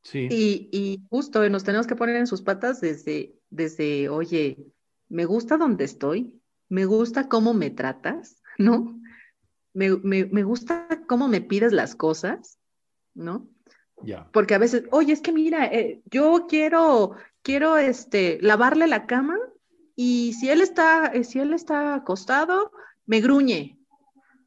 Sí, 0.03 0.29
Y, 0.31 0.69
y 0.73 1.07
justo 1.11 1.49
nos 1.51 1.65
tenemos 1.65 1.87
que 1.87 1.97
poner 1.97 2.17
en 2.17 2.27
sus 2.27 2.43
patas 2.43 2.81
desde, 2.81 3.35
desde, 3.51 4.09
oye, 4.09 4.57
me 5.09 5.25
gusta 5.27 5.57
donde 5.59 5.85
estoy, 5.85 6.41
me 6.69 6.87
gusta 6.87 7.29
cómo 7.29 7.53
me 7.53 7.71
tratas, 7.71 8.43
¿no? 8.59 9.01
Me, 9.73 9.97
me, 9.99 10.25
me 10.27 10.43
gusta 10.43 10.89
cómo 11.07 11.29
me 11.29 11.41
pides 11.41 11.73
las 11.73 11.95
cosas, 11.95 12.59
¿no? 13.15 13.49
ya. 14.03 14.29
Porque 14.33 14.55
a 14.55 14.59
veces, 14.59 14.85
oye, 14.91 15.13
es 15.13 15.21
que 15.21 15.33
mira, 15.33 15.67
eh, 15.67 16.01
yo 16.11 16.47
quiero, 16.49 17.17
quiero 17.43 17.77
este, 17.77 18.39
lavarle 18.41 18.87
la 18.87 19.07
cama 19.07 19.39
y 19.95 20.33
si 20.33 20.49
él 20.49 20.61
está, 20.61 21.07
eh, 21.09 21.25
si 21.25 21.39
él 21.39 21.53
está 21.53 21.95
acostado, 21.95 22.73
me 23.07 23.21
gruñe. 23.21 23.79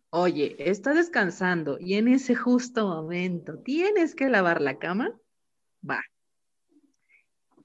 Oye, 0.10 0.56
está 0.60 0.94
descansando 0.94 1.78
y 1.80 1.96
en 1.96 2.08
ese 2.08 2.36
justo 2.36 2.88
momento 2.88 3.60
tienes 3.60 4.14
que 4.16 4.30
lavar 4.30 4.62
la 4.62 4.78
cama, 4.78 5.12
va. 5.90 6.02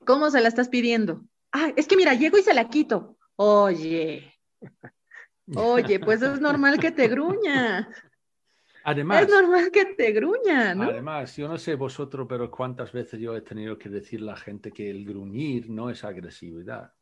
¿Cómo 0.05 0.31
se 0.31 0.41
la 0.41 0.49
estás 0.49 0.69
pidiendo? 0.69 1.25
Ah, 1.53 1.73
es 1.77 1.87
que 1.87 1.97
mira, 1.97 2.15
llego 2.15 2.39
y 2.39 2.43
se 2.43 2.55
la 2.55 2.69
quito. 2.69 3.19
Oye, 3.37 4.33
oye, 5.57 6.01
pues 6.01 6.23
es 6.23 6.41
normal 6.41 6.79
que 6.79 6.91
te 6.91 7.09
gruña. 7.09 7.89
Además, 8.85 9.23
Es 9.23 9.29
normal 9.29 9.71
que 9.71 9.85
te 9.85 10.13
gruña, 10.13 10.75
¿no? 10.75 10.85
Además, 10.85 11.37
yo 11.37 11.47
no 11.49 11.59
sé 11.59 11.75
vosotros, 11.75 12.27
pero 12.29 12.51
cuántas 12.51 12.93
veces 12.93 13.21
yo 13.21 13.37
he 13.37 13.43
tenido 13.43 13.79
que 13.79 13.89
decirle 13.89 14.31
a 14.31 14.35
la 14.35 14.41
gente 14.41 14.73
que 14.73 14.89
el 14.89 15.05
gruñir 15.05 15.69
no 15.69 15.91
es 15.91 16.05
agresividad. 16.05 16.95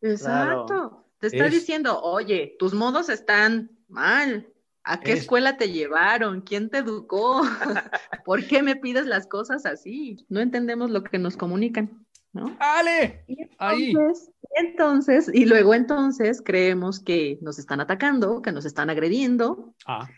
Exacto. 0.00 1.04
Te 1.18 1.26
está 1.28 1.46
Es- 1.46 1.52
diciendo, 1.52 2.00
oye, 2.02 2.56
tus 2.58 2.72
modos 2.74 3.08
están 3.08 3.70
mal. 3.88 4.50
¿A 4.88 5.00
qué 5.00 5.12
Es- 5.12 5.20
escuela 5.22 5.56
te 5.56 5.70
llevaron? 5.72 6.40
¿Quién 6.42 6.70
te 6.70 6.78
educó? 6.78 7.42
¿Por 8.24 8.46
qué 8.46 8.62
me 8.62 8.76
pides 8.76 9.06
las 9.06 9.26
cosas 9.26 9.66
así? 9.66 10.24
No 10.28 10.40
entendemos 10.40 10.90
lo 10.90 11.02
que 11.02 11.18
nos 11.18 11.36
comunican, 11.36 12.06
¿no? 12.32 12.56
¡Ale! 12.60 13.24
Y 13.26 13.36
Ahí. 13.58 13.90
entonces, 13.90 14.30
entonces, 14.54 15.30
y 15.34 15.44
luego 15.44 15.74
entonces 15.74 16.40
creemos 16.40 17.00
que 17.00 17.38
nos 17.42 17.58
están 17.58 17.80
atacando, 17.80 18.42
que 18.42 18.52
nos 18.52 18.64
están 18.64 18.88
agrediendo, 18.88 19.74
Ah, 19.86 20.08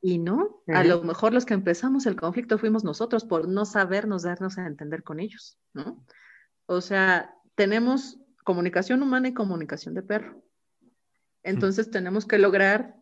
y 0.00 0.18
no, 0.18 0.62
a 0.68 0.84
lo 0.84 1.02
mejor 1.02 1.32
los 1.32 1.44
que 1.44 1.54
empezamos 1.54 2.06
el 2.06 2.14
conflicto 2.14 2.56
fuimos 2.58 2.84
nosotros 2.84 3.24
por 3.24 3.48
no 3.48 3.64
sabernos 3.64 4.22
darnos 4.22 4.56
a 4.58 4.66
entender 4.66 5.02
con 5.02 5.18
ellos, 5.18 5.58
¿no? 5.72 6.04
O 6.66 6.80
sea, 6.80 7.34
tenemos 7.56 8.18
comunicación 8.44 9.02
humana 9.02 9.28
y 9.28 9.34
comunicación 9.34 9.94
de 9.94 10.02
perro. 10.02 10.40
Entonces 11.42 11.90
tenemos 11.90 12.26
que 12.26 12.38
lograr 12.38 12.94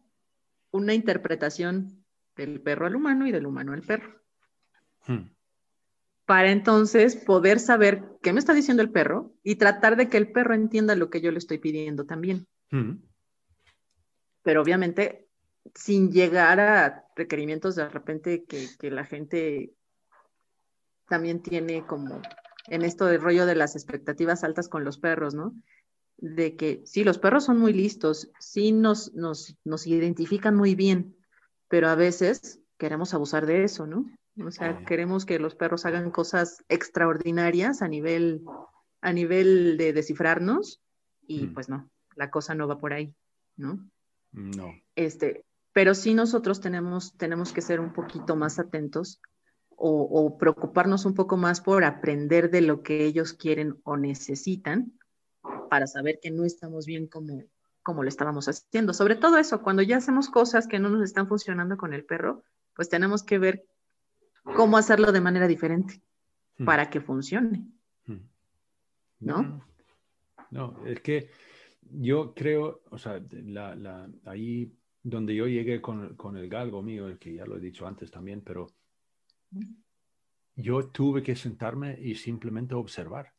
una 0.77 0.95
interpretación 0.95 2.05
del 2.37 2.61
perro 2.61 2.87
al 2.87 2.97
humano 2.97 3.27
y 3.27 3.33
del 3.33 3.47
humano 3.47 3.73
al 3.73 3.83
perro, 3.83 4.21
hmm, 5.07 5.31
para 6.25 6.51
entonces 6.51 7.17
poder 7.17 7.61
saber 7.61 8.05
qué 8.23 8.33
me 8.33 8.41
está 8.41 8.53
diciendo 8.53 8.83
el 8.83 8.91
perro 8.91 9.33
y 9.43 9.57
tratar 9.57 9.97
de 9.97 10.09
que 10.09 10.17
el 10.17 10.33
perro 10.33 10.55
entienda 10.55 10.95
lo 10.95 11.09
que 11.11 11.21
yo 11.21 11.31
le 11.31 11.39
estoy 11.39 11.59
pidiendo 11.59 12.05
también. 12.05 12.47
hmm. 12.71 12.95
pero 14.43 14.63
obviamente 14.63 15.27
sin 15.75 16.13
llegar 16.13 16.61
a 16.61 17.05
requerimientos 17.17 17.75
de 17.75 17.89
repente 17.89 18.45
que, 18.45 18.69
que 18.79 18.91
la 18.91 19.05
gente 19.05 19.75
también 21.09 21.43
tiene 21.43 21.85
como 21.87 22.21
en 22.69 22.83
esto 22.83 23.07
del 23.07 23.21
rollo 23.21 23.47
de 23.47 23.55
las 23.55 23.77
expectativas 23.77 24.45
altas 24.45 24.69
con 24.69 24.85
los 24.85 24.99
perros, 24.99 25.35
¿no? 25.35 25.55
De 26.19 26.57
que 26.57 26.83
sí, 26.87 27.05
los 27.05 27.19
perros 27.19 27.45
son 27.45 27.59
muy 27.59 27.73
listos, 27.73 28.31
sí 28.41 28.73
nos, 28.73 29.13
nos, 29.15 29.57
nos 29.65 29.87
identifican 29.87 30.57
muy 30.57 30.75
bien, 30.75 31.15
pero 31.69 31.89
a 31.89 31.95
veces 31.95 32.61
queremos 32.79 33.13
abusar 33.13 33.45
de 33.47 33.65
eso, 33.65 33.87
¿no? 33.87 34.07
O 34.45 34.51
sea, 34.51 34.85
queremos 34.85 35.25
que 35.25 35.39
los 35.39 35.55
perros 35.55 35.87
hagan 35.87 36.11
cosas 36.11 36.63
extraordinarias 36.69 37.81
a 37.81 37.89
nivel, 37.89 38.43
a 39.01 39.13
nivel 39.13 39.77
de 39.79 39.93
descifrarnos 39.93 40.83
y 41.27 41.47
Mm. 41.47 41.55
pues 41.55 41.69
no, 41.69 41.91
la 42.17 42.31
cosa 42.31 42.55
no 42.55 42.69
va 42.69 42.79
por 42.79 42.93
ahí, 42.93 43.15
¿no? 43.57 43.89
No. 44.33 44.75
Este, 44.95 45.45
pero 45.73 45.95
sí 45.95 46.15
nosotros 46.15 46.61
tenemos, 46.61 47.17
tenemos 47.17 47.53
que 47.53 47.63
ser 47.63 47.81
un 47.81 47.93
poquito 47.93 48.37
más 48.37 48.59
atentos 48.59 49.21
o, 49.71 50.03
o 50.03 50.39
preocuparnos 50.39 51.05
un 51.05 51.15
poco 51.15 51.37
más 51.37 51.61
por 51.61 51.85
aprender 51.85 52.51
de 52.51 52.61
lo 52.61 52.83
que 52.83 53.05
ellos 53.05 53.33
quieren 53.33 53.79
o 53.85 53.97
necesitan 53.97 54.96
para 55.69 55.87
saber 55.87 56.19
que 56.21 56.31
no 56.31 56.45
estamos 56.45 56.87
bien 56.87 57.07
como, 57.07 57.43
como 57.83 58.03
lo 58.03 58.09
estábamos 58.09 58.49
haciendo. 58.49 58.93
Sobre 58.93 59.17
todo 59.17 59.39
eso, 59.39 59.63
cuando 59.63 59.83
ya 59.83 59.97
hacemos 59.99 60.29
cosas 60.29 60.67
que 60.69 60.79
no 60.79 60.89
nos 60.89 61.03
están 61.03 61.29
funcionando 61.29 61.77
con 61.77 61.93
el 61.93 62.05
perro, 62.05 62.43
pues 62.75 62.89
tenemos 62.89 63.23
que 63.23 63.39
ver 63.39 63.67
cómo 64.43 64.77
hacerlo 64.77 65.13
de 65.13 65.21
manera 65.21 65.47
diferente 65.49 66.03
Mm. 66.59 66.65
para 66.65 66.89
que 66.89 67.01
funcione. 67.03 67.67
Mm. 68.07 68.15
¿No? 69.21 69.67
No, 70.51 70.87
es 70.87 71.01
que 71.01 71.31
yo 71.91 72.33
creo, 72.35 72.81
o 72.91 72.97
sea, 72.99 73.21
la, 73.31 73.75
la- 73.75 74.09
ahí 74.25 74.73
donde 75.03 75.35
yo 75.35 75.47
llegué 75.47 75.81
con, 75.83 76.17
con 76.17 76.37
el 76.37 76.49
galgo 76.49 76.83
mío, 76.83 77.09
el 77.09 77.19
que 77.19 77.35
ya 77.35 77.45
lo 77.45 77.57
he 77.57 77.61
dicho 77.61 77.87
antes 77.87 78.11
también, 78.11 78.41
pero 78.41 78.69
yo 80.57 80.89
tuve 80.89 81.23
que 81.23 81.37
sentarme 81.37 81.99
y 82.01 82.15
simplemente 82.15 82.75
observar. 82.75 83.33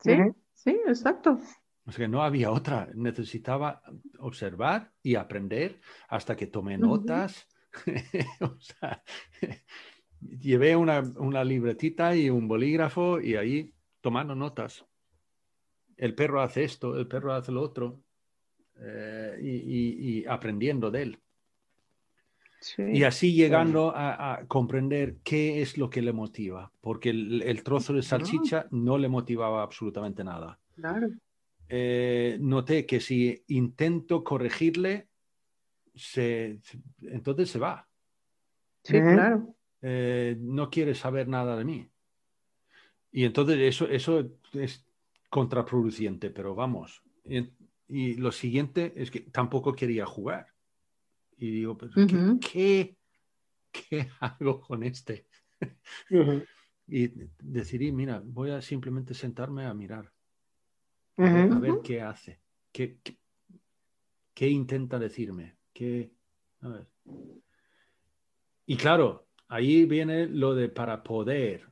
Sí. 0.00 0.12
Sí, 0.56 0.70
exacto. 0.86 1.38
O 1.86 1.92
sea, 1.92 2.04
que 2.04 2.08
no 2.08 2.22
había 2.22 2.50
otra. 2.50 2.88
Necesitaba 2.94 3.82
observar 4.18 4.92
y 5.02 5.14
aprender 5.14 5.80
hasta 6.08 6.36
que 6.36 6.46
tomé 6.48 6.78
notas. 6.78 7.46
o 8.40 8.58
sea, 8.60 9.02
llevé 10.20 10.76
una, 10.76 11.00
una 11.18 11.44
libretita 11.44 12.16
y 12.16 12.30
un 12.30 12.48
bolígrafo 12.48 13.20
y 13.20 13.36
ahí 13.36 13.74
tomando 14.00 14.34
notas. 14.34 14.84
El 15.96 16.14
perro 16.14 16.40
hace 16.40 16.64
esto, 16.64 16.96
el 16.98 17.06
perro 17.08 17.32
hace 17.34 17.52
lo 17.52 17.62
otro. 17.62 18.02
eh, 18.78 19.38
y, 19.42 19.50
y- 19.50 20.20
y 20.20 20.26
aprendiendo 20.26 20.90
de 20.90 21.02
él. 21.02 21.22
Sí. 22.60 22.82
Y 22.82 23.04
así 23.04 23.32
llegando 23.34 23.94
a, 23.94 24.34
a 24.34 24.46
comprender 24.46 25.16
qué 25.22 25.62
es 25.62 25.78
lo 25.78 25.90
que 25.90 26.02
le 26.02 26.12
motiva, 26.12 26.72
porque 26.80 27.10
el, 27.10 27.42
el 27.42 27.62
trozo 27.62 27.92
de 27.92 28.02
salchicha 28.02 28.66
no 28.70 28.98
le 28.98 29.08
motivaba 29.08 29.62
absolutamente 29.62 30.24
nada. 30.24 30.58
Claro. 30.74 31.08
Eh, 31.68 32.38
noté 32.40 32.86
que 32.86 33.00
si 33.00 33.42
intento 33.48 34.24
corregirle, 34.24 35.08
se, 35.94 36.60
entonces 37.02 37.50
se 37.50 37.58
va. 37.58 37.86
Sí, 38.82 39.00
claro. 39.00 39.54
Eh, 39.82 40.36
no 40.38 40.70
quiere 40.70 40.94
saber 40.94 41.28
nada 41.28 41.56
de 41.56 41.64
mí. 41.64 41.88
Y 43.12 43.24
entonces 43.24 43.58
eso, 43.58 43.88
eso 43.88 44.30
es 44.52 44.84
contraproducente, 45.30 46.30
pero 46.30 46.54
vamos. 46.54 47.02
Y, 47.24 47.48
y 47.88 48.14
lo 48.14 48.32
siguiente 48.32 48.92
es 48.96 49.10
que 49.10 49.20
tampoco 49.20 49.74
quería 49.74 50.06
jugar. 50.06 50.48
Y 51.38 51.50
digo, 51.50 51.76
pero 51.76 51.92
¿qué-. 51.94 52.38
¿qué, 52.40 52.96
qué 53.72 54.08
hago 54.20 54.60
con 54.60 54.82
este? 54.82 55.26
Y 56.88 57.08
decidí, 57.40 57.90
mira, 57.92 58.22
voy 58.24 58.50
a 58.50 58.62
simplemente 58.62 59.12
sentarme 59.14 59.66
a 59.66 59.74
mirar, 59.74 60.12
a 61.16 61.58
ver 61.58 61.80
qué 61.82 62.00
hace, 62.00 62.40
qué, 62.70 62.98
qué, 63.02 63.18
qué 64.32 64.48
intenta 64.48 64.98
decirme, 64.98 65.56
qué... 65.72 66.12
a 66.60 66.68
ver. 66.68 66.88
Y 68.66 68.76
claro, 68.76 69.26
ahí 69.48 69.84
viene 69.84 70.26
lo 70.26 70.54
de 70.54 70.68
para 70.68 71.02
poder, 71.02 71.68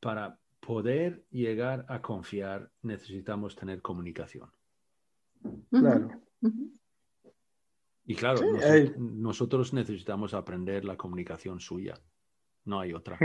para 0.00 0.38
poder 0.60 1.24
llegar 1.30 1.86
a 1.88 2.00
confiar 2.02 2.70
necesitamos 2.82 3.54
tener 3.56 3.82
comunicación. 3.82 4.50
Claro. 5.70 6.22
Y 8.06 8.14
claro, 8.14 8.38
Sí, 8.38 8.46
eh. 8.62 8.94
nosotros 8.98 9.72
necesitamos 9.72 10.34
aprender 10.34 10.84
la 10.84 10.96
comunicación 10.96 11.60
suya, 11.60 11.98
no 12.64 12.80
hay 12.80 12.92
otra. 12.92 13.18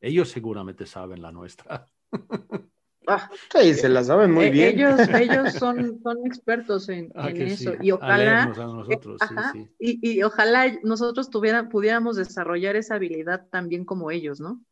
Ellos 0.00 0.30
seguramente 0.30 0.86
saben 0.86 1.20
la 1.20 1.32
nuestra. 1.32 1.86
Ah, 3.06 3.30
sí, 3.52 3.74
se 3.74 3.88
la 3.88 4.04
saben 4.04 4.30
muy 4.32 4.46
Eh, 4.46 4.50
bien. 4.50 4.74
Ellos, 4.78 5.00
ellos 5.14 5.52
son, 5.54 6.00
son 6.02 6.26
expertos 6.26 6.88
en, 6.88 7.10
Ah, 7.14 7.30
eso. 7.30 7.72
sí, 7.72 7.78
Y 7.82 7.90
ojalá, 7.90 8.44
a 8.44 8.46
nosotros, 8.46 9.20
sí, 9.28 9.34
ajá, 9.34 9.52
sí. 9.52 9.68
Y, 9.78 10.10
y 10.18 10.22
ojalá 10.22 10.72
nosotros 10.82 11.28
tuviera, 11.30 11.68
pudiéramos 11.68 12.16
desarrollar 12.16 12.76
esa 12.76 12.94
habilidad 12.94 13.48
también 13.50 13.84
como 13.84 14.10
ellos, 14.10 14.40
¿no? 14.40 14.62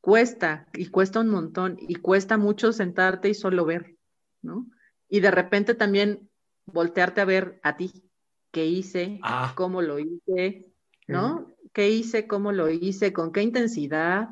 Cuesta, 0.00 0.66
y 0.74 0.86
cuesta 0.88 1.20
un 1.20 1.30
montón, 1.30 1.78
y 1.80 1.94
cuesta 1.94 2.36
mucho 2.36 2.72
sentarte 2.72 3.30
y 3.30 3.34
solo 3.34 3.64
ver, 3.64 3.96
¿no? 4.42 4.66
Y 5.08 5.20
de 5.20 5.30
repente 5.30 5.74
también 5.74 6.28
voltearte 6.66 7.22
a 7.22 7.24
ver 7.24 7.60
a 7.62 7.76
ti, 7.76 8.03
qué 8.54 8.64
hice, 8.66 9.18
Ah. 9.22 9.52
cómo 9.56 9.82
lo 9.82 9.98
hice, 9.98 10.72
¿no? 11.08 11.52
¿Qué 11.72 11.90
hice, 11.90 12.28
cómo 12.28 12.52
lo 12.52 12.70
hice, 12.70 13.12
con 13.12 13.32
qué 13.32 13.42
intensidad? 13.42 14.28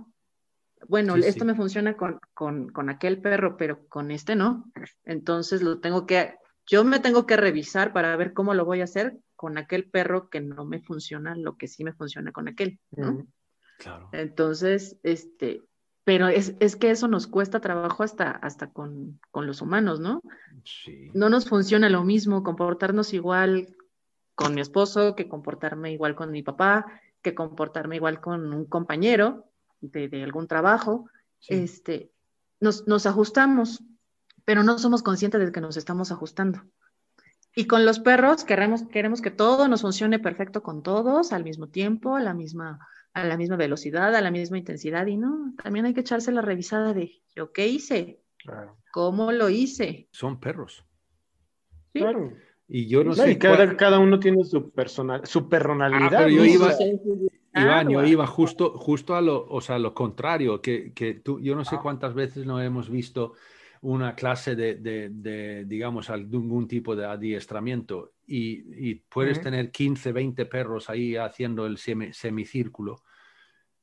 Bueno, 0.89 1.17
Sí, 1.17 1.23
esto 1.25 1.41
sí. 1.41 1.47
me 1.47 1.55
funciona 1.57 1.97
con, 1.97 2.21
con, 2.33 2.69
con 2.71 2.89
aquel 2.89 3.21
perro, 3.21 3.57
pero 3.57 3.87
con 3.89 4.11
este 4.13 4.37
no. 4.37 4.71
Entonces 5.05 5.61
lo 5.63 5.81
tengo 5.81 6.07
que, 6.07 6.37
yo 6.67 6.85
me 6.85 7.01
tengo 7.01 7.27
que 7.27 7.37
revisar 7.37 7.93
para 7.93 8.17
ver 8.17 8.33
cómo 8.33 8.55
lo 8.55 8.65
voy 8.65 8.81
a 8.81 8.85
hacer 8.85 9.19
con 9.37 9.59
aquel 9.59 9.91
perro 9.91 10.29
que 10.31 10.41
no 10.41 10.65
me 10.65 10.81
funciona, 10.81 11.35
lo 11.37 11.57
que 11.57 11.67
sí 11.67 11.83
me 11.83 11.93
funciona 11.93 12.31
con 12.31 12.47
aquel, 12.49 12.79
¿no? 12.93 13.27
Claro. 13.79 14.09
Entonces, 14.13 14.99
este, 15.03 15.63
pero 16.05 16.29
es, 16.29 16.55
es 16.61 16.77
que 16.77 16.91
eso 16.91 17.09
nos 17.09 17.27
cuesta 17.27 17.61
trabajo 17.61 18.05
hasta, 18.05 18.31
hasta 18.31 18.71
con, 18.71 19.21
con 19.33 19.47
los 19.49 19.61
humanos, 19.63 19.99
¿no? 19.99 20.21
Sí. 20.65 21.11
No 21.15 21.29
nos 21.29 21.49
funciona 21.49 21.89
lo 21.89 22.05
mismo 22.05 22.43
comportarnos 22.45 23.13
igual 23.15 23.75
con 24.43 24.55
mi 24.55 24.61
esposo 24.61 25.15
que 25.15 25.29
comportarme 25.29 25.93
igual 25.93 26.15
con 26.15 26.31
mi 26.31 26.43
papá, 26.43 26.87
que 27.23 27.35
comportarme 27.35 27.97
igual 27.97 28.21
con 28.21 28.53
un 28.53 28.65
compañero 28.67 29.47
de, 29.81 30.09
de 30.09 30.23
algún 30.23 30.47
trabajo. 30.49 31.09
sí. 31.39 31.55
Este, 31.55 32.11
nos, 32.61 32.87
nos 32.87 33.07
ajustamos, 33.07 33.83
pero 34.45 34.63
no 34.63 34.79
somos 34.79 35.03
conscientes 35.03 35.41
de 35.45 35.51
que 35.53 35.61
nos 35.61 35.77
estamos 35.77 36.13
ajustando. 36.13 36.63
Y 37.55 37.67
con 37.67 37.85
los 37.85 37.99
perros 37.99 38.45
queremos, 38.45 38.85
queremos 38.85 39.21
que 39.21 39.31
todo 39.31 39.67
nos 39.69 39.83
funcione 39.83 40.19
perfecto 40.19 40.63
con 40.63 40.83
todos 40.83 41.33
al 41.33 41.45
mismo 41.45 41.69
tiempo, 41.69 42.17
a 42.17 42.21
la 42.21 42.35
misma, 42.35 42.79
a 43.13 43.25
la 43.25 43.37
misma 43.37 43.57
velocidad, 43.57 44.15
a 44.15 44.21
la 44.21 44.31
misma 44.31 44.59
intensidad. 44.59 45.07
Y 45.07 45.17
no, 45.17 45.55
también 45.63 45.85
hay 45.87 45.93
que 45.95 46.01
echarse 46.01 46.31
la 46.33 46.41
revisada 46.41 46.95
de 46.95 47.21
yo 47.35 47.53
qué 47.53 47.67
hice, 47.67 48.21
Claro. 48.39 48.79
cómo 48.93 49.33
lo 49.33 49.49
hice. 49.51 50.09
Son 50.13 50.39
perros. 50.41 50.85
¿sí? 51.93 51.99
Claro. 52.01 52.33
Y 52.69 52.87
yo 52.87 53.05
no 53.05 53.11
No, 53.11 53.17
sé 53.17 53.33
y 53.33 53.37
cada, 53.39 53.57
cuál- 53.67 53.77
cada 53.77 53.99
uno 53.99 54.19
tiene 54.19 54.45
su 54.45 54.71
personal, 54.71 55.27
su 55.27 55.49
personalidad. 55.49 56.01
Ah, 56.05 56.17
pero 56.19 56.29
yo 56.29 56.45
iba- 56.45 56.73
Iván, 57.55 57.91
yo 57.91 58.01
Ah, 58.01 58.07
iba 58.09 58.27
justo, 58.27 58.79
justo 58.79 59.15
a 59.15 59.21
lo, 59.21 59.47
o 59.47 59.61
sea, 59.61 59.79
lo 59.79 59.93
contrario, 59.93 60.63
que, 60.63 60.93
que 60.95 61.15
tú, 61.15 61.39
yo 61.39 61.55
no 61.55 61.65
sé 61.67 61.77
Ah. 61.77 61.81
cuántas 61.83 62.15
veces 62.15 62.47
no 62.47 62.63
hemos 62.63 62.89
visto 62.89 63.35
una 63.83 64.15
clase 64.15 64.55
de, 64.57 64.77
de, 64.77 65.11
de, 65.11 65.65
digamos, 65.67 66.09
algún 66.09 66.67
tipo 66.67 66.97
de 66.97 67.05
adiestramiento 67.05 68.13
y, 68.27 68.91
y 68.91 68.95
puedes 68.95 69.37
Ujú. 69.39 69.45
tener 69.45 69.71
15, 69.71 70.13
20 70.13 70.47
perros 70.47 70.89
ahí 70.89 71.17
haciendo 71.17 71.67
el 71.67 71.77
semi- 71.77 72.13
semicírculo 72.15 73.03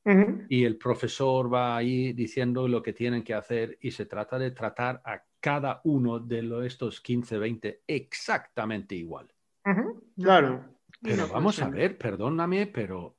ujú. 0.04 0.46
y 0.48 0.64
el 0.64 0.76
profesor 0.76 1.52
va 1.52 1.76
ahí 1.76 2.12
diciendo 2.12 2.66
lo 2.66 2.82
que 2.82 2.92
tienen 2.92 3.22
que 3.22 3.34
hacer 3.34 3.78
y 3.80 3.92
se 3.92 4.06
trata 4.06 4.36
de 4.38 4.50
tratar 4.50 5.00
a 5.04 5.22
cada 5.40 5.80
uno 5.84 6.18
de 6.18 6.66
estos 6.66 7.00
15, 7.00 7.38
20 7.38 7.82
exactamente 7.86 8.94
igual. 8.94 9.32
Claro. 10.16 10.76
Pero 11.02 11.26
no 11.26 11.32
vamos 11.32 11.60
a 11.62 11.68
ver, 11.68 11.96
perdóname, 11.98 12.66
pero 12.66 13.18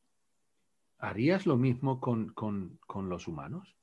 ¿harías 0.99 1.45
lo 1.45 1.57
mismo 1.57 1.99
con, 1.99 2.29
con- 2.33 2.79
con 2.85 3.09
los 3.09 3.27
humanos? 3.27 3.75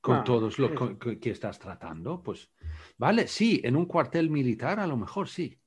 ¿Con 0.00 0.18
Ah, 0.18 0.24
todos 0.24 0.58
los 0.60 0.70
que, 0.98 1.18
que 1.18 1.30
estás 1.30 1.58
tratando? 1.58 2.22
Pues, 2.22 2.52
vale, 2.96 3.26
sí, 3.26 3.60
en 3.64 3.74
un 3.74 3.86
cuartel 3.86 4.30
militar 4.30 4.78
a 4.78 4.86
lo 4.86 4.96
mejor 4.96 5.28
sí. 5.28 5.60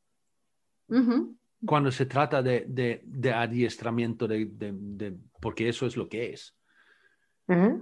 Cuando 1.65 1.91
se 1.91 2.05
trata 2.05 2.41
de, 2.41 2.65
de- 2.69 3.01
de 3.03 3.33
adiestramiento, 3.33 4.27
de, 4.27 4.45
de- 4.45 4.71
de- 4.73 5.17
porque 5.41 5.67
eso 5.67 5.85
es 5.85 5.97
lo 5.97 6.07
que 6.07 6.31
es. 6.31 6.55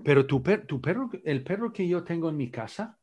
Pero 0.03 0.25
tu, 0.25 0.41
per- 0.41 0.65
tu 0.65 0.81
perro, 0.81 1.09
el 1.23 1.43
perro 1.43 1.71
que 1.71 1.87
yo 1.87 2.03
tengo 2.03 2.29
en 2.29 2.37
mi 2.37 2.49
casa, 2.49 2.99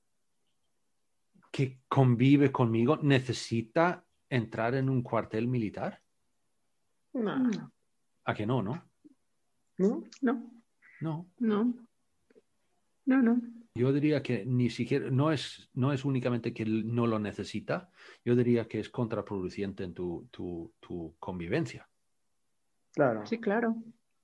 que 1.54 1.78
convive 1.86 2.50
conmigo, 2.50 2.96
necesita 2.96 4.04
entrar 4.28 4.74
en 4.74 4.90
un 4.90 5.04
cuartel 5.04 5.46
militar. 5.46 6.02
No, 7.12 7.48
¿A 8.24 8.34
que 8.34 8.44
no, 8.44 8.60
no? 8.60 8.90
no. 9.78 10.02
no, 10.20 10.50
No. 11.00 11.28
no, 11.38 11.74
no, 13.06 13.22
no. 13.22 13.42
Yo 13.72 13.92
diría 13.92 14.20
que 14.20 14.44
ni 14.44 14.68
siquiera, 14.68 15.10
no 15.10 15.30
es, 15.30 15.70
no 15.74 15.92
es 15.92 16.04
únicamente 16.04 16.52
que 16.52 16.64
él 16.64 16.92
no 16.92 17.06
lo 17.06 17.20
necesita, 17.20 17.88
yo 18.24 18.34
diría 18.34 18.66
que 18.66 18.80
es 18.80 18.90
contraproducente 18.90 19.84
en 19.84 19.94
tu, 19.94 20.26
tu, 20.32 20.72
tu 20.80 21.14
convivencia. 21.20 21.88
Claro. 22.94 23.24
Sí, 23.26 23.38
claro, 23.38 23.76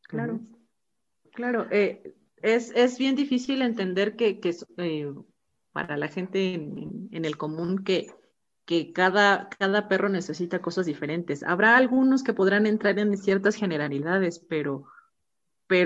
claro, 0.03 0.41
claro. 1.33 1.69
Eh, 1.71 2.13
es, 2.43 2.73
es, 2.75 2.99
bien 2.99 3.15
difícil 3.15 3.63
entender 3.63 4.17
que, 4.17 4.41
que 4.41 4.53
eh, 4.79 5.15
para 5.73 5.97
la 5.97 6.09
gente 6.09 6.55
en, 6.55 7.25
el 7.25 7.37
común 7.37 7.85
que, 7.85 8.13
cada, 8.93 9.49
perro 9.89 10.09
necesita 10.09 10.61
cosas 10.61 10.87
diferentes. 10.87 11.43
Habrá 11.43 11.77
algunos 11.77 12.23
que 12.23 12.35
podrán 12.35 12.67
entrar 12.67 12.99
en 12.99 13.17
ciertas 13.17 13.55
generalidades, 13.55 14.39
pero, 14.39 14.85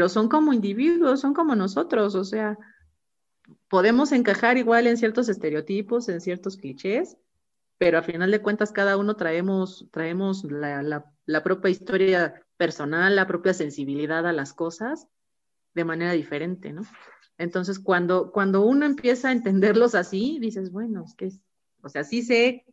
son 0.09 0.28
como 0.28 0.53
individuos, 0.53 1.20
son 1.20 1.35
como 1.35 1.55
nosotros, 1.55 2.14
o 2.14 2.24
sea, 2.24 2.59
podemos 3.68 4.12
encajar 4.12 4.57
igual 4.57 4.87
en 4.87 4.97
ciertos 4.97 5.28
estereotipos, 5.28 6.09
en 6.09 6.20
ciertos 6.20 6.57
clichés, 6.57 7.16
pero 7.78 7.99
a 7.99 8.03
final 8.03 8.30
de 8.30 8.41
cuentas 8.41 8.72
cada 8.72 8.97
uno 8.97 9.16
traemos, 9.16 9.87
la 9.93 11.43
propia 11.43 11.70
historia 11.70 12.43
personal, 12.57 13.16
la 13.16 13.26
propia 13.26 13.53
sensibilidad 13.53 14.26
a 14.26 14.32
las 14.32 14.53
cosas 14.53 15.09
de 15.75 15.85
manera 15.85 16.12
diferente, 16.12 16.72
¿no? 16.72 16.83
Entonces, 17.37 17.79
cuando, 17.79 18.31
cuando 18.31 18.64
uno 18.64 18.87
empieza 18.87 19.29
a 19.29 19.33
entenderlos 19.33 19.95
así, 19.95 20.39
dices, 20.41 20.70
bueno, 20.70 21.05
es 21.05 21.14
que, 21.14 21.31
o 21.83 21.89
sea, 21.89 22.05
sí 22.05 22.22
sé 22.22 22.64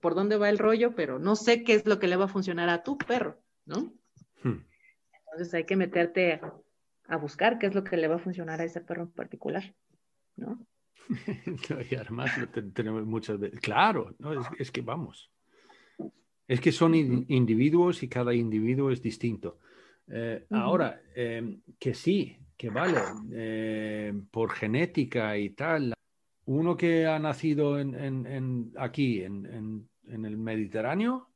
por 0.00 0.14
dónde 0.14 0.36
va 0.36 0.50
el 0.50 0.58
rollo, 0.58 0.94
pero 0.94 1.18
no 1.18 1.36
sé 1.36 1.64
qué 1.64 1.74
es 1.74 1.86
lo 1.86 1.98
que 1.98 2.08
le 2.08 2.16
va 2.16 2.26
a 2.26 2.28
funcionar 2.28 2.68
a 2.68 2.82
tu 2.82 2.98
perro, 2.98 3.40
¿no? 3.64 3.94
Hmm. 4.42 4.64
Entonces 5.12 5.54
hay 5.54 5.64
que 5.64 5.76
meterte 5.76 6.34
a, 6.34 6.54
a, 7.06 7.16
buscar 7.16 7.58
qué 7.58 7.66
es 7.66 7.74
lo 7.74 7.84
que 7.84 7.96
le 7.96 8.08
va 8.08 8.16
a 8.16 8.18
funcionar 8.18 8.60
a 8.60 8.64
ese 8.64 8.80
perro 8.80 9.04
en 9.04 9.12
particular, 9.12 9.74
¿no? 10.36 10.66
y 11.90 11.94
además 11.94 12.30
tenemos 12.74 13.06
muchas 13.06 13.38
veces, 13.38 13.60
claro, 13.60 14.14
¿no? 14.18 14.32
es, 14.38 14.46
es, 14.58 14.70
que 14.70 14.82
vamos, 14.82 15.30
es 16.48 16.60
que 16.60 16.72
son 16.72 16.94
in, 16.94 17.24
individuos 17.28 18.02
y 18.02 18.08
cada 18.08 18.34
individuo 18.34 18.90
es 18.90 19.02
distinto. 19.02 19.58
Eh, 20.08 20.46
uh 20.48 20.54
-huh. 20.54 20.60
Ahora, 20.60 21.00
eh, 21.14 21.58
que 21.78 21.94
sí, 21.94 22.36
que 22.56 22.70
vale, 22.70 23.00
eh, 23.32 24.12
por 24.30 24.50
genética 24.50 25.36
y 25.36 25.50
tal, 25.50 25.94
uno 26.46 26.76
que 26.76 27.06
ha 27.06 27.18
nacido 27.18 27.78
en, 27.78 27.94
en, 27.94 28.26
en 28.26 28.72
aquí, 28.76 29.22
en, 29.22 29.46
en, 29.46 30.24
el 30.24 30.36
Mediterráneo, 30.36 31.28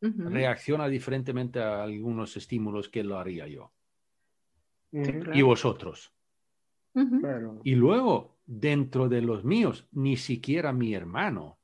uh 0.00 0.06
-huh. 0.06 0.30
reacciona 0.30 0.88
diferentemente 0.88 1.60
a 1.60 1.82
algunos 1.82 2.36
estímulos 2.36 2.88
que 2.88 3.02
lo 3.02 3.18
haría 3.18 3.46
yo. 3.46 3.72
Uh 4.92 5.02
-huh. 5.02 5.36
Y 5.36 5.42
vosotros. 5.42 6.12
Y 7.64 7.74
luego, 7.74 8.38
dentro 8.46 9.08
de 9.08 9.20
los 9.20 9.44
míos, 9.44 9.88
ni 9.92 10.16
siquiera 10.16 10.72
mi 10.72 10.94
hermano 10.94 11.58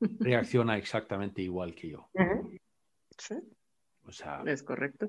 reacciona 0.20 0.76
exactamente 0.76 1.42
igual 1.42 1.74
que 1.74 1.88
yo. 1.88 2.10
Sí. 3.22 3.36
O 4.04 4.10
sea, 4.10 4.42
es 4.46 4.62
correcto. 4.64 5.08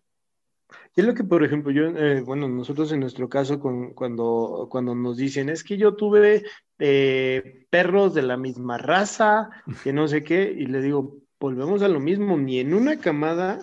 Y 0.95 1.01
es 1.01 1.07
lo 1.07 1.14
que, 1.14 1.24
por 1.24 1.43
ejemplo, 1.43 1.72
yo, 1.72 1.88
eh, 1.88 2.22
bueno, 2.22 2.47
nosotros 2.47 2.91
en 2.91 2.99
nuestro 2.99 3.28
caso, 3.28 3.59
con, 3.59 3.93
cuando, 3.93 4.68
cuando 4.70 4.93
nos 4.93 5.18
dicen, 5.18 5.49
es 5.49 5.64
que 5.64 5.78
yo 5.78 5.95
tuve 5.95 6.43
eh, 6.78 7.66
perros 7.70 8.14
de 8.14 8.22
la 8.22 8.38
misma 8.38 8.78
raza, 8.78 9.49
que 9.84 9.93
no 9.93 10.07
sé 10.07 10.24
qué, 10.24 10.43
y 10.43 10.68
le 10.68 10.82
digo, 10.82 11.18
volvemos 11.39 11.82
a 11.82 11.88
lo 11.88 11.99
mismo, 11.99 12.38
ni 12.38 12.59
en 12.59 12.74
una 12.74 12.99
camada 12.99 13.59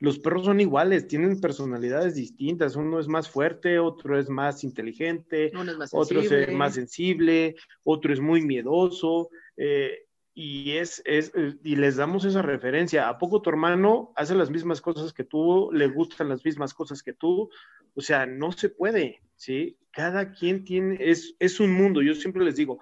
los 0.00 0.18
perros 0.20 0.44
son 0.44 0.60
iguales, 0.60 1.08
tienen 1.08 1.40
personalidades 1.40 2.14
distintas, 2.14 2.76
uno 2.76 3.00
es 3.00 3.08
más 3.08 3.28
fuerte, 3.28 3.80
otro 3.80 4.16
es 4.18 4.28
más 4.28 4.62
inteligente, 4.62 5.50
uno 5.54 5.72
es 5.72 5.76
más 5.76 5.90
otro 5.92 6.20
es 6.20 6.52
más 6.52 6.74
sensible, 6.74 7.56
otro 7.82 8.12
es 8.12 8.20
muy 8.20 8.42
miedoso. 8.42 9.30
Eh, 9.56 10.06
y 10.40 10.76
es, 10.76 11.02
es, 11.04 11.32
y 11.64 11.74
les 11.74 11.96
damos 11.96 12.24
esa 12.24 12.42
referencia. 12.42 13.08
¿A 13.08 13.18
poco 13.18 13.42
tu 13.42 13.50
hermano 13.50 14.12
hace 14.14 14.36
las 14.36 14.50
mismas 14.50 14.80
cosas 14.80 15.12
que 15.12 15.24
tú, 15.24 15.68
le 15.72 15.88
gustan 15.88 16.28
las 16.28 16.44
mismas 16.44 16.72
cosas 16.74 17.02
que 17.02 17.12
tú? 17.12 17.50
O 17.96 18.00
sea, 18.00 18.24
no 18.24 18.52
se 18.52 18.68
puede, 18.68 19.20
¿sí? 19.34 19.76
Cada 19.90 20.30
quien 20.30 20.62
tiene, 20.62 20.96
es, 21.00 21.34
es 21.40 21.58
un 21.58 21.72
mundo. 21.72 22.02
Yo 22.02 22.14
siempre 22.14 22.44
les 22.44 22.54
digo, 22.54 22.78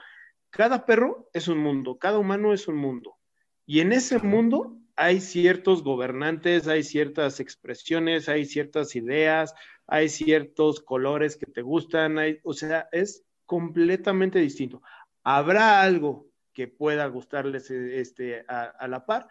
cada 0.50 0.84
perro 0.84 1.30
es 1.32 1.48
un 1.48 1.56
mundo, 1.56 1.96
cada 1.96 2.18
humano 2.18 2.52
es 2.52 2.68
un 2.68 2.76
mundo. 2.76 3.16
Y 3.64 3.80
en 3.80 3.94
ese 3.94 4.18
mundo 4.18 4.76
hay 4.94 5.22
ciertos 5.22 5.82
gobernantes, 5.82 6.68
hay 6.68 6.82
ciertas 6.82 7.40
expresiones, 7.40 8.28
hay 8.28 8.44
ciertas 8.44 8.94
ideas, 8.96 9.54
hay 9.86 10.10
ciertos 10.10 10.82
colores 10.82 11.38
que 11.38 11.46
te 11.46 11.62
gustan, 11.62 12.18
hay, 12.18 12.38
o 12.42 12.52
sea, 12.52 12.86
es 12.92 13.24
completamente 13.46 14.40
distinto. 14.40 14.82
Habrá 15.24 15.80
algo 15.80 16.25
que 16.56 16.68
pueda 16.68 17.06
gustarles 17.06 17.70
este, 17.70 18.46
a, 18.48 18.62
a, 18.62 18.88
la 18.88 19.04
par, 19.04 19.28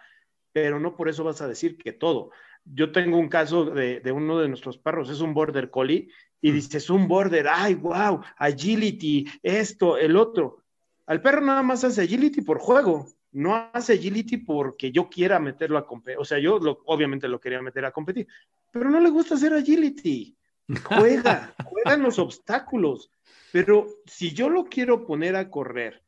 pero 0.51 0.79
no 0.79 0.95
por 0.95 1.09
eso 1.09 1.23
vas 1.23 1.41
a 1.41 1.47
decir 1.47 1.75
que 1.75 1.91
todo. 1.91 2.29
Yo 2.63 2.91
tengo 2.91 3.17
un 3.17 3.29
caso 3.29 3.65
de, 3.65 3.99
de 3.99 4.11
uno 4.11 4.37
de 4.37 4.47
nuestros 4.47 4.77
perros, 4.77 5.09
es 5.09 5.21
un 5.21 5.33
border 5.33 5.71
collie, 5.71 6.07
y 6.39 6.51
dices, 6.51 6.87
un 6.91 7.07
border, 7.07 7.47
ay, 7.49 7.73
wow, 7.73 8.21
agility, 8.37 9.25
esto, 9.41 9.97
el 9.97 10.15
otro. 10.15 10.61
Al 11.07 11.19
perro 11.19 11.41
nada 11.41 11.63
más 11.63 11.83
hace 11.83 12.03
agility 12.03 12.41
por 12.41 12.59
juego, 12.59 13.07
no 13.31 13.55
hace 13.73 13.93
agility 13.93 14.37
porque 14.37 14.91
yo 14.91 15.09
quiera 15.09 15.39
meterlo 15.39 15.79
a 15.79 15.87
competir. 15.87 16.19
O 16.19 16.25
sea, 16.25 16.37
yo 16.37 16.59
lo, 16.59 16.83
obviamente 16.85 17.27
lo 17.27 17.41
quería 17.41 17.59
meter 17.59 17.85
a 17.85 17.91
competir, 17.91 18.27
pero 18.71 18.87
no 18.91 18.99
le 18.99 19.09
gusta 19.09 19.33
hacer 19.33 19.51
agility. 19.51 20.37
Juega, 20.83 21.55
juega 21.63 21.95
en 21.95 22.03
los 22.03 22.19
obstáculos. 22.19 23.09
Pero 23.51 23.87
si 24.05 24.31
yo 24.31 24.47
lo 24.49 24.65
quiero 24.65 25.07
poner 25.07 25.35
a 25.35 25.49
correr 25.49 26.04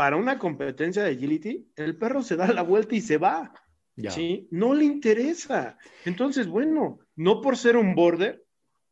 para 0.00 0.16
una 0.16 0.38
competencia 0.38 1.02
de 1.02 1.10
agility, 1.10 1.72
el 1.76 1.94
perro 1.94 2.22
se 2.22 2.34
da 2.34 2.50
la 2.50 2.62
vuelta 2.62 2.94
y 2.94 3.02
se 3.02 3.18
va. 3.18 3.52
Ya. 3.96 4.10
¿sí? 4.10 4.48
No 4.50 4.72
le 4.72 4.86
interesa. 4.86 5.76
Entonces, 6.06 6.46
bueno, 6.46 7.00
no 7.16 7.42
por 7.42 7.58
ser 7.58 7.76
un 7.76 7.94
border, 7.94 8.42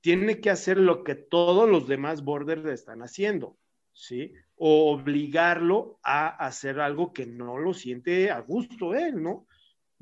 tiene 0.02 0.38
que 0.38 0.50
hacer 0.50 0.76
lo 0.76 1.04
que 1.04 1.14
todos 1.14 1.66
los 1.66 1.88
demás 1.88 2.22
borders 2.22 2.66
están 2.66 3.00
haciendo, 3.00 3.56
¿sí? 3.94 4.34
O 4.56 4.92
obligarlo 4.92 5.98
a 6.02 6.28
hacer 6.44 6.78
algo 6.78 7.14
que 7.14 7.24
no 7.24 7.56
lo 7.56 7.72
siente 7.72 8.30
a 8.30 8.40
gusto 8.40 8.94
él, 8.94 9.22
¿no? 9.22 9.46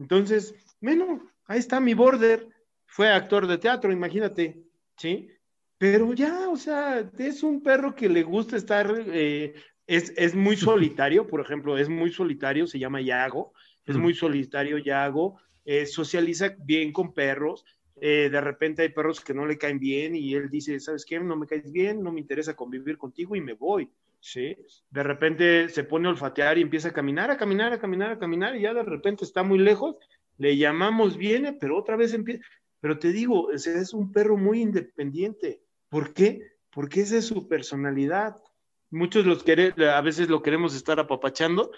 Entonces, 0.00 0.56
bueno, 0.80 1.22
ahí 1.46 1.60
está 1.60 1.78
mi 1.78 1.94
border, 1.94 2.48
fue 2.84 3.12
actor 3.12 3.46
de 3.46 3.58
teatro, 3.58 3.92
imagínate, 3.92 4.60
¿sí? 4.96 5.30
Pero 5.78 6.14
ya, 6.14 6.48
o 6.48 6.56
sea, 6.56 7.08
es 7.16 7.44
un 7.44 7.62
perro 7.62 7.94
que 7.94 8.08
le 8.08 8.24
gusta 8.24 8.56
estar 8.56 8.92
eh, 9.06 9.54
es, 9.86 10.12
es, 10.16 10.34
muy 10.34 10.56
solitario, 10.56 11.26
por 11.26 11.40
ejemplo, 11.40 11.78
es 11.78 11.88
muy 11.88 12.12
solitario, 12.12 12.66
se 12.66 12.78
llama 12.78 13.00
Yago, 13.00 13.52
es 13.84 13.96
muy 13.96 14.14
solitario 14.14 14.78
Yago, 14.78 15.38
eh, 15.64 15.86
socializa 15.86 16.56
bien 16.58 16.92
con 16.92 17.12
perros, 17.12 17.64
eh, 17.98 18.28
de 18.30 18.40
repente 18.40 18.82
hay 18.82 18.90
perros 18.90 19.20
que 19.20 19.32
no 19.32 19.46
le 19.46 19.56
caen 19.56 19.78
bien 19.78 20.14
y 20.14 20.34
él 20.34 20.50
dice, 20.50 20.78
¿sabes 20.80 21.06
qué? 21.06 21.18
No 21.18 21.36
me 21.36 21.46
caes 21.46 21.72
bien, 21.72 22.02
no 22.02 22.12
me 22.12 22.20
interesa 22.20 22.54
convivir 22.54 22.98
contigo 22.98 23.34
y 23.36 23.40
me 23.40 23.54
voy, 23.54 23.90
¿sí? 24.20 24.54
De 24.90 25.02
repente 25.02 25.68
se 25.70 25.84
pone 25.84 26.06
a 26.06 26.10
olfatear 26.10 26.58
y 26.58 26.62
empieza 26.62 26.88
a 26.88 26.92
caminar, 26.92 27.30
a 27.30 27.38
caminar, 27.38 27.72
a 27.72 27.78
caminar, 27.78 28.10
a 28.10 28.18
caminar 28.18 28.54
y 28.54 28.62
ya 28.62 28.74
de 28.74 28.82
repente 28.82 29.24
está 29.24 29.42
muy 29.42 29.58
lejos, 29.58 29.96
le 30.36 30.58
llamamos, 30.58 31.16
viene, 31.16 31.54
pero 31.54 31.78
otra 31.78 31.96
vez 31.96 32.12
empieza, 32.12 32.44
pero 32.80 32.98
te 32.98 33.12
digo, 33.12 33.50
ese 33.52 33.78
es 33.78 33.94
un 33.94 34.12
perro 34.12 34.36
muy 34.36 34.60
independiente, 34.60 35.62
¿por 35.88 36.12
qué? 36.12 36.42
Porque 36.70 37.00
esa 37.00 37.16
es 37.16 37.24
su 37.24 37.48
personalidad, 37.48 38.36
muchos 38.90 39.26
los 39.26 39.42
quere, 39.42 39.74
a 39.88 40.00
veces 40.00 40.28
lo 40.28 40.42
queremos 40.42 40.74
estar 40.74 40.98
apapachando 41.00 41.70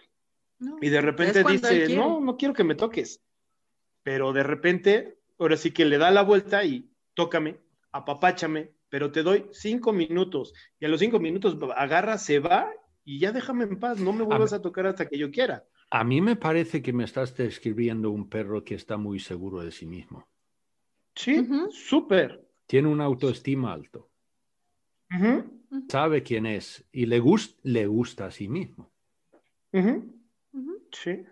no, 0.58 0.78
y 0.80 0.88
de 0.88 1.00
repente 1.00 1.44
dice, 1.44 1.94
no, 1.94 2.20
no 2.20 2.36
quiero 2.36 2.54
que 2.54 2.64
me 2.64 2.74
toques. 2.74 3.22
Pero 4.02 4.32
de 4.32 4.42
repente, 4.42 5.18
ahora 5.38 5.56
sí 5.56 5.70
que 5.70 5.84
le 5.84 5.98
da 5.98 6.10
la 6.10 6.22
vuelta 6.22 6.64
y 6.64 6.90
tócame, 7.14 7.58
apapáchame, 7.92 8.72
pero 8.88 9.12
te 9.12 9.22
doy 9.22 9.46
cinco 9.52 9.92
minutos. 9.92 10.54
Y 10.80 10.86
a 10.86 10.88
los 10.88 11.00
cinco 11.00 11.20
minutos 11.20 11.56
agarra, 11.76 12.18
se 12.18 12.38
va 12.38 12.70
y 13.04 13.18
ya 13.18 13.32
déjame 13.32 13.64
en 13.64 13.78
paz, 13.78 14.00
no 14.00 14.12
me 14.12 14.24
vuelvas 14.24 14.52
a, 14.52 14.56
a 14.56 14.62
tocar 14.62 14.86
hasta 14.86 15.06
que 15.08 15.18
yo 15.18 15.30
quiera. 15.30 15.64
A 15.90 16.04
mí 16.04 16.20
me 16.20 16.36
parece 16.36 16.82
que 16.82 16.92
me 16.92 17.04
estás 17.04 17.34
describiendo 17.36 18.10
un 18.10 18.28
perro 18.28 18.64
que 18.64 18.74
está 18.74 18.96
muy 18.98 19.20
seguro 19.20 19.62
de 19.62 19.70
sí 19.70 19.86
mismo. 19.86 20.28
Sí, 21.14 21.38
uh 21.38 21.42
-huh. 21.42 21.72
súper. 21.72 22.46
Tiene 22.66 22.88
una 22.88 23.04
autoestima 23.04 23.72
alto. 23.72 24.07
Uh 25.10 25.16
-huh 25.16 25.58
sabe 25.88 26.22
quién 26.22 26.46
es 26.46 26.84
y 26.92 27.06
le, 27.06 27.20
gust 27.20 27.58
le 27.62 27.86
gusta 27.86 28.26
a 28.26 28.30
sí 28.30 28.48
mismo. 28.48 28.90
Uh 29.72 29.80
-huh. 29.80 30.12
Uh 30.52 30.60
-huh. 30.60 30.82
Sí. 30.92 31.24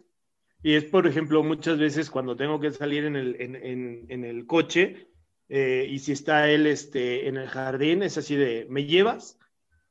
Y 0.62 0.74
es, 0.74 0.84
por 0.84 1.06
ejemplo, 1.06 1.42
muchas 1.42 1.78
veces 1.78 2.10
cuando 2.10 2.36
tengo 2.36 2.60
que 2.60 2.72
salir 2.72 3.04
en 3.04 3.16
el, 3.16 3.36
en, 3.40 3.56
en, 3.56 4.06
en 4.08 4.24
el 4.24 4.46
coche 4.46 5.08
eh, 5.48 5.86
y 5.88 5.98
si 6.00 6.12
está 6.12 6.50
él 6.50 6.66
este, 6.66 7.28
en 7.28 7.36
el 7.36 7.48
jardín, 7.48 8.02
es 8.02 8.18
así 8.18 8.34
de, 8.34 8.66
¿me 8.68 8.84
llevas? 8.84 9.38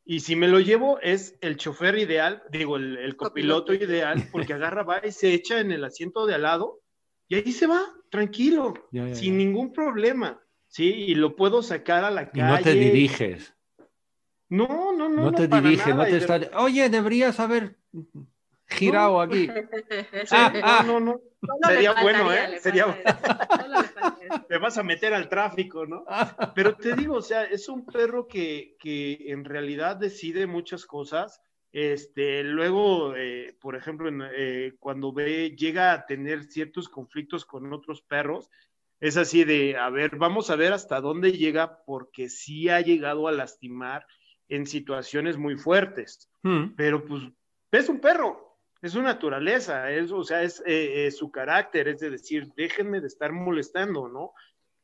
Y 0.04 0.20
si 0.20 0.36
me 0.36 0.48
lo 0.48 0.60
llevo, 0.60 1.00
es 1.02 1.38
el 1.42 1.56
chofer 1.58 1.98
ideal, 1.98 2.44
digo, 2.52 2.76
el, 2.78 2.98
el 2.98 3.16
copiloto, 3.16 3.68
copiloto 3.68 3.74
ideal, 3.74 4.16
porque 4.32 4.54
agarra, 4.54 4.84
va 4.84 5.02
y 5.06 5.12
se 5.12 5.34
echa 5.34 5.60
en 5.60 5.72
el 5.72 5.84
asiento 5.84 6.26
de 6.26 6.36
al 6.36 6.44
lado 6.44 6.82
y 7.28 7.36
ahí 7.36 7.52
se 7.54 7.68
va, 7.68 7.82
tranquilo, 8.12 8.74
ya, 8.92 9.08
ya, 9.08 9.16
sin 9.16 9.34
ya. 9.34 9.38
ningún 9.38 9.72
problema. 9.74 10.42
Sí, 10.68 10.92
y 10.92 11.16
lo 11.16 11.36
puedo 11.38 11.64
sacar 11.64 12.04
a 12.04 12.12
la 12.12 12.30
calle. 12.32 12.42
Y 12.42 12.58
no 12.58 12.60
te 12.62 12.74
diriges. 12.74 13.55
No, 14.50 14.94
no, 14.94 15.10
no. 15.10 15.24
No 15.24 15.32
te 15.32 15.48
no 15.48 15.62
dirige, 15.62 15.92
nada. 15.92 16.04
no 16.04 16.10
te 16.10 16.18
está. 16.18 16.40
Oye, 16.60 16.90
deberías 16.90 17.40
haber. 17.40 17.76
girado 18.68 19.22
aquí. 19.22 19.48
Sí, 20.26 20.36
no, 20.86 21.00
no, 21.00 21.00
no. 21.00 21.22
Le 21.68 21.76
Sería 21.76 22.02
bueno, 22.02 22.32
¿eh? 22.32 22.60
Sería 22.60 22.86
faltaría. 22.86 24.46
te 24.48 24.58
vas 24.58 24.78
a 24.78 24.84
meter 24.84 25.14
al 25.14 25.30
tráfico, 25.30 25.86
¿no? 25.86 26.06
Pero 26.56 26.76
te 26.76 26.96
digo, 26.96 27.16
o 27.16 27.22
sea, 27.22 27.44
es 27.44 27.70
un 27.70 27.86
perro 27.86 28.28
que, 28.28 28.76
que 28.80 29.32
en 29.32 29.46
realidad 29.46 29.96
decide 29.98 30.48
muchas 30.48 30.86
cosas. 30.86 31.42
Este, 31.72 32.44
luego, 32.44 33.16
eh, 33.16 33.58
por 33.60 33.76
ejemplo, 33.76 34.08
en, 34.08 34.24
eh, 34.34 34.76
cuando 34.80 35.12
ve, 35.12 35.56
llega 35.58 35.92
a 35.92 36.06
tener 36.06 36.46
ciertos 36.46 36.88
conflictos 36.88 37.46
con 37.46 37.72
otros 37.74 38.02
perros, 38.02 38.50
es 39.02 39.18
así 39.18 39.44
de, 39.44 39.76
a 39.76 39.90
ver, 39.90 40.16
vamos 40.16 40.50
a 40.50 40.56
ver 40.56 40.72
hasta 40.72 41.02
dónde 41.02 41.34
llega, 41.34 41.84
porque 41.86 42.30
sí 42.30 42.70
ha 42.70 42.80
llegado 42.80 43.28
a 43.28 43.34
lastimar 43.34 44.06
en 44.50 44.66
situaciones 44.66 45.38
muy 45.38 45.56
fuertes. 45.58 46.30
Mm, 46.44 46.76
Pero 46.76 47.06
pues 47.06 47.24
es 47.72 47.90
un 47.90 48.00
perro, 48.00 48.60
es 48.82 48.92
su 48.92 49.02
naturaleza, 49.02 49.92
es, 49.92 50.12
o 50.12 50.24
sea, 50.24 50.44
es 50.44 50.62
eh, 50.66 51.08
eh, 51.08 51.12
su 51.12 51.32
carácter, 51.32 51.88
es 51.88 52.00
de 52.00 52.10
decir, 52.12 52.48
déjenme 52.56 53.02
de 53.02 53.08
estar 53.08 53.32
molestando, 53.32 54.08
¿no? 54.08 54.32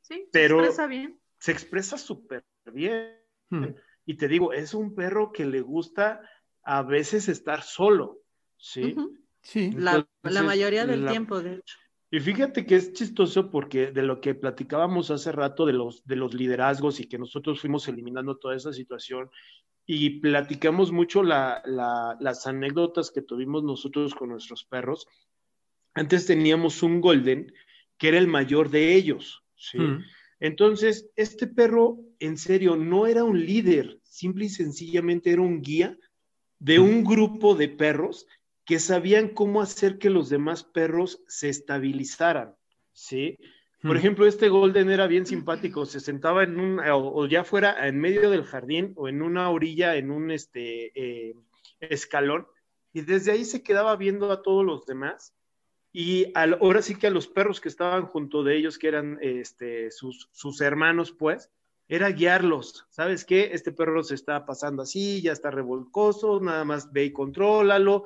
Sí, 0.02 0.28
Pero- 0.32 0.58
se 0.60 0.66
expresa 0.66 0.88
bien. 0.88 1.20
se 1.40 1.52
expresa 1.52 1.98
súper 1.98 2.44
bien. 2.66 3.16
mm. 3.50 3.66
Y 4.06 4.16
te 4.18 4.28
digo, 4.28 4.52
es 4.52 4.74
un 4.74 4.96
perro 4.96 5.32
que 5.32 5.46
le 5.46 5.62
gusta 5.62 6.22
a 6.64 6.82
veces 6.82 7.30
estar 7.30 7.62
solo, 7.62 8.20
¿sí? 8.58 8.96
Sí. 9.44 9.72
La, 9.74 10.06
mayoría 10.24 10.86
del 10.88 11.06
la- 11.06 11.12
tiempo, 11.12 11.40
de 11.42 11.56
hecho. 11.56 11.78
Y 12.14 12.20
fíjate 12.20 12.66
que 12.66 12.76
es 12.76 12.92
chistoso 12.92 13.50
porque 13.50 13.92
de 13.92 14.04
lo 14.04 14.20
que 14.20 14.36
platicábamos 14.36 15.10
hace 15.12 15.32
rato 15.32 15.66
de 15.66 15.72
los, 15.74 16.06
de 16.06 16.18
los 16.18 16.34
liderazgos 16.34 17.00
y 17.00 17.08
que 17.08 17.18
nosotros 17.18 17.62
fuimos 17.62 17.88
eliminando 17.88 18.38
toda 18.38 18.56
esa 18.56 18.74
situación 18.74 19.30
y 19.86 20.20
platicamos 20.20 20.92
mucho 20.92 21.24
la- 21.24 21.62
la- 21.66 22.18
las 22.20 22.46
anécdotas 22.48 23.12
que 23.12 23.22
tuvimos 23.22 23.64
nosotros 23.64 24.14
con 24.14 24.30
nuestros 24.30 24.66
perros. 24.66 25.08
Antes 25.94 26.26
teníamos 26.26 26.84
un 26.84 27.00
golden 27.00 27.54
que 27.98 28.10
era 28.10 28.18
el 28.18 28.28
mayor 28.28 28.70
de 28.70 28.94
ellos, 28.96 29.44
¿sí? 29.56 29.80
Mm, 29.80 30.04
Entonces, 30.42 31.10
este 31.16 31.46
perro, 31.48 32.00
en 32.20 32.36
serio, 32.36 32.76
no 32.76 33.06
era 33.06 33.24
un 33.24 33.46
líder, 33.46 34.00
simple 34.04 34.46
y 34.46 34.50
sencillamente 34.50 35.32
era 35.32 35.42
un 35.44 35.62
guía 35.62 35.98
de 36.60 36.80
un 36.80 37.04
grupo 37.04 37.54
de 37.56 37.70
perros 37.70 38.26
que 38.66 38.80
sabían 38.80 39.30
cómo 39.30 39.62
hacer 39.62 39.98
que 39.98 40.10
los 40.10 40.30
demás 40.30 40.64
perros 40.64 41.24
se 41.28 41.50
estabilizaran, 41.50 42.56
¿sí? 42.94 43.38
Por 43.82 43.96
mm. 43.96 43.98
ejemplo, 43.98 44.28
este 44.28 44.50
Golden 44.50 44.92
era 44.92 45.08
bien 45.08 45.26
simpático, 45.26 45.86
se 45.86 46.00
sentaba 46.00 46.44
en 46.44 46.60
un, 46.60 46.80
o, 46.80 47.14
o 47.14 47.28
ya 47.28 47.44
fuera 47.44 47.88
en 47.88 48.00
medio 48.00 48.30
del 48.30 48.44
jardín 48.44 48.94
o 48.96 49.08
en 49.08 49.22
una 49.22 49.50
orilla, 49.50 49.96
en 49.96 50.12
un 50.12 50.32
este, 50.32 50.92
eh, 50.96 51.36
escalón, 51.80 52.46
y 52.94 53.02
desde 53.02 53.32
ahí 53.32 53.46
se 53.46 53.64
quedaba 53.64 53.96
viendo 53.96 54.32
a 54.32 54.42
todos 54.42 54.66
los 54.66 54.86
demás. 54.86 55.34
Y 55.94 56.32
al- 56.36 56.58
ahora 56.62 56.82
sí 56.82 56.96
que 56.96 57.08
a 57.08 57.12
los 57.12 57.28
perros 57.28 57.60
que 57.60 57.68
estaban 57.70 58.06
junto 58.06 58.44
de 58.44 58.56
ellos, 58.56 58.78
que 58.78 58.88
eran 58.88 59.18
este, 59.22 59.92
sus, 59.92 60.30
sus 60.32 60.62
hermanos, 60.62 61.12
pues, 61.12 61.52
era 61.88 62.10
guiarlos. 62.12 62.86
¿Sabes 62.90 63.26
qué? 63.26 63.50
Este 63.52 63.74
perro 63.74 64.02
se 64.04 64.16
está 64.16 64.46
pasando 64.46 64.84
así, 64.84 65.22
ya 65.22 65.34
está 65.34 65.52
revolcoso, 65.52 66.40
nada 66.40 66.64
más 66.64 66.94
ve 66.94 67.06
y 67.06 67.12
contrólalo. 67.12 68.06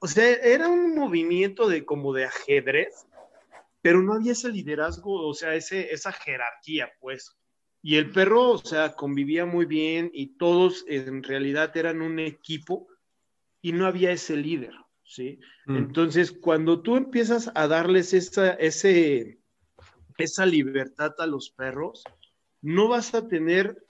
O 0.00 0.06
sea, 0.06 0.32
era 0.34 0.68
un 0.68 0.94
movimiento 0.94 1.68
de 1.68 1.84
como 1.84 2.12
de 2.12 2.24
ajedrez, 2.24 3.06
pero 3.82 4.02
no 4.02 4.14
había 4.14 4.32
ese 4.32 4.50
liderazgo, 4.50 5.26
o 5.26 5.34
sea, 5.34 5.54
ese, 5.54 5.92
esa 5.92 6.12
jerarquía, 6.12 6.90
pues. 7.00 7.36
Y 7.82 7.96
el 7.96 8.10
perro, 8.10 8.50
o 8.50 8.58
sea, 8.58 8.94
convivía 8.94 9.46
muy 9.46 9.64
bien 9.64 10.10
y 10.12 10.36
todos 10.38 10.84
en 10.88 11.22
realidad 11.22 11.76
eran 11.76 12.02
un 12.02 12.18
equipo 12.18 12.88
y 13.62 13.72
no 13.72 13.86
había 13.86 14.10
ese 14.10 14.36
líder, 14.36 14.72
¿sí? 15.04 15.38
Mm. 15.66 15.76
Entonces, 15.76 16.32
cuando 16.32 16.82
tú 16.82 16.96
empiezas 16.96 17.50
a 17.54 17.68
darles 17.68 18.12
esa, 18.12 18.54
ese, 18.54 19.38
esa 20.18 20.46
libertad 20.46 21.12
a 21.18 21.26
los 21.26 21.50
perros, 21.50 22.02
no 22.62 22.88
vas 22.88 23.14
a 23.14 23.28
tener 23.28 23.86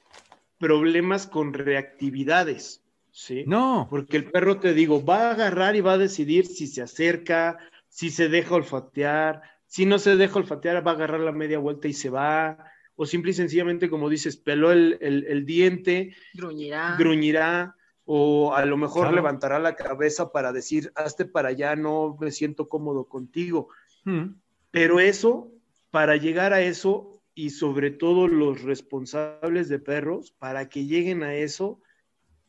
problemas 0.58 1.26
con 1.26 1.54
reactividades, 1.54 2.82
¿sí? 3.16 3.44
No. 3.46 3.86
Porque 3.90 4.16
el 4.18 4.30
perro, 4.30 4.60
te 4.60 4.74
digo, 4.74 5.04
va 5.04 5.28
a 5.28 5.30
agarrar 5.32 5.76
y 5.76 5.80
va 5.80 5.94
a 5.94 5.98
decidir 5.98 6.46
si 6.46 6.66
se 6.66 6.82
acerca, 6.82 7.58
si 7.88 8.10
se 8.10 8.28
deja 8.28 8.54
olfatear, 8.54 9.42
si 9.66 9.86
no 9.86 9.98
se 9.98 10.16
deja 10.16 10.38
olfatear, 10.38 10.86
va 10.86 10.92
a 10.92 10.94
agarrar 10.94 11.20
la 11.20 11.32
media 11.32 11.58
vuelta 11.58 11.88
y 11.88 11.92
se 11.92 12.10
va, 12.10 12.70
o 12.94 13.06
simple 13.06 13.30
y 13.30 13.34
sencillamente, 13.34 13.88
como 13.90 14.08
dices, 14.08 14.36
peló 14.36 14.70
el, 14.72 14.98
el- 15.00 15.24
el 15.26 15.44
diente, 15.46 16.14
Gruñirá. 16.34 16.96
gruñirá, 16.98 17.76
o 18.04 18.54
a 18.54 18.64
lo 18.64 18.76
mejor 18.76 19.02
Claro. 19.04 19.16
levantará 19.16 19.58
la 19.58 19.74
cabeza 19.74 20.30
para 20.30 20.52
decir, 20.52 20.92
hazte 20.94 21.24
para 21.24 21.48
allá, 21.48 21.74
no 21.76 22.16
me 22.20 22.30
siento 22.30 22.68
cómodo 22.68 23.08
contigo. 23.08 23.68
Mm, 24.04 24.34
Pero 24.70 25.00
eso, 25.00 25.52
para 25.90 26.16
llegar 26.16 26.52
a 26.52 26.60
eso, 26.60 27.22
y 27.34 27.50
sobre 27.50 27.90
todo 27.90 28.28
los 28.28 28.62
responsables 28.62 29.68
de 29.68 29.78
perros, 29.78 30.32
para 30.32 30.68
que 30.68 30.84
lleguen 30.86 31.22
a 31.22 31.34
eso, 31.34 31.80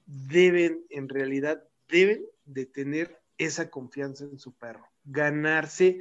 deben, 0.08 0.86
en 0.90 1.10
realidad, 1.10 1.64
deben 1.88 2.26
de 2.46 2.66
tener 2.66 3.20
esa 3.38 3.70
confianza 3.70 4.24
en 4.24 4.40
su 4.40 4.56
perro, 4.56 4.88
ganarse 5.04 6.00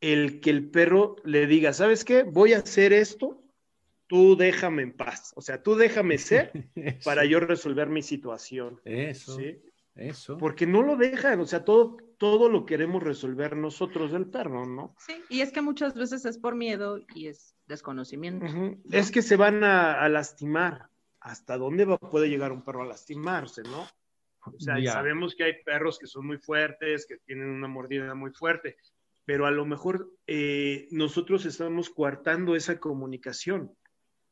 el 0.00 0.40
que 0.40 0.50
el 0.50 0.70
perro 0.70 1.16
le 1.24 1.46
diga, 1.46 1.72
¿sabes 1.72 2.04
qué? 2.04 2.22
Voy 2.22 2.52
a 2.52 2.58
hacer 2.58 2.92
esto, 2.92 3.42
tú 4.06 4.36
déjame 4.36 4.82
en 4.82 4.92
paz, 4.92 5.32
o 5.34 5.40
sea, 5.40 5.62
tú 5.62 5.74
déjame 5.74 6.18
ser 6.18 6.52
para 7.04 7.24
yo 7.24 7.40
resolver 7.40 7.88
mi 7.88 8.02
situación, 8.02 8.80
Eso. 8.84 9.36
¿sí? 9.36 9.60
Eso. 9.96 10.36
Porque 10.36 10.66
no 10.66 10.82
lo 10.82 10.96
dejan, 10.96 11.40
o 11.40 11.46
sea, 11.46 11.64
todo, 11.64 11.96
todo 12.18 12.50
lo 12.50 12.66
queremos 12.66 13.02
resolver 13.02 13.56
nosotros 13.56 14.12
del 14.12 14.26
perro, 14.26 14.66
¿no? 14.66 14.94
Sí, 14.98 15.14
y 15.30 15.40
es 15.40 15.52
que 15.52 15.62
muchas 15.62 15.94
veces 15.94 16.26
es 16.26 16.36
por 16.36 16.54
miedo 16.54 17.00
y 17.14 17.28
es 17.28 17.54
desconocimiento. 17.66 18.44
Es 18.90 19.10
que 19.10 19.22
se 19.22 19.36
van 19.36 19.64
a, 19.64 19.94
a 19.94 20.08
lastimar. 20.10 20.90
¿Hasta 21.26 21.58
dónde 21.58 21.84
va, 21.84 21.98
puede 21.98 22.28
llegar 22.28 22.52
un 22.52 22.62
perro 22.62 22.82
a 22.82 22.86
lastimarse, 22.86 23.62
no? 23.64 23.82
O 24.44 24.60
sea, 24.60 24.78
y 24.78 24.84
Ya. 24.84 24.92
sabemos 24.92 25.34
que 25.34 25.42
hay 25.42 25.54
perros 25.64 25.98
que 25.98 26.06
son 26.06 26.24
muy 26.24 26.38
fuertes, 26.38 27.04
que 27.04 27.16
tienen 27.18 27.48
una 27.48 27.66
mordida 27.66 28.14
muy 28.14 28.30
fuerte, 28.30 28.76
pero 29.24 29.44
a 29.44 29.50
lo 29.50 29.66
mejor 29.66 30.08
eh, 30.28 30.86
nosotros 30.92 31.44
estamos 31.44 31.90
coartando 31.90 32.54
esa 32.54 32.78
comunicación 32.78 33.76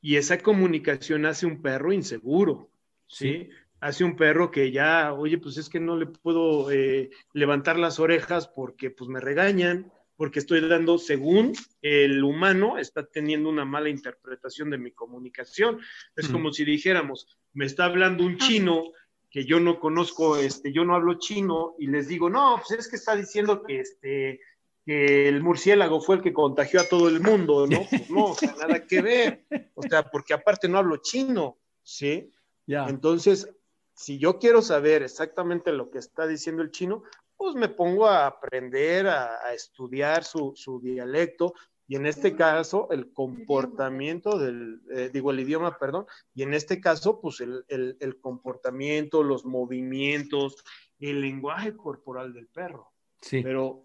y 0.01 0.17
esa 0.17 0.39
comunicación 0.39 1.27
hace 1.27 1.47
un 1.47 1.61
perro 1.63 1.93
inseguro, 1.93 2.71
¿sí? 3.09 3.51
Hace 3.81 4.05
un 4.05 4.15
perro 4.15 4.53
que 4.53 4.71
ya, 4.71 5.13
oye, 5.15 5.39
pues 5.39 5.57
es 5.57 5.69
que 5.69 5.81
no 5.81 5.97
le 5.97 6.07
puedo 6.07 6.71
eh, 6.71 7.11
levantar 7.33 7.77
las 7.77 7.99
orejas 7.99 8.47
porque 8.47 8.91
pues 8.91 9.11
me 9.11 9.19
regañan, 9.19 9.93
porque 10.17 10.39
estoy 10.39 10.61
dando, 10.69 10.99
según 10.99 11.53
el 11.83 12.23
humano, 12.23 12.79
está 12.79 13.05
teniendo 13.07 13.49
una 13.49 13.65
mala 13.65 13.89
interpretación 13.89 14.71
de 14.71 14.79
mi 14.79 14.93
comunicación. 14.93 15.81
Es 16.17 16.29
Mm. 16.29 16.33
como 16.33 16.53
si 16.53 16.65
dijéramos, 16.65 17.27
me 17.53 17.67
está 17.67 17.87
hablando 17.87 18.25
un 18.25 18.39
chino 18.39 18.93
que 19.31 19.45
yo 19.45 19.59
no 19.59 19.81
conozco, 19.81 20.37
este, 20.37 20.73
yo 20.73 20.85
no 20.85 20.95
hablo 20.95 21.15
chino, 21.19 21.75
y 21.79 21.89
les 21.89 22.07
digo, 22.07 22.31
no, 22.31 22.61
pues 22.65 22.79
es 22.79 22.89
que 22.89 22.97
está 22.97 23.17
diciendo 23.17 23.63
que 23.65 23.81
este 23.81 24.41
que 24.87 25.29
el 25.29 25.43
murciélago 25.43 25.99
fue 26.03 26.17
el 26.17 26.23
que 26.23 26.35
contagió 26.35 26.79
a 26.79 26.85
todo 26.89 27.09
el 27.09 27.21
mundo, 27.21 27.67
¿no? 27.67 27.81
Pues 27.91 28.11
no, 28.11 28.27
o 28.27 28.35
sea, 28.35 28.55
nada 28.61 28.87
que 28.87 29.01
ver. 29.01 29.47
O 29.75 29.83
sea, 29.83 30.03
porque 30.11 30.35
aparte 30.35 30.69
no 30.69 30.77
hablo 30.77 30.99
chino, 30.99 31.59
¿sí? 31.83 32.31
Ya. 32.67 32.87
Entonces, 32.89 33.49
si 33.95 34.19
yo 34.19 34.39
quiero 34.39 34.61
saber 34.61 35.03
exactamente 35.03 35.73
lo 35.73 35.91
que 35.91 35.99
está 35.99 36.27
diciendo 36.27 36.63
el 36.63 36.71
chino, 36.71 37.03
pues 37.37 37.55
me 37.55 37.69
pongo 37.69 38.07
a 38.07 38.27
aprender, 38.27 39.07
a, 39.07 39.45
a 39.47 39.53
estudiar 39.55 40.25
su, 40.25 40.53
su 40.55 40.81
dialecto 40.81 41.55
y 41.87 41.97
en 41.97 42.07
este 42.07 42.35
caso 42.35 42.89
el 42.91 43.13
comportamiento 43.13 44.39
del, 44.39 44.81
eh, 44.91 45.11
digo 45.13 45.31
el 45.31 45.41
idioma, 45.41 45.77
perdón, 45.79 46.07
y 46.35 46.43
en 46.43 46.55
este 46.55 46.81
caso 46.81 47.21
pues 47.21 47.41
el, 47.41 47.65
el- 47.69 47.97
el 48.01 48.21
comportamiento, 48.21 49.23
los 49.23 49.45
movimientos, 49.45 50.65
el 50.99 51.21
lenguaje 51.21 51.77
corporal 51.77 52.33
del 52.33 52.47
perro. 52.49 52.93
Sí. 53.21 53.43
Pero 53.43 53.85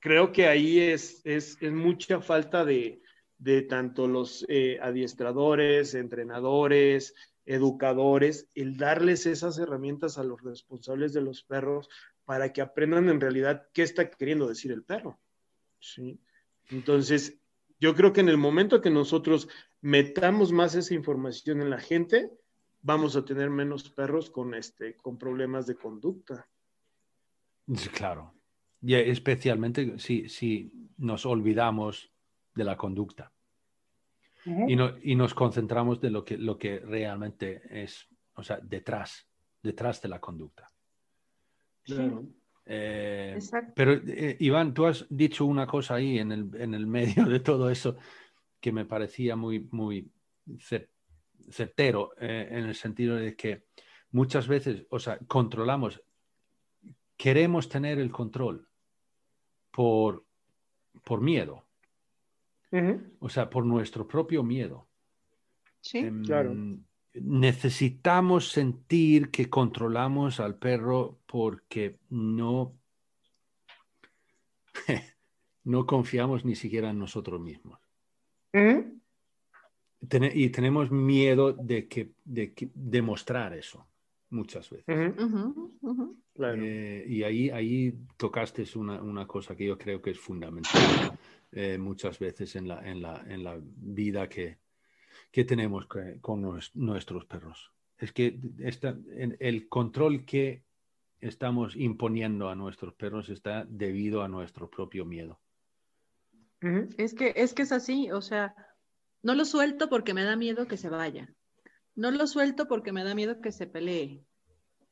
creo 0.00 0.32
que 0.32 0.48
ahí 0.48 0.80
es, 0.80 1.20
es, 1.24 1.56
es 1.60 1.72
mucha 1.72 2.20
falta 2.20 2.64
de, 2.64 3.02
de 3.38 3.62
tanto 3.62 4.08
los 4.08 4.44
eh, 4.48 4.78
adiestradores, 4.82 5.94
entrenadores, 5.94 7.14
educadores, 7.44 8.48
el 8.54 8.76
darles 8.76 9.26
esas 9.26 9.58
herramientas 9.58 10.18
a 10.18 10.24
los 10.24 10.42
responsables 10.42 11.12
de 11.12 11.20
los 11.22 11.42
perros 11.44 11.88
para 12.32 12.50
que 12.50 12.62
aprendan 12.62 13.10
en 13.10 13.20
realidad 13.20 13.68
qué 13.74 13.82
está 13.82 14.08
queriendo 14.08 14.48
decir 14.48 14.72
el 14.72 14.82
perro. 14.84 15.20
¿sí? 15.78 16.18
Entonces, 16.70 17.38
yo 17.78 17.94
creo 17.94 18.14
que 18.14 18.22
en 18.22 18.30
el 18.30 18.38
momento 18.38 18.80
que 18.80 18.88
nosotros 18.88 19.50
metamos 19.82 20.50
más 20.50 20.74
esa 20.74 20.94
información 20.94 21.60
en 21.60 21.68
la 21.68 21.78
gente, 21.78 22.30
vamos 22.80 23.16
a 23.16 23.24
tener 23.26 23.50
menos 23.50 23.90
perros 23.90 24.30
con, 24.30 24.54
este, 24.54 24.96
con 24.96 25.18
problemas 25.18 25.66
de 25.66 25.74
conducta. 25.74 26.48
Sí, 27.76 27.90
Claro. 27.90 28.32
Y 28.80 28.94
especialmente 28.94 29.98
si, 29.98 30.30
si 30.30 30.72
nos 30.96 31.26
olvidamos 31.26 32.10
de 32.54 32.64
la 32.64 32.78
conducta 32.78 33.30
y, 34.46 34.74
no- 34.74 34.96
y 35.02 35.16
nos 35.16 35.34
concentramos 35.34 36.00
de 36.00 36.08
lo 36.08 36.24
que, 36.24 36.38
lo 36.38 36.56
que 36.56 36.78
realmente 36.78 37.60
es, 37.68 38.08
o 38.36 38.42
sea, 38.42 38.58
detrás, 38.62 39.28
detrás 39.62 40.00
de 40.00 40.08
la 40.08 40.18
conducta. 40.18 40.71
Claro. 41.84 42.24
Eh, 42.64 43.32
Exacto. 43.34 43.72
pero, 43.74 43.92
eh, 43.92 44.36
Iván, 44.40 44.72
tú 44.72 44.86
has 44.86 45.06
dicho 45.10 45.44
una 45.44 45.66
cosa 45.66 45.96
ahí 45.96 46.18
en 46.18 46.30
el, 46.32 46.50
en 46.54 46.74
el 46.74 46.86
medio 46.86 47.24
de 47.26 47.40
todo 47.40 47.70
eso 47.70 47.96
que 48.60 48.70
me 48.72 48.84
parecía 48.84 49.34
muy, 49.34 49.68
muy 49.72 50.10
cer- 50.46 50.88
certero, 51.50 52.12
eh, 52.20 52.48
en 52.50 52.64
el 52.66 52.74
sentido 52.76 53.16
de 53.16 53.34
que 53.34 53.64
muchas 54.12 54.46
veces, 54.46 54.86
o 54.90 54.98
sea, 55.00 55.18
controlamos, 55.26 56.00
queremos 57.16 57.68
tener 57.68 57.98
el 57.98 58.12
control 58.12 58.68
por, 59.72 60.24
por 61.04 61.20
miedo, 61.20 61.66
o 63.18 63.28
sea, 63.28 63.50
por 63.50 63.66
nuestro 63.66 64.06
propio 64.06 64.42
miedo. 64.42 64.88
Sí. 65.80 65.98
Em, 65.98 66.22
claro. 66.24 66.54
Necesitamos 67.14 68.48
sentir 68.50 69.30
que 69.30 69.50
controlamos 69.50 70.40
al 70.40 70.56
perro 70.56 71.18
porque 71.26 71.98
no, 72.10 72.74
no 75.64 75.86
confiamos 75.86 76.44
ni 76.44 76.54
siquiera 76.54 76.90
en 76.90 76.98
nosotros 76.98 77.40
mismos. 77.40 77.78
Tene- 80.08 80.32
y 80.34 80.48
tenemos 80.50 80.90
miedo 80.90 81.52
de, 81.52 81.86
que, 81.86 82.12
de 82.24 82.52
que- 82.54 82.70
demostrar 82.74 83.52
eso 83.54 83.86
muchas 84.30 84.68
veces. 84.70 84.84
Claro. 86.34 86.62
Eh, 86.64 87.04
y 87.06 87.22
ahí, 87.22 87.50
ahí 87.50 87.94
tocaste 88.16 88.64
una, 88.76 89.02
una 89.02 89.26
cosa 89.26 89.54
que 89.54 89.66
yo 89.66 89.76
creo 89.76 90.00
que 90.00 90.10
es 90.12 90.18
fundamental 90.18 91.18
eh, 91.52 91.76
muchas 91.78 92.18
veces 92.18 92.56
en 92.56 92.66
la, 92.68 92.80
en 92.88 93.02
la, 93.02 93.22
en 93.28 93.44
la 93.44 93.60
vida 93.62 94.28
que, 94.30 94.56
que 95.32 95.44
tenemos 95.44 95.88
que- 95.88 96.20
con 96.20 96.42
nues- 96.42 96.70
nuestros 96.74 97.24
perros. 97.24 97.72
Es 97.98 98.12
que 98.12 98.38
esta- 98.58 98.96
el 99.40 99.68
control 99.68 100.24
que 100.24 100.64
estamos 101.20 101.74
imponiendo 101.76 102.48
a 102.48 102.54
nuestros 102.54 102.94
perros 102.94 103.28
está 103.28 103.64
debido 103.68 104.22
a 104.22 104.28
nuestro 104.28 104.68
propio 104.70 105.04
miedo. 105.04 105.40
Es 106.96 107.14
que, 107.14 107.32
es 107.34 107.54
que 107.54 107.62
es 107.62 107.72
así, 107.72 108.10
o 108.12 108.20
sea, 108.22 108.54
no 109.22 109.34
lo 109.34 109.44
suelto 109.44 109.88
porque 109.88 110.14
me 110.14 110.22
da 110.24 110.36
miedo 110.36 110.66
que 110.68 110.76
se 110.76 110.88
vaya. 110.88 111.32
No 111.94 112.10
lo 112.10 112.26
suelto 112.26 112.68
porque 112.68 112.92
me 112.92 113.02
da 113.04 113.14
miedo 113.14 113.40
que 113.40 113.52
se 113.52 113.66
pelee. 113.66 114.24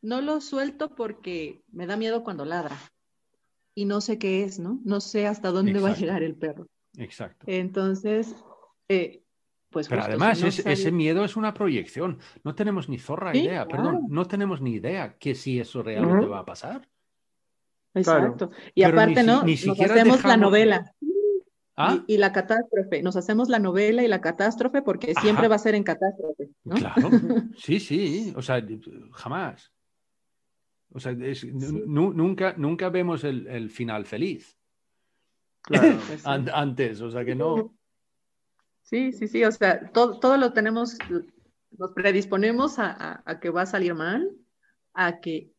No 0.03 0.20
lo 0.20 0.41
suelto 0.41 0.95
porque 0.95 1.62
me 1.70 1.86
da 1.86 1.97
miedo 1.97 2.24
cuando 2.24 2.45
ladra. 2.45 2.76
Y 3.74 3.84
no 3.84 4.01
sé 4.01 4.18
qué 4.18 4.45
es, 4.45 4.59
¿no? 4.59 4.80
No 4.84 5.01
sé 5.01 5.26
hasta 5.26 5.51
dónde 5.51 5.74
va 5.74 5.78
a 5.78 5.80
Exacto. 5.93 6.01
llegar 6.01 6.22
el 6.22 6.34
perro. 6.36 6.66
Exacto. 6.97 7.45
Entonces, 7.49 8.34
eh, 8.88 9.22
pues 9.71 9.89
Pero 9.89 10.03
justo, 10.03 10.11
además, 10.11 10.37
si 10.39 10.43
no 10.43 10.49
es- 10.49 10.55
sale- 10.57 10.73
ese 10.73 10.91
miedo 10.93 11.25
es 11.25 11.37
una 11.37 11.55
proyección. 11.55 12.18
No 12.45 12.55
tenemos 12.55 12.89
ni 12.89 12.99
zorra 12.99 13.33
Sí, 13.33 13.39
idea, 13.41 13.66
claro. 13.66 13.68
perdón, 13.85 14.01
no 14.09 14.27
tenemos 14.27 14.61
ni 14.61 14.73
idea 14.75 15.16
que 15.18 15.35
si 15.35 15.59
eso 15.61 15.83
realmente 15.83 16.27
va 16.27 16.41
a 16.41 16.45
pasar. 16.45 16.89
Exacto. 17.95 18.51
Y 18.75 18.83
Pero 18.85 19.01
aparte, 19.01 19.23
¿no? 19.23 19.43
ni 19.43 19.55
Nos 19.55 19.81
hacemos 19.81 20.25
la 20.25 20.37
novela 20.37 20.93
¿Ah? 21.77 22.05
y, 22.07 22.14
y 22.14 22.18
la 22.18 22.33
catástrofe. 22.33 23.03
Nos 23.03 23.16
hacemos 23.16 23.49
la 23.49 23.59
novela 23.59 24.03
y 24.03 24.09
la 24.09 24.21
catástrofe 24.21 24.83
porque 24.83 25.14
siempre 25.21 25.49
va 25.49 25.57
a 25.57 25.59
ser 25.59 25.75
en 25.75 25.83
catástrofe, 25.83 26.51
¿no? 26.64 26.77
Claro, 26.77 27.09
sí, 27.57 27.81
sí, 27.81 28.33
o 28.37 28.43
sea, 28.43 28.64
jamás. 29.12 29.73
O 30.93 30.99
sea, 31.01 31.12
es- 31.12 31.45
nunca, 31.45 32.55
nunca 32.57 32.89
vemos 32.91 33.23
el, 33.25 33.47
el 33.47 33.71
final 33.71 34.05
feliz 34.07 34.57
Claro. 35.62 35.99
Pues 36.09 36.23
sí. 36.23 36.29
an- 36.29 36.51
antes, 36.53 37.01
o 37.01 37.11
sea 37.11 37.25
que 37.25 37.35
no. 37.35 37.75
Sí, 38.91 39.12
sí, 39.12 39.28
sí, 39.28 39.45
o 39.45 39.53
sea, 39.53 39.88
todo, 39.93 40.18
todo 40.18 40.36
lo 40.36 40.53
tenemos, 40.53 40.99
nos 41.78 41.93
predisponemos 41.93 42.78
a, 42.80 43.22
a- 43.24 43.38
que 43.38 43.51
va 43.51 43.62
a 43.62 43.66
salir 43.66 43.95
mal, 43.95 44.28
a 44.95 45.20
que, 45.20 45.53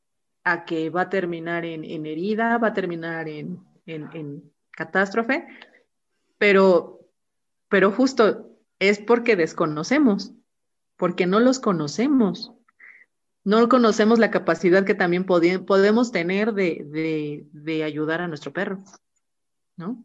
a 0.43 0.65
que 0.65 0.89
va 0.89 1.03
a 1.03 1.09
terminar 1.09 1.63
en, 1.63 1.85
en 1.85 2.05
herida, 2.05 2.57
va 2.57 2.69
a 2.69 2.73
terminar 2.73 3.29
en, 3.29 3.63
en- 3.85 4.09
en 4.13 4.51
catástrofe, 4.71 5.47
pero, 6.37 6.99
pero 7.69 7.91
justo 7.91 8.51
es 8.79 8.99
porque 8.99 9.35
desconocemos, 9.35 10.33
porque 10.97 11.27
no 11.27 11.39
los 11.39 11.59
conocemos. 11.59 12.51
No 13.43 13.69
conocemos 13.69 14.19
la 14.19 14.31
capacidad 14.31 14.85
que 14.85 14.95
también 14.95 15.25
podemos 15.25 16.11
tener 16.11 16.53
de, 16.53 16.83
de- 16.87 17.47
de 17.53 17.83
ayudar 17.83 18.21
a 18.21 18.27
nuestro 18.27 18.53
perro, 18.53 18.79
¿no? 19.77 20.03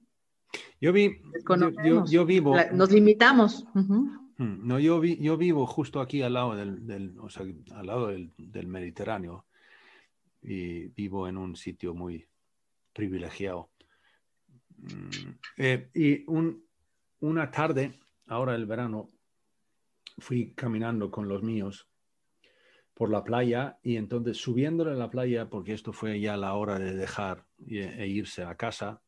Yo 0.80 0.92
vi, 0.92 1.20
yo, 1.60 1.70
yo- 1.84 2.04
yo 2.06 2.26
vivo, 2.26 2.56
La- 2.56 2.70
nos 2.70 2.90
limitamos. 2.92 3.66
Ujú. 3.74 4.10
Mm, 4.38 4.66
no, 4.66 4.78
yo, 4.78 5.00
vi- 5.00 5.16
yo 5.18 5.36
vivo 5.36 5.66
justo 5.66 6.00
aquí 6.00 6.20
al 6.22 6.34
lado 6.34 6.54
del, 6.54 6.86
del- 6.86 7.18
o 7.18 7.28
sea, 7.30 7.46
al 7.74 7.86
lado 7.86 8.08
del, 8.08 8.30
del 8.36 8.66
Mediterráneo 8.66 9.46
y 10.42 10.88
vivo 10.88 11.26
en 11.26 11.38
un 11.38 11.56
sitio 11.56 11.94
muy 11.94 12.26
privilegiado. 12.92 13.70
Mm, 14.76 15.30
eh, 15.56 15.90
y 15.94 16.24
un- 16.30 16.64
una 17.20 17.50
tarde, 17.50 17.98
ahora 18.26 18.54
el 18.54 18.66
verano, 18.66 19.10
fui 20.18 20.52
caminando 20.54 21.10
con 21.10 21.28
los 21.28 21.42
míos 21.42 21.88
por 22.94 23.10
la 23.10 23.24
playa 23.24 23.78
y 23.82 23.96
entonces 23.96 24.36
subiéndole 24.38 24.92
a 24.92 24.94
la 24.94 25.10
playa, 25.10 25.48
porque 25.48 25.72
esto 25.72 25.92
fue 25.92 26.20
ya 26.20 26.36
la 26.36 26.54
hora 26.54 26.78
de 26.78 26.94
dejar 26.94 27.46
y- 27.58 27.78
e 27.78 28.06
irse 28.06 28.42
a 28.42 28.54
casa, 28.54 29.02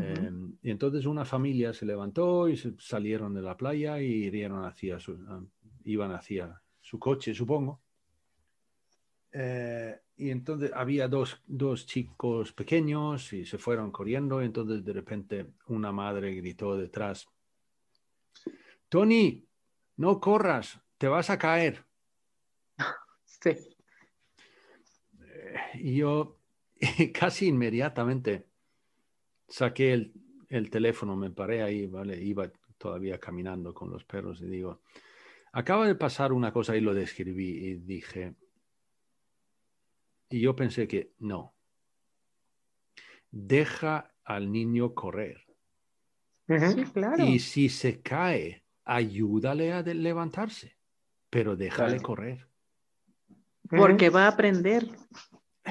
Eh, 0.00 0.30
y 0.62 0.70
entonces 0.70 1.06
una 1.06 1.24
familia 1.24 1.72
se 1.72 1.86
levantó 1.86 2.48
y 2.48 2.56
se 2.56 2.74
salieron 2.78 3.34
de 3.34 3.42
la 3.42 3.56
playa 3.56 4.00
y 4.00 4.24
irían 4.24 4.64
hacia 4.64 4.98
su, 4.98 5.12
ah, 5.28 5.42
iban 5.84 6.12
hacia 6.12 6.60
su 6.80 6.98
coche, 6.98 7.34
supongo. 7.34 7.80
Eh, 9.32 10.00
y 10.16 10.30
entonces 10.30 10.70
había 10.74 11.08
dos, 11.08 11.42
dos 11.46 11.86
chicos 11.86 12.52
pequeños 12.52 13.32
y 13.32 13.44
se 13.44 13.58
fueron 13.58 13.90
corriendo. 13.90 14.42
Y 14.42 14.46
entonces 14.46 14.84
de 14.84 14.92
repente 14.92 15.46
una 15.68 15.92
madre 15.92 16.34
gritó 16.34 16.76
detrás, 16.76 17.28
Tony, 18.88 19.44
no 19.96 20.20
corras, 20.20 20.80
te 20.98 21.08
vas 21.08 21.30
a 21.30 21.38
caer. 21.38 21.84
Sí. 23.24 23.50
Y 25.74 25.96
yo 25.96 26.38
casi 27.12 27.48
inmediatamente 27.48 28.46
saqué 29.48 29.92
el, 29.92 30.12
el 30.48 30.70
teléfono, 30.70 31.16
me 31.16 31.30
paré 31.30 31.62
ahí, 31.62 31.86
¿vale? 31.86 32.22
Iba 32.22 32.50
todavía 32.78 33.18
caminando 33.18 33.72
con 33.74 33.90
los 33.90 34.04
perros 34.04 34.40
y 34.42 34.46
digo, 34.46 34.82
acaba 35.52 35.86
de 35.86 35.94
pasar 35.94 36.32
una 36.32 36.52
cosa 36.52 36.76
y 36.76 36.80
lo 36.80 36.94
describí 36.94 37.48
y 37.48 37.74
dije, 37.76 38.34
y 40.28 40.40
yo 40.40 40.54
pensé 40.54 40.86
que 40.86 41.12
no, 41.18 41.54
deja 43.30 44.14
al 44.24 44.50
niño 44.50 44.94
correr. 44.94 45.42
Sí, 46.48 46.84
claro. 46.92 47.24
y 47.24 47.40
si 47.40 47.68
se 47.68 48.00
cae, 48.02 48.64
ayúdale 48.84 49.72
a 49.72 49.82
levantarse, 49.82 50.76
pero 51.28 51.56
déjale 51.56 51.94
Claro. 51.94 52.02
correr. 52.02 52.48
Porque 53.68 54.10
va 54.10 54.26
a 54.26 54.28
aprender. 54.28 54.86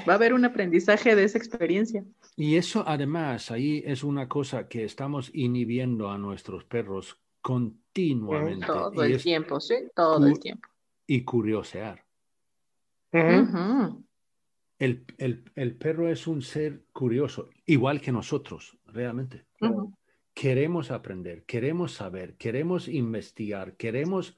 Va 0.08 0.14
a 0.14 0.16
haber 0.16 0.34
un 0.34 0.44
aprendizaje 0.46 1.16
de 1.16 1.24
esa 1.24 1.38
experiencia. 1.38 2.04
Y 2.36 2.56
eso 2.58 2.84
además 2.88 3.50
ahí 3.52 3.82
es 3.86 4.04
una 4.04 4.28
cosa 4.28 4.68
que 4.68 4.84
estamos 4.84 5.32
inhibiendo 5.34 6.10
a 6.10 6.18
nuestros 6.18 6.64
perros 6.66 7.18
continuamente 7.42 8.66
Todo 8.68 9.04
y, 9.04 9.08
el 9.08 9.14
es- 9.16 9.24
tiempo, 9.24 9.60
sí, 9.60 9.76
todo 9.96 10.26
el 10.28 10.40
tiempo. 10.40 10.68
y 11.08 11.24
curiosear. 11.24 12.04
El, 14.78 15.06
el- 15.18 15.52
el 15.56 15.76
perro 15.78 16.10
es 16.10 16.28
un 16.28 16.42
ser 16.42 16.84
curioso, 16.92 17.50
igual 17.66 18.02
que 18.02 18.12
nosotros, 18.12 18.78
realmente. 18.88 19.46
Queremos 20.34 20.92
aprender, 20.92 21.44
queremos 21.46 21.94
saber, 21.94 22.36
queremos 22.36 22.90
investigar, 22.90 23.78
queremos 23.78 24.36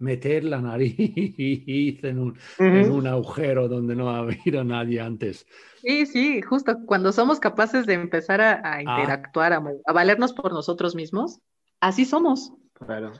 meter 0.00 0.42
la 0.44 0.60
nariz 0.60 0.94
en 2.04 2.18
un, 2.18 2.38
en 2.58 2.86
Ujú. 2.86 2.94
un 2.98 3.06
agujero 3.06 3.68
donde 3.68 3.94
no 3.94 4.10
ha 4.10 4.18
habido 4.18 4.64
nadie 4.64 5.00
antes. 5.00 5.46
Sí, 5.82 6.04
sí, 6.06 6.42
justo 6.42 6.76
cuando 6.86 7.12
somos 7.12 7.38
capaces 7.40 7.86
de 7.86 7.94
empezar 7.94 8.40
a, 8.40 8.60
a 8.64 8.82
interactuar, 8.82 9.52
a, 9.52 9.62
a 9.86 9.92
valernos 9.92 10.32
por 10.32 10.52
nosotros 10.52 10.94
mismos, 10.94 11.38
así 11.80 12.04
somos, 12.04 12.52
Claro. 12.74 13.12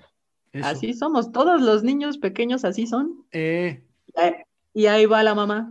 Eso. 0.53 0.67
así 0.69 0.95
somos. 0.95 1.31
Todos 1.31 1.63
los 1.63 1.85
niños 1.85 2.19
pequeños 2.19 2.65
así 2.65 2.87
son. 2.87 3.25
Eh, 3.31 3.85
Eh, 4.17 4.45
Y 4.75 4.87
ahí 4.87 5.07
va 5.07 5.23
la 5.23 5.35
mamá. 5.35 5.71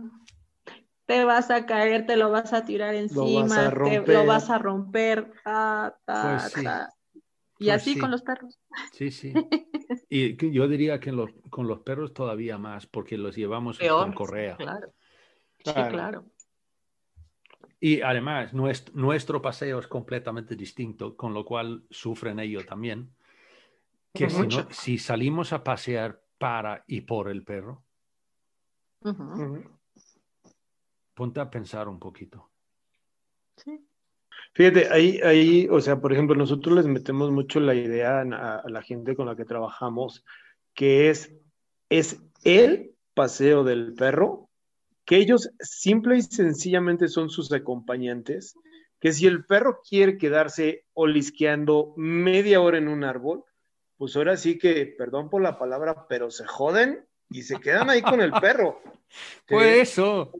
Te 1.06 1.24
vas 1.24 1.50
a 1.50 1.66
caer, 1.66 2.06
te 2.06 2.16
lo 2.16 2.30
vas 2.30 2.52
a 2.52 2.64
tirar 2.64 2.94
encima, 2.94 3.40
vas 3.42 3.58
a 3.58 3.64
te- 3.64 3.70
romper. 3.70 4.08
lo 4.14 4.26
vas 4.26 4.48
a 4.48 4.58
romper. 4.58 5.32
ta, 5.44 5.96
Pues 6.06 6.52
sí. 6.52 6.64
ta. 6.64 6.88
Y 7.60 7.66
Pues 7.66 7.76
así 7.82 7.94
sí. 7.94 8.00
con 8.00 8.10
los 8.10 8.22
perros. 8.22 8.58
Sí, 8.92 9.10
sí. 9.10 9.32
Y 10.08 10.36
yo 10.52 10.66
diría 10.68 10.98
que 10.98 11.12
los- 11.12 11.30
con 11.50 11.66
los 11.68 11.80
perros 11.80 12.12
todavía 12.14 12.58
más, 12.58 12.86
porque 12.86 13.16
los 13.18 13.36
llevamos 13.36 13.78
Peor. 13.78 14.04
con 14.04 14.12
correa. 14.14 14.56
Claro. 14.56 14.92
Sí, 15.58 15.64
Claro. 15.72 15.90
claro. 15.92 16.24
Y 17.80 18.00
además, 18.02 18.52
nuestro, 18.54 18.94
nuestro 18.94 19.40
paseo 19.42 19.78
es 19.78 19.86
completamente 19.86 20.54
distinto, 20.56 21.16
con 21.16 21.32
lo 21.34 21.44
cual 21.44 21.84
sufren 21.90 22.38
ellos 22.40 22.66
también. 22.66 23.14
Que 24.14 24.28
si, 24.30 24.36
no- 24.36 24.42
Mucho. 24.42 24.68
si 24.70 24.98
salimos 24.98 25.52
a 25.52 25.62
pasear 25.62 26.22
para 26.38 26.82
y 26.86 27.02
por 27.02 27.28
el 27.28 27.42
perro, 27.44 27.84
ponte 31.14 31.40
a 31.40 31.50
pensar 31.50 31.88
un 31.88 31.98
poquito. 31.98 32.50
Fíjate, 34.52 34.88
ahí, 34.90 35.20
ahí, 35.22 35.68
o 35.70 35.80
sea, 35.80 36.00
por 36.00 36.12
ejemplo, 36.12 36.34
nosotros 36.34 36.74
les 36.76 36.86
metemos 36.86 37.30
mucho 37.30 37.60
la 37.60 37.74
idea 37.74 38.20
a, 38.20 38.56
a 38.58 38.68
la 38.68 38.82
gente 38.82 39.14
con 39.14 39.26
la 39.26 39.36
que 39.36 39.44
trabajamos, 39.44 40.24
que 40.74 41.10
es, 41.10 41.32
es 41.88 42.20
el 42.42 42.94
paseo 43.14 43.64
del 43.64 43.94
perro, 43.94 44.50
que 45.04 45.16
ellos 45.16 45.50
simple 45.60 46.16
y 46.16 46.22
sencillamente 46.22 47.08
son 47.08 47.30
sus 47.30 47.52
acompañantes, 47.52 48.54
que 49.00 49.12
si 49.12 49.26
el 49.26 49.44
perro 49.44 49.80
quiere 49.88 50.18
quedarse 50.18 50.84
olisqueando 50.92 51.94
media 51.96 52.60
hora 52.60 52.78
en 52.78 52.88
un 52.88 53.02
árbol, 53.04 53.44
pues 53.96 54.16
ahora 54.16 54.36
sí 54.36 54.58
que, 54.58 54.86
perdón 54.86 55.30
por 55.30 55.42
la 55.42 55.58
palabra, 55.58 56.06
pero 56.08 56.30
se 56.30 56.44
joden 56.46 57.06
y 57.30 57.42
se 57.42 57.60
quedan 57.60 57.90
ahí 57.90 58.02
con 58.02 58.20
el 58.20 58.32
perro. 58.32 58.80
Pues 59.48 59.90
eso, 59.90 60.30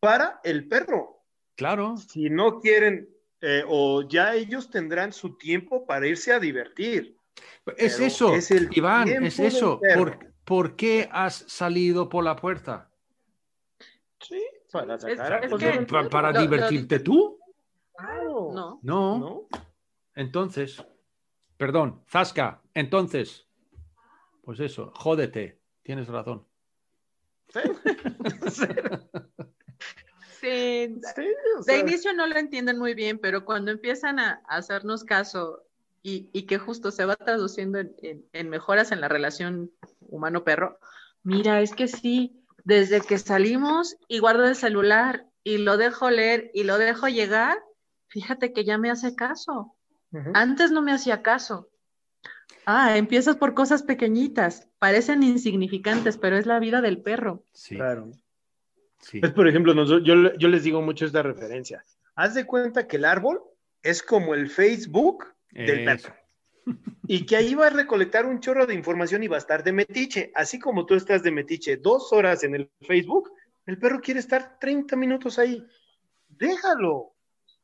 Para 0.00 0.40
el 0.44 0.68
perro. 0.68 1.22
claro. 1.54 1.96
Si 1.96 2.28
no 2.28 2.60
quieren, 2.60 3.08
eh, 3.48 3.62
o 3.68 4.02
ya 4.02 4.34
ellos 4.34 4.68
tendrán 4.70 5.12
su 5.12 5.36
tiempo 5.38 5.86
para 5.86 6.06
irse 6.08 6.32
a 6.32 6.40
divertir. 6.40 7.16
Es 7.76 7.94
Pero 7.94 8.06
eso, 8.06 8.34
es 8.34 8.50
el 8.50 8.68
Iván, 8.72 9.08
es 9.24 9.38
eso. 9.38 9.80
¿Por, 9.94 10.18
por 10.44 10.74
qué 10.74 11.08
has 11.12 11.44
salido 11.46 12.08
por 12.08 12.24
la 12.24 12.34
puerta? 12.34 12.90
Sí, 14.20 14.42
para 14.72 14.98
sacar 14.98 15.32
a 15.34 15.38
es 15.40 15.50
cosas 15.52 15.70
que- 15.70 15.76
del 15.78 15.86
¿Pa- 15.86 15.98
perro. 15.98 16.10
¿Para 16.10 16.32
lo- 16.32 16.40
divertirte 16.40 16.98
tú? 17.00 17.38
Claro. 17.96 18.50
No. 18.52 18.80
No. 18.82 19.18
¿No? 19.18 19.48
Entonces, 20.14 20.84
perdón, 21.56 22.02
Zasca, 22.08 22.62
entonces, 22.74 23.46
pues 24.42 24.58
eso, 24.60 24.90
jódete, 24.94 25.60
tienes 25.82 26.08
razón. 26.08 26.44
Sí, 27.48 27.60
Sí, 30.46 31.26
o 31.58 31.62
sea, 31.62 31.74
de 31.74 31.80
inicio 31.80 32.12
no 32.14 32.26
lo 32.26 32.36
entienden 32.38 32.78
muy 32.78 32.94
bien, 32.94 33.18
pero 33.18 33.44
cuando 33.44 33.70
empiezan 33.70 34.18
a, 34.18 34.42
a 34.48 34.56
hacernos 34.56 35.04
caso 35.04 35.62
y, 36.02 36.28
y 36.32 36.42
que 36.46 36.58
justo 36.58 36.90
se 36.90 37.04
va 37.04 37.16
traduciendo 37.16 37.78
en, 37.78 37.94
en- 38.02 38.24
en 38.32 38.48
mejoras 38.48 38.92
en 38.92 39.00
la 39.00 39.08
relación 39.08 39.70
humano-perro, 40.00 40.78
mira, 41.22 41.60
es 41.62 41.74
que 41.74 41.88
sí, 41.88 42.40
desde 42.64 43.00
que 43.00 43.18
salimos 43.18 43.96
y 44.08 44.18
guardo 44.20 44.44
el 44.46 44.56
celular 44.56 45.26
y 45.44 45.58
lo 45.58 45.76
dejo 45.76 46.10
leer 46.10 46.50
y 46.54 46.64
lo 46.64 46.78
dejo 46.78 47.08
llegar, 47.08 47.58
fíjate 48.08 48.52
que 48.52 48.64
ya 48.64 48.78
me 48.78 48.90
hace 48.90 49.14
caso. 49.14 49.74
Antes 50.34 50.70
no 50.70 50.80
me 50.82 50.92
hacía 50.92 51.22
caso. 51.22 51.68
Ah, 52.64 52.96
empiezas 52.96 53.36
por 53.36 53.54
cosas 53.54 53.82
pequeñitas, 53.82 54.66
parecen 54.78 55.22
insignificantes, 55.22 56.16
pero 56.18 56.36
es 56.36 56.46
la 56.46 56.58
vida 56.58 56.80
del 56.80 57.00
perro. 57.02 57.44
Sí, 57.52 57.76
Claro. 57.76 58.10
Sí. 58.98 59.20
Es, 59.22 59.30
por 59.32 59.48
ejemplo, 59.48 59.74
yo, 60.00 60.36
yo 60.36 60.48
les 60.48 60.64
digo 60.64 60.82
mucho 60.82 61.06
esta 61.06 61.22
referencia. 61.22 61.84
Haz 62.14 62.34
de 62.34 62.46
cuenta 62.46 62.86
que 62.86 62.96
el 62.96 63.04
árbol 63.04 63.42
es 63.82 64.02
como 64.02 64.34
el 64.34 64.50
Facebook 64.50 65.26
del 65.50 65.84
perro. 65.84 66.14
Y 67.06 67.24
que 67.26 67.36
ahí 67.36 67.54
va 67.54 67.68
a 67.68 67.70
recolectar 67.70 68.26
un 68.26 68.40
chorro 68.40 68.66
de 68.66 68.74
información 68.74 69.22
y 69.22 69.28
va 69.28 69.36
a 69.36 69.38
estar 69.38 69.62
de 69.62 69.70
metiche. 69.70 70.32
Así 70.34 70.58
como 70.58 70.84
tú 70.84 70.96
estás 70.96 71.22
de 71.22 71.30
metiche 71.30 71.76
dos 71.76 72.12
horas 72.12 72.42
en 72.42 72.56
el 72.56 72.68
Facebook, 72.80 73.30
el 73.66 73.78
perro 73.78 74.00
quiere 74.00 74.18
estar 74.18 74.58
30 74.58 74.96
minutos 74.96 75.38
ahí. 75.38 75.64
Déjalo. 76.28 77.14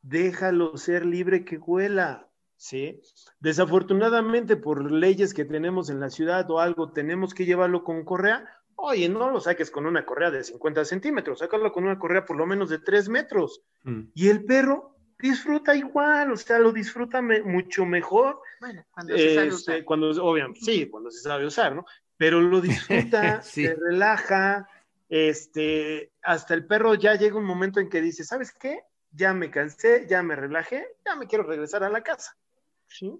Déjalo 0.02 0.76
ser 0.76 1.04
libre 1.04 1.44
que 1.44 1.58
huela. 1.58 2.28
¿sí? 2.56 3.00
Desafortunadamente, 3.40 4.56
por 4.56 4.92
leyes 4.92 5.34
que 5.34 5.44
tenemos 5.44 5.90
en 5.90 5.98
la 5.98 6.10
ciudad 6.10 6.48
o 6.48 6.60
algo, 6.60 6.92
tenemos 6.92 7.34
que 7.34 7.44
llevarlo 7.44 7.82
con 7.82 8.04
correa. 8.04 8.48
Oye, 8.84 9.08
no 9.08 9.30
lo 9.30 9.40
saques 9.40 9.70
con 9.70 9.86
una 9.86 10.04
correa 10.04 10.30
de 10.32 10.42
50 10.42 10.84
centímetros, 10.84 11.38
sácalo 11.38 11.70
con 11.72 11.84
una 11.84 11.98
correa 11.98 12.24
por 12.24 12.36
lo 12.36 12.46
menos 12.46 12.68
de 12.68 12.80
3 12.80 13.08
metros. 13.08 13.62
Mm. 13.84 14.02
Y 14.14 14.28
el 14.28 14.44
perro 14.44 14.96
disfruta 15.18 15.74
igual, 15.76 16.32
o 16.32 16.36
sea, 16.36 16.58
lo 16.58 16.72
disfruta 16.72 17.22
me- 17.22 17.42
mucho 17.42 17.84
mejor 17.86 18.40
Bueno, 18.60 18.84
cuando 18.90 19.16
se 19.16 19.34
sabe 19.36 19.46
este, 19.48 19.54
usar. 19.72 19.84
cuando, 19.84 20.10
obviamente, 20.24 20.60
sí, 20.60 20.86
cuando 20.90 21.12
se 21.12 21.20
sabe 21.20 21.46
usar, 21.46 21.76
¿no? 21.76 21.86
Pero 22.16 22.40
lo 22.40 22.60
disfruta, 22.60 23.40
Sí. 23.42 23.66
se 23.66 23.74
relaja, 23.76 24.68
este, 25.08 26.10
hasta 26.22 26.54
el 26.54 26.66
perro 26.66 26.94
ya 26.94 27.14
llega 27.14 27.36
un 27.36 27.44
momento 27.44 27.78
en 27.78 27.88
que 27.88 28.00
dice, 28.00 28.24
¿sabes 28.24 28.50
qué? 28.52 28.80
Ya 29.12 29.32
me 29.32 29.50
cansé, 29.50 30.06
ya 30.08 30.22
me 30.24 30.34
relajé, 30.34 30.88
ya 31.04 31.14
me 31.14 31.26
quiero 31.28 31.44
regresar 31.44 31.84
a 31.84 31.88
la 31.90 32.02
casa, 32.02 32.36
¿sí? 32.88 33.14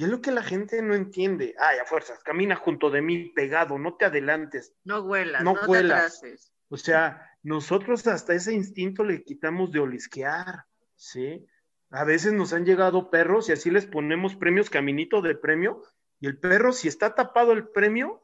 Y 0.00 0.04
es 0.04 0.08
lo 0.08 0.22
que 0.22 0.30
la 0.30 0.42
gente 0.42 0.80
no 0.80 0.94
entiende. 0.94 1.54
Ay, 1.58 1.76
a 1.78 1.84
fuerzas, 1.84 2.22
camina 2.24 2.56
junto 2.56 2.88
de 2.88 3.02
mí 3.02 3.32
pegado, 3.34 3.78
no 3.78 3.96
te 3.96 4.06
adelantes. 4.06 4.72
No 4.82 5.02
huelas, 5.02 5.44
no 5.44 5.52
no, 5.52 5.60
te 5.60 5.66
huelas. 5.66 5.98
atrases. 6.16 6.54
O 6.70 6.78
sea, 6.78 7.20
nosotros 7.42 8.06
hasta 8.06 8.32
ese 8.32 8.54
instinto 8.54 9.04
le 9.04 9.22
quitamos 9.22 9.72
de 9.72 9.80
olisquear, 9.80 10.64
¿sí? 10.96 11.46
A 11.90 12.04
veces 12.04 12.32
nos 12.32 12.54
han 12.54 12.64
llegado 12.64 13.10
perros 13.10 13.50
y 13.50 13.52
así 13.52 13.70
les 13.70 13.84
ponemos 13.84 14.36
premios, 14.36 14.70
caminito 14.70 15.20
de 15.20 15.34
premio, 15.34 15.82
y 16.18 16.28
el 16.28 16.38
perro, 16.38 16.72
si 16.72 16.88
está 16.88 17.14
tapado 17.14 17.52
el 17.52 17.68
premio, 17.68 18.22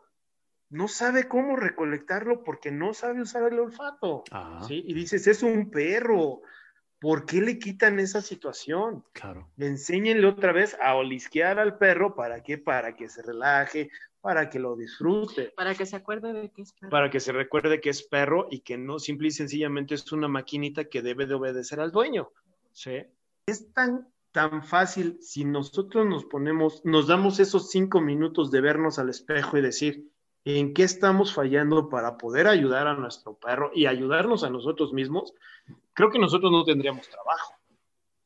no 0.70 0.89
sabe 0.89 1.29
cómo 1.29 1.57
recolectarlo 1.57 2.43
porque 2.43 2.70
no 2.70 2.95
sabe 2.95 3.20
usar 3.20 3.53
el 3.53 3.59
olfato, 3.59 4.24
Ah, 4.31 4.64
¿sí? 4.66 4.83
Y 4.87 4.95
dices, 4.95 5.27
es 5.27 5.43
un 5.43 5.70
perro, 5.70 6.41
¿por 6.99 7.26
qué 7.26 7.40
le 7.40 7.59
quitan 7.59 7.99
esa 8.01 8.20
situación? 8.22 9.05
claro. 9.12 9.49
Enséñenle 9.59 10.26
otra 10.26 10.53
vez 10.53 10.76
a 10.80 10.94
olisquear 10.94 11.59
al 11.59 11.78
perro, 11.78 12.14
¿para 12.14 12.42
qué? 12.42 12.59
Para 12.59 12.97
que 12.97 13.09
se 13.09 13.22
relaje, 13.22 13.90
para 14.20 14.51
que 14.51 14.59
lo 14.59 14.74
disfrute 14.74 15.53
Para 15.57 15.74
que 15.74 15.86
se 15.86 15.94
acuerde 15.94 16.32
de 16.32 16.51
que 16.51 16.62
es 16.62 16.72
perro. 16.72 16.90
para 16.90 17.11
que 17.11 17.20
se 17.20 17.30
recuerde 17.32 17.80
que 17.80 17.90
es 17.90 18.03
perro 18.03 18.49
y 18.51 18.61
que 18.61 18.76
no 18.76 18.99
simple 18.99 19.28
y 19.28 19.30
sencillamente 19.30 19.94
es 19.94 20.11
una 20.12 20.26
maquinita 20.26 20.84
que 20.86 21.03
debe 21.03 21.26
de 21.26 21.34
obedecer 21.34 21.78
al 21.80 21.92
dueño. 21.92 22.32
¿sí? 22.72 23.05
Es 23.47 23.72
tan, 23.72 24.09
tan 24.32 24.64
fácil 24.64 25.18
si 25.20 25.44
nosotros 25.44 26.07
nos 26.07 26.24
ponemos, 26.24 26.84
nos 26.84 27.07
damos 27.07 27.38
esos 27.38 27.70
cinco 27.70 28.01
minutos 28.01 28.51
de 28.51 28.61
vernos 28.61 28.99
al 28.99 29.11
espejo 29.11 29.59
y 29.59 29.62
decir 29.62 30.11
en 30.47 30.72
qué 30.74 30.84
estamos 30.84 31.34
fallando 31.34 31.88
para 31.88 32.16
poder 32.16 32.47
ayudar 32.47 32.86
a 32.86 32.94
nuestro 32.94 33.34
perro 33.36 33.72
y 33.74 33.86
ayudarnos 33.86 34.44
a 34.44 34.49
nosotros 34.51 34.92
mismos, 34.92 35.34
creo 35.92 36.09
que 36.11 36.20
nosotros 36.20 36.53
no 36.53 36.64
tendríamos 36.64 37.09
trabajo. 37.09 37.55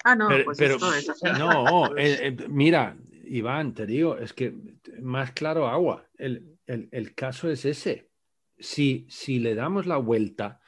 Ah, 0.05 0.15
no, 0.15 0.29
Pero, 0.29 0.45
pues 0.45 0.59
pero- 0.59 0.75
esto 0.75 0.95
es 0.95 1.09
así. 1.09 1.39
no, 1.39 1.97
eh, 1.97 2.29
eh, 2.29 2.37
mira, 2.49 2.95
Iván, 3.25 3.73
te 3.75 3.87
digo, 3.87 4.19
es 4.19 4.35
que 4.35 4.55
más 5.01 5.33
claro 5.33 5.67
agua. 5.67 6.07
El, 6.19 6.59
el- 6.67 6.91
el 6.93 7.15
caso 7.15 7.49
es 7.51 7.65
ese. 7.65 8.11
Si, 8.59 9.07
si 9.09 9.39
le 9.39 9.55
damos 9.55 9.87
la 9.87 9.97
vuelta 9.97 10.61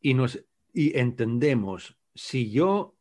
y, 0.00 0.14
nos, 0.14 0.38
y 0.72 0.96
entendemos, 0.96 1.96
si 2.14 2.52
yo 2.52 2.94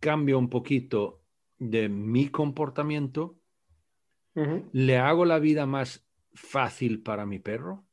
cambio 0.00 0.38
un 0.38 0.48
poquito 0.48 1.20
de 1.58 1.90
mi 1.90 2.28
comportamiento, 2.28 3.38
le 4.72 4.96
hago 4.96 5.26
la 5.26 5.38
vida 5.38 5.66
más 5.66 6.06
fácil 6.34 7.02
para 7.02 7.26
mi 7.26 7.38
perro, 7.38 7.84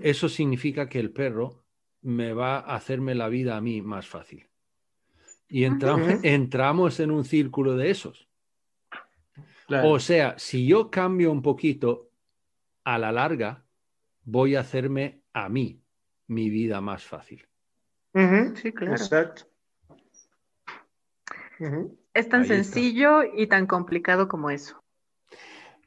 eso 0.00 0.28
significa 0.28 0.88
que 0.88 0.98
el 0.98 1.12
perro 1.12 1.64
me 2.02 2.32
va 2.32 2.58
a 2.58 2.76
hacerme 2.76 3.14
la 3.14 3.28
vida 3.28 3.56
a 3.56 3.60
mí 3.60 3.82
más 3.82 4.06
fácil. 4.08 4.48
Y 5.48 5.64
entramos, 5.64 6.08
Ujú. 6.08 6.20
entramos 6.22 7.00
en 7.00 7.10
un 7.10 7.24
círculo 7.24 7.76
de 7.76 7.90
esos. 7.90 8.28
Claro. 9.66 9.90
O 9.90 10.00
sea, 10.00 10.38
si 10.38 10.66
yo 10.66 10.90
cambio 10.90 11.30
un 11.30 11.42
poquito, 11.42 12.10
a 12.84 12.98
la 12.98 13.12
larga 13.12 13.64
voy 14.24 14.54
a 14.56 14.60
hacerme 14.60 15.22
a 15.32 15.48
mí 15.48 15.82
mi 16.26 16.50
vida 16.50 16.80
más 16.80 17.04
fácil. 17.04 17.46
Sí, 18.54 18.72
claro. 18.72 18.94
Exacto. 18.94 19.44
Es 22.14 22.28
tan 22.28 22.42
Ahí 22.42 22.52
está. 22.52 22.54
sencillo 22.54 23.22
y 23.24 23.46
tan 23.46 23.66
complicado 23.66 24.28
como 24.28 24.50
eso. 24.50 24.82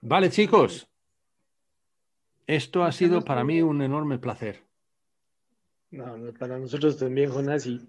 Vale, 0.01 0.29
chicos. 0.29 0.90
Esto 2.47 2.83
ha 2.83 2.91
sido 2.91 3.23
para 3.23 3.43
mí 3.43 3.61
un 3.61 3.81
enorme 3.81 4.19
placer. 4.19 4.63
No, 5.91 6.17
no, 6.17 6.33
para 6.33 6.57
nosotros 6.57 6.97
también, 6.97 7.29
Jonás. 7.31 7.65
Y, 7.65 7.81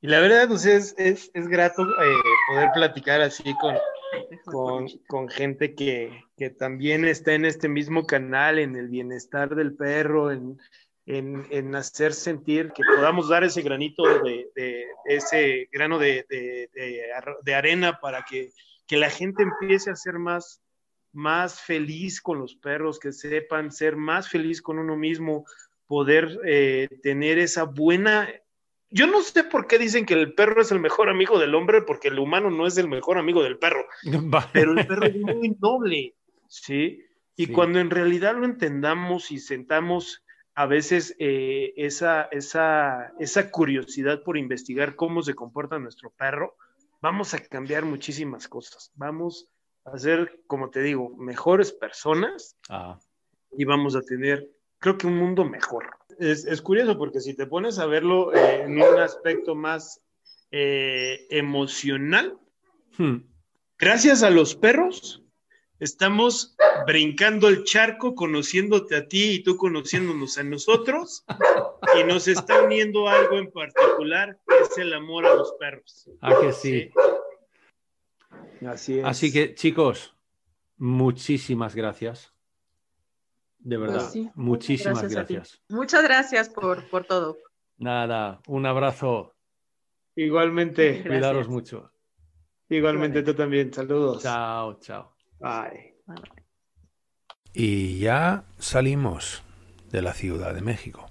y 0.00 0.06
la 0.08 0.20
verdad, 0.20 0.48
pues 0.48 0.66
es, 0.66 0.94
es, 0.98 1.30
es 1.34 1.48
grato 1.48 1.82
eh, 1.82 2.14
poder 2.48 2.70
platicar 2.74 3.20
así 3.20 3.54
con, 3.60 3.74
con, 4.44 4.86
con 5.06 5.28
gente 5.28 5.74
que, 5.74 6.24
que 6.36 6.50
también 6.50 7.04
está 7.04 7.32
en 7.34 7.44
este 7.44 7.68
mismo 7.68 8.06
canal, 8.06 8.58
en 8.58 8.76
el 8.76 8.88
bienestar 8.88 9.54
del 9.54 9.74
perro, 9.74 10.30
en, 10.30 10.58
en, 11.06 11.46
en 11.50 11.74
hacer 11.74 12.12
sentir 12.12 12.70
que 12.72 12.82
podamos 12.84 13.28
dar 13.30 13.44
ese 13.44 13.62
granito 13.62 14.02
de, 14.22 14.50
de- 14.54 14.86
ese 15.06 15.68
grano 15.72 15.98
de, 15.98 16.26
de- 16.28 16.68
de 17.42 17.54
arena 17.54 17.98
para 17.98 18.24
que, 18.28 18.52
que 18.86 18.98
la 18.98 19.08
gente 19.08 19.42
empiece 19.42 19.90
a 19.90 19.96
ser 19.96 20.18
más, 20.18 20.60
más 21.12 21.60
feliz 21.60 22.20
con 22.20 22.38
los 22.38 22.54
perros, 22.56 22.98
que 22.98 23.12
sepan 23.12 23.72
ser 23.72 23.96
más 23.96 24.28
feliz 24.28 24.60
con 24.62 24.78
uno 24.78 24.96
mismo, 24.96 25.44
poder 25.86 26.38
eh, 26.44 26.88
tener 27.02 27.38
esa 27.38 27.64
buena... 27.64 28.28
Yo 28.90 29.06
no 29.06 29.20
sé 29.22 29.44
por 29.44 29.66
qué 29.66 29.78
dicen 29.78 30.06
que 30.06 30.14
el 30.14 30.32
perro 30.34 30.62
es 30.62 30.72
el 30.72 30.80
mejor 30.80 31.08
amigo 31.10 31.38
del 31.38 31.54
hombre, 31.54 31.82
porque 31.82 32.08
el 32.08 32.18
humano 32.18 32.50
no 32.50 32.66
es 32.66 32.78
el 32.78 32.88
mejor 32.88 33.18
amigo 33.18 33.42
del 33.42 33.58
perro 33.58 33.84
Vale. 34.04 34.48
pero 34.52 34.72
el 34.72 34.86
perro 34.86 35.06
es 35.06 35.16
muy 35.16 35.56
noble, 35.60 36.14
¿sí? 36.46 37.02
Y 37.36 37.46
Sí. 37.46 37.52
cuando 37.52 37.78
en 37.80 37.90
realidad 37.90 38.34
lo 38.36 38.44
entendamos 38.46 39.30
y 39.30 39.38
sentamos 39.38 40.24
a 40.54 40.66
veces 40.66 41.14
eh, 41.20 41.72
esa, 41.76 42.22
esa, 42.32 43.12
esa 43.20 43.50
curiosidad 43.50 44.22
por 44.24 44.36
investigar 44.36 44.96
cómo 44.96 45.22
se 45.22 45.34
comporta 45.34 45.78
nuestro 45.78 46.10
perro, 46.10 46.56
vamos 47.00 47.32
a 47.34 47.38
cambiar 47.38 47.84
muchísimas 47.84 48.48
cosas. 48.48 48.90
Vamos 48.96 49.48
a 49.92 49.98
ser, 49.98 50.40
como 50.46 50.70
te 50.70 50.82
digo, 50.82 51.10
mejores 51.16 51.72
personas 51.72 52.56
Ah, 52.68 52.98
y 53.56 53.64
vamos 53.64 53.96
a 53.96 54.02
tener, 54.02 54.50
creo 54.78 54.98
que 54.98 55.06
un 55.06 55.16
mundo 55.16 55.44
mejor. 55.44 55.86
Es, 56.18 56.44
es 56.44 56.60
curioso 56.60 56.98
porque 56.98 57.20
si 57.20 57.34
te 57.34 57.46
pones 57.46 57.78
a 57.78 57.86
verlo 57.86 58.34
eh, 58.34 58.62
en 58.62 58.80
un 58.80 58.98
aspecto 58.98 59.54
más 59.54 60.00
eh, 60.50 61.26
emocional, 61.30 62.38
hmm, 62.98 63.16
gracias 63.78 64.22
a 64.22 64.30
los 64.30 64.54
perros, 64.54 65.22
estamos 65.78 66.56
brincando 66.86 67.48
el 67.48 67.64
charco, 67.64 68.14
conociéndote 68.14 68.96
a 68.96 69.08
ti 69.08 69.32
y 69.32 69.42
tú 69.42 69.56
conociéndonos 69.56 70.38
a 70.38 70.42
nosotros, 70.42 71.24
y 71.98 72.04
nos 72.04 72.28
está 72.28 72.62
uniendo 72.62 73.08
algo 73.08 73.38
en 73.38 73.50
particular, 73.50 74.38
que 74.46 74.56
es 74.58 74.78
el 74.78 74.92
amor 74.94 75.26
a 75.26 75.34
los 75.34 75.52
perros. 75.52 76.10
¿A 76.20 76.40
que 76.40 76.52
sí? 76.52 76.90
Así 78.66 78.98
es. 78.98 79.04
Así 79.04 79.32
que, 79.32 79.54
chicos, 79.54 80.14
muchísimas 80.76 81.74
gracias. 81.74 82.32
De 83.58 83.76
verdad, 83.76 84.00
Pues 84.00 84.12
sí, 84.12 84.30
muchísimas 84.34 85.00
gracias 85.02 85.14
gracias. 85.28 85.62
Muchas 85.68 86.02
gracias 86.02 86.48
por, 86.48 86.88
por 86.90 87.04
todo. 87.04 87.36
Nada, 87.76 88.40
un 88.46 88.66
abrazo. 88.66 89.34
Igualmente, 90.16 91.02
Cuidaros 91.06 91.48
mucho. 91.48 91.92
igualmente 92.68 93.22
tú 93.22 93.34
también. 93.34 93.72
Saludos. 93.72 94.22
Chao, 94.22 94.78
chao. 94.80 95.14
Bye. 95.38 95.94
Y 97.52 97.98
ya 97.98 98.44
salimos 98.58 99.42
de 99.90 100.02
la 100.02 100.12
Ciudad 100.14 100.54
de 100.54 100.60
México. 100.60 101.06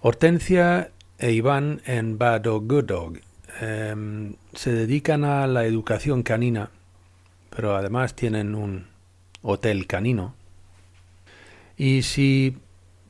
Hortensia 0.00 0.92
e 1.18 1.32
Iván 1.32 1.82
en 1.84 2.16
Bad 2.18 2.46
Em, 3.60 4.34
se 4.54 4.72
dedican 4.72 5.24
a 5.24 5.46
la 5.46 5.64
educación 5.64 6.22
canina, 6.22 6.70
pero 7.54 7.76
además 7.76 8.14
tienen 8.14 8.54
un 8.54 8.86
hotel 9.42 9.86
canino. 9.86 10.34
Y 11.76 12.02
si 12.02 12.56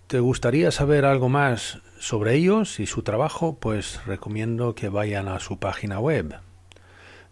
te 0.07 0.21
gustaría 0.21 0.71
saber 0.71 1.05
algo 1.05 1.29
más 1.29 1.81
sobre 1.99 2.35
ellos 2.35 2.79
y 2.81 2.87
su 2.87 3.03
trabajo, 3.03 3.59
pues 3.61 4.03
recomiendo 4.07 4.75
que 4.75 4.89
vayan 4.89 5.29
a 5.29 5.41
su 5.41 5.59
página 5.59 6.01
web, 6.01 6.37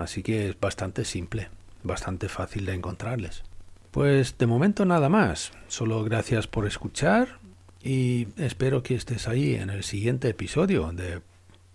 Así 0.00 0.22
que 0.22 0.48
es 0.48 0.58
bastante 0.58 1.04
simple, 1.04 1.50
bastante 1.82 2.30
fácil 2.30 2.64
de 2.64 2.72
encontrarles. 2.72 3.42
Pues 3.90 4.38
de 4.38 4.46
momento 4.46 4.86
nada 4.86 5.10
más, 5.10 5.52
solo 5.68 6.02
gracias 6.04 6.46
por 6.46 6.66
escuchar 6.66 7.38
y 7.82 8.28
espero 8.38 8.82
que 8.82 8.94
estés 8.94 9.28
ahí 9.28 9.56
en 9.56 9.68
el 9.68 9.84
siguiente 9.84 10.30
episodio 10.30 10.90
de 10.92 11.20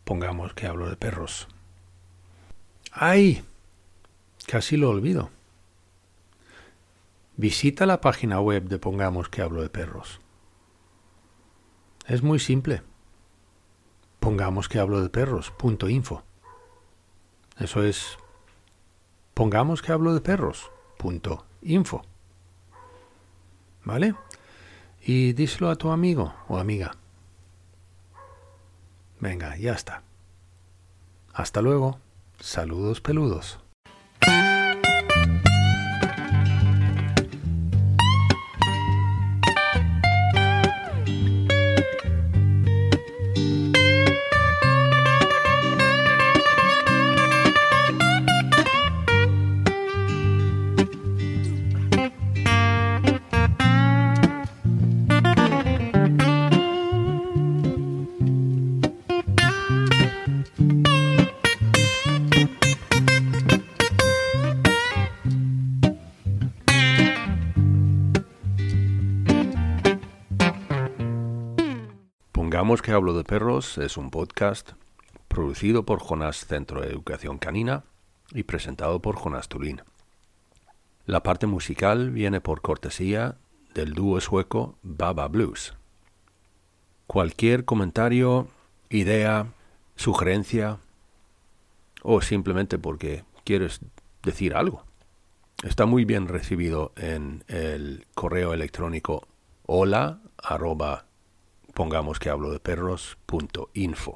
Pongamos 0.05 0.55
que 0.55 0.65
hablo 0.65 0.89
de 0.89 0.95
perros. 0.95 1.47
¡Ay! 2.91 3.43
Casi 4.47 4.75
lo 4.75 4.89
olvido. 4.89 5.29
Visita 7.37 7.85
la 7.85 8.01
página 8.01 8.39
web 8.39 8.63
de 8.63 8.79
Pongamos 8.79 9.29
que 9.29 9.43
hablo 9.43 9.61
de 9.61 9.69
perros. 9.69 10.19
Es 12.07 12.23
muy 12.23 12.39
simple. 12.39 12.81
Pongamos 14.19 14.67
que 14.67 14.79
hablo 14.79 15.01
de 15.03 15.09
perros. 15.09 15.53
Eso 17.57 17.83
es. 17.83 18.17
Pongamos 19.33 19.81
que 19.81 19.91
hablo 19.91 20.13
de 20.13 20.21
perros. 20.21 20.71
Punto 20.97 21.45
info. 21.61 22.03
¿Vale? 23.83 24.15
Y 25.01 25.33
díselo 25.33 25.69
a 25.69 25.75
tu 25.75 25.91
amigo 25.91 26.33
o 26.47 26.57
amiga. 26.57 26.95
Venga, 29.19 29.57
ya 29.57 29.73
está. 29.73 30.03
Hasta 31.33 31.61
luego. 31.61 31.99
Saludos 32.39 33.01
peludos. 33.01 33.59
Que 72.81 72.91
hablo 72.91 73.13
de 73.13 73.23
perros 73.23 73.77
es 73.77 73.97
un 73.97 74.11
podcast 74.11 74.71
producido 75.27 75.85
por 75.85 75.99
Jonas 75.99 76.45
Centro 76.45 76.81
de 76.81 76.89
Educación 76.89 77.37
Canina 77.37 77.83
y 78.31 78.43
presentado 78.43 79.01
por 79.01 79.15
Jonas 79.15 79.47
Tulín. 79.49 79.81
La 81.05 81.23
parte 81.23 81.47
musical 81.47 82.11
viene 82.11 82.41
por 82.41 82.61
cortesía 82.61 83.35
del 83.73 83.93
dúo 83.93 84.21
sueco 84.21 84.77
Baba 84.83 85.27
Blues. 85.27 85.73
Cualquier 87.07 87.65
comentario, 87.65 88.47
idea, 88.89 89.47
sugerencia 89.95 90.77
o 92.03 92.21
simplemente 92.21 92.77
porque 92.77 93.23
quieres 93.43 93.79
decir 94.21 94.53
algo 94.53 94.83
está 95.63 95.85
muy 95.85 96.05
bien 96.05 96.27
recibido 96.27 96.91
en 96.95 97.43
el 97.47 98.05
correo 98.13 98.53
electrónico 98.53 99.27
hola 99.65 100.19
arroba 100.37 101.04
pongamos 101.75 102.19
que 102.19 102.29
hablo 102.29 102.51
de 102.51 102.61
perros 102.61 103.17
punto 103.25 103.69
info. 103.73 104.15